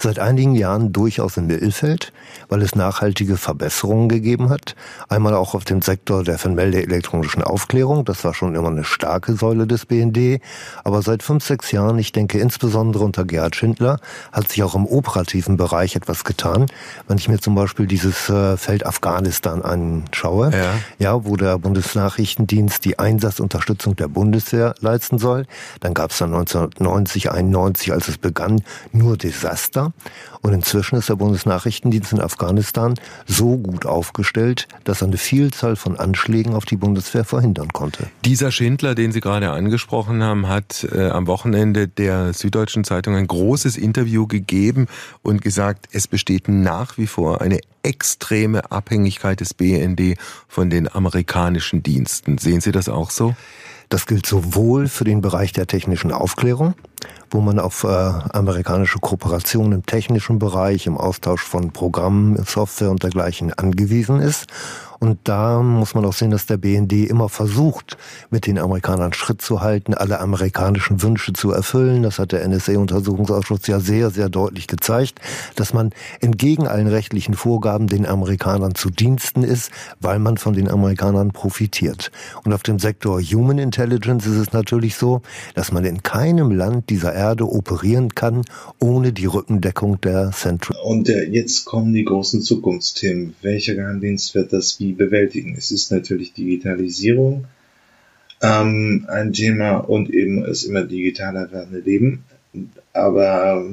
[0.00, 2.12] Seit einigen Jahren durchaus im Mittelfeld,
[2.48, 4.76] weil es nachhaltige Verbesserungen gegeben hat.
[5.08, 8.04] Einmal auch auf dem Sektor der Vermelde elektronischen Aufklärung.
[8.04, 10.40] Das war schon immer eine starke Säule des BND.
[10.84, 13.98] Aber seit fünf, sechs Jahren, ich denke insbesondere unter Gerhard Schindler,
[14.32, 16.66] hat sich auch im operativen Bereich etwas getan.
[17.08, 20.74] Wenn ich mir zum Beispiel dieses äh, Feld Afghanistan anschaue, ja.
[20.98, 25.46] ja, wo der Bundesnachrichtendienst die Einsatzunterstützung der Bundeswehr leisten soll,
[25.80, 28.62] dann gab es dann 1990, 91, als es begann,
[28.92, 29.92] nur Desaster.
[30.42, 32.94] Und inzwischen ist der Bundesnachrichtendienst in Afghanistan
[33.26, 38.08] so gut aufgestellt, dass er eine Vielzahl von Anschlägen auf die Bundeswehr verhindern konnte.
[38.24, 43.26] Dieser Schindler, den Sie gerade angesprochen haben, hat äh, am Wochenende der Süddeutschen Zeitung ein
[43.26, 44.86] großes Interview gegeben
[45.22, 50.16] und gesagt, es besteht nach wie vor eine extreme Abhängigkeit des BND
[50.46, 52.38] von den amerikanischen Diensten.
[52.38, 53.34] Sehen Sie das auch so?
[53.88, 56.74] Das gilt sowohl für den Bereich der technischen Aufklärung,
[57.30, 63.02] wo man auf äh, amerikanische Kooperation im technischen Bereich, im Austausch von Programmen, Software und
[63.02, 64.46] dergleichen angewiesen ist
[65.00, 67.96] und da muss man auch sehen, dass der BND immer versucht,
[68.30, 72.02] mit den Amerikanern Schritt zu halten, alle amerikanischen Wünsche zu erfüllen.
[72.02, 75.20] Das hat der NSA-Untersuchungsausschuss ja sehr, sehr deutlich gezeigt,
[75.54, 79.70] dass man entgegen allen rechtlichen Vorgaben den Amerikanern zu Diensten ist,
[80.00, 82.10] weil man von den Amerikanern profitiert.
[82.44, 85.22] Und auf dem Sektor Human Intelligence ist es natürlich so,
[85.54, 88.42] dass man in keinem Land dieser Erde operieren kann,
[88.78, 90.78] ohne die Rückendeckung der Central.
[90.82, 93.34] Und äh, jetzt kommen die großen Zukunftsthemen.
[93.42, 95.54] Welcher Geheimdienst wird das wie bewältigen.
[95.56, 97.46] Es ist natürlich Digitalisierung
[98.40, 102.24] ähm, ein Thema und eben es immer digitaler werdende Leben.
[102.92, 103.64] Aber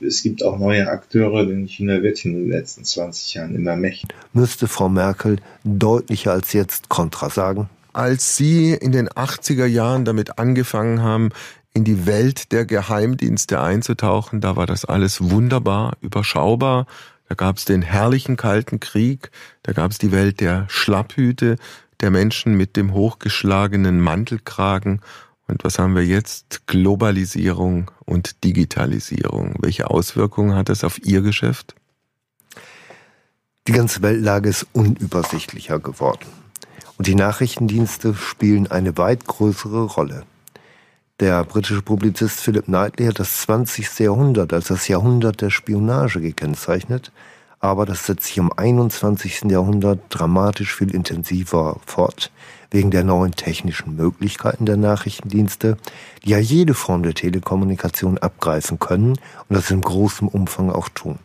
[0.00, 3.76] äh, es gibt auch neue Akteure, denn China wird in den letzten 20 Jahren immer
[3.76, 4.14] mächtiger.
[4.32, 7.68] Müsste Frau Merkel deutlicher als jetzt Kontra sagen?
[7.92, 11.30] Als Sie in den 80er Jahren damit angefangen haben,
[11.72, 16.86] in die Welt der Geheimdienste einzutauchen, da war das alles wunderbar, überschaubar.
[17.28, 19.30] Da gab es den herrlichen Kalten Krieg,
[19.62, 21.56] da gab es die Welt der Schlapphüte,
[22.00, 25.00] der Menschen mit dem hochgeschlagenen Mantelkragen.
[25.46, 26.66] Und was haben wir jetzt?
[26.66, 29.54] Globalisierung und Digitalisierung.
[29.60, 31.74] Welche Auswirkungen hat das auf Ihr Geschäft?
[33.66, 36.26] Die ganze Weltlage ist unübersichtlicher geworden.
[36.98, 40.24] Und die Nachrichtendienste spielen eine weit größere Rolle.
[41.20, 43.98] Der britische Publizist Philip Knightley hat das 20.
[43.98, 47.12] Jahrhundert als das Jahrhundert der Spionage gekennzeichnet,
[47.58, 49.42] aber das setzt sich im 21.
[49.50, 52.30] Jahrhundert dramatisch viel intensiver fort,
[52.70, 55.76] wegen der neuen technischen Möglichkeiten der Nachrichtendienste,
[56.24, 59.20] die ja jede Form der Telekommunikation abgreifen können und
[59.50, 61.18] das in großem Umfang auch tun.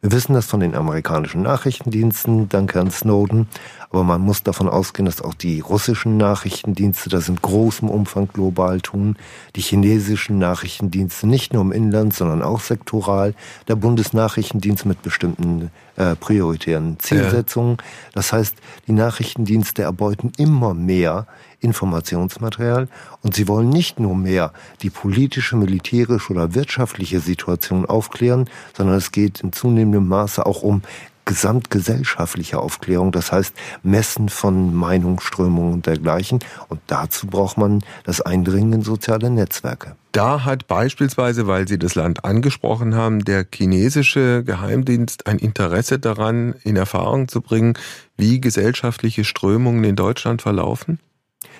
[0.00, 3.46] Wir wissen das von den amerikanischen Nachrichtendiensten, dank Herrn Snowden,
[3.92, 8.80] aber man muss davon ausgehen, dass auch die russischen Nachrichtendienste das in großem Umfang global
[8.80, 9.16] tun,
[9.54, 13.34] die chinesischen Nachrichtendienste nicht nur im Inland, sondern auch sektoral,
[13.68, 17.76] der Bundesnachrichtendienst mit bestimmten äh, prioritären Zielsetzungen.
[17.78, 17.84] Ja.
[18.14, 18.56] Das heißt,
[18.86, 21.26] die Nachrichtendienste erbeuten immer mehr
[21.60, 22.88] Informationsmaterial
[23.22, 29.12] und sie wollen nicht nur mehr die politische, militärische oder wirtschaftliche Situation aufklären, sondern es
[29.12, 30.82] geht in zunehmendem Maße auch um
[31.24, 36.40] gesamtgesellschaftliche Aufklärung, das heißt Messen von Meinungsströmungen und dergleichen.
[36.68, 39.96] Und dazu braucht man das Eindringen in soziale Netzwerke.
[40.12, 46.54] Da hat beispielsweise, weil Sie das Land angesprochen haben, der chinesische Geheimdienst ein Interesse daran,
[46.64, 47.74] in Erfahrung zu bringen,
[48.16, 50.98] wie gesellschaftliche Strömungen in Deutschland verlaufen?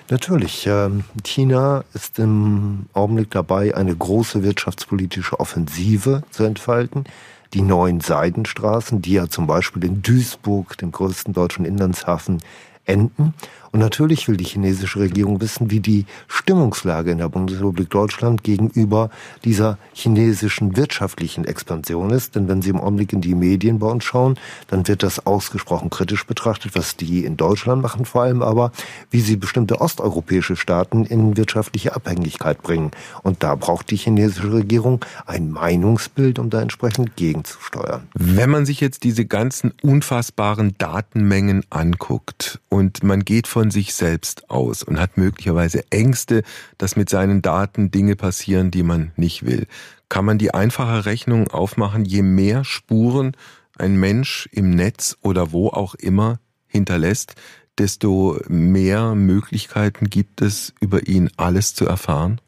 [0.09, 0.67] Natürlich.
[0.67, 7.05] Ähm, China ist im Augenblick dabei, eine große wirtschaftspolitische Offensive zu entfalten.
[7.53, 12.41] Die neuen Seidenstraßen, die ja zum Beispiel in Duisburg, dem größten deutschen Inlandshafen,
[12.85, 13.33] enden.
[13.73, 19.09] Und natürlich will die chinesische Regierung wissen, wie die Stimmungslage in der Bundesrepublik Deutschland gegenüber
[19.43, 22.35] dieser chinesischen wirtschaftlichen Expansion ist.
[22.35, 24.37] Denn wenn Sie im Augenblick in die Medien bei uns schauen,
[24.67, 28.71] dann wird das ausgesprochen kritisch betrachtet, was die in Deutschland machen, vor allem aber,
[29.09, 32.91] wie sie bestimmte osteuropäische Staaten in wirtschaftliche Abhängigkeit bringen.
[33.23, 38.07] Und da braucht die chinesische Regierung ein Meinungsbild, um da entsprechend gegenzusteuern.
[38.13, 44.49] Wenn man sich jetzt diese ganzen unfassbaren Datenmengen anguckt und man geht von sich selbst
[44.49, 46.43] aus und hat möglicherweise Ängste,
[46.77, 49.67] dass mit seinen Daten Dinge passieren, die man nicht will,
[50.09, 53.35] kann man die einfache Rechnung aufmachen, je mehr Spuren
[53.77, 57.35] ein Mensch im Netz oder wo auch immer hinterlässt,
[57.77, 62.39] desto mehr Möglichkeiten gibt es, über ihn alles zu erfahren?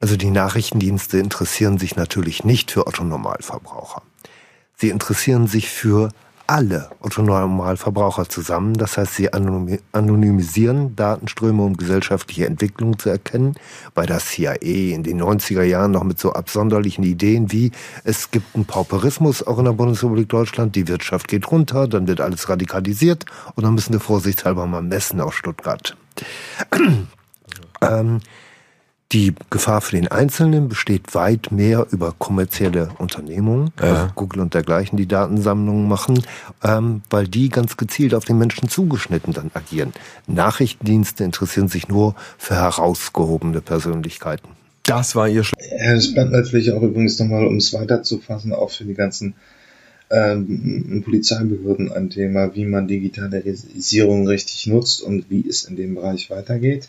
[0.00, 4.02] Also die Nachrichtendienste interessieren sich natürlich nicht für Otto Normalverbraucher.
[4.74, 6.08] Sie interessieren sich für
[6.50, 8.74] alle Otto-Normalverbraucher zusammen.
[8.74, 13.54] Das heißt, sie anonymisieren Datenströme, um gesellschaftliche Entwicklungen zu erkennen.
[13.94, 14.56] Bei der CIA
[14.94, 17.70] in den 90er Jahren noch mit so absonderlichen Ideen wie,
[18.02, 22.20] es gibt einen Pauperismus auch in der Bundesrepublik Deutschland, die Wirtschaft geht runter, dann wird
[22.20, 25.96] alles radikalisiert und dann müssen wir vorsichtshalber mal messen aus Stuttgart.
[27.80, 28.20] ähm,
[29.12, 33.86] die Gefahr für den Einzelnen besteht weit mehr über kommerzielle Unternehmungen, ja.
[33.86, 36.22] also Google und dergleichen, die Datensammlungen machen,
[36.62, 39.92] ähm, weil die ganz gezielt auf den Menschen zugeschnitten dann agieren.
[40.28, 44.48] Nachrichtendienste interessieren sich nur für herausgehobene Persönlichkeiten.
[44.84, 48.70] Das war ihr Sch Ja, das bleibt natürlich auch übrigens nochmal, um es weiterzufassen, auch
[48.70, 49.34] für die ganzen
[50.10, 56.30] ähm, Polizeibehörden ein Thema, wie man Digitalisierung richtig nutzt und wie es in dem Bereich
[56.30, 56.88] weitergeht.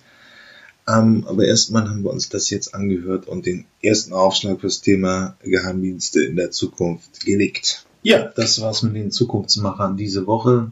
[0.88, 5.38] Ähm, aber erstmal haben wir uns das jetzt angehört und den ersten Aufschlag fürs Thema
[5.44, 7.86] Geheimdienste in der Zukunft gelegt.
[8.04, 10.72] Ja, das war's mit den Zukunftsmachern diese Woche.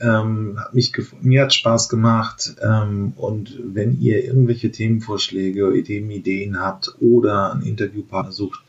[0.00, 6.96] Ähm, hat mich mir hat Spaß gemacht ähm, und wenn ihr irgendwelche Themenvorschläge, Ideen, habt
[7.00, 8.64] oder einen Interviewpartner sucht,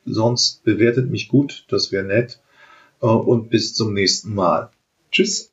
[0.05, 2.40] Sonst bewertet mich gut, das wäre nett.
[3.01, 4.70] Äh, und bis zum nächsten Mal.
[5.10, 5.48] Tschüss.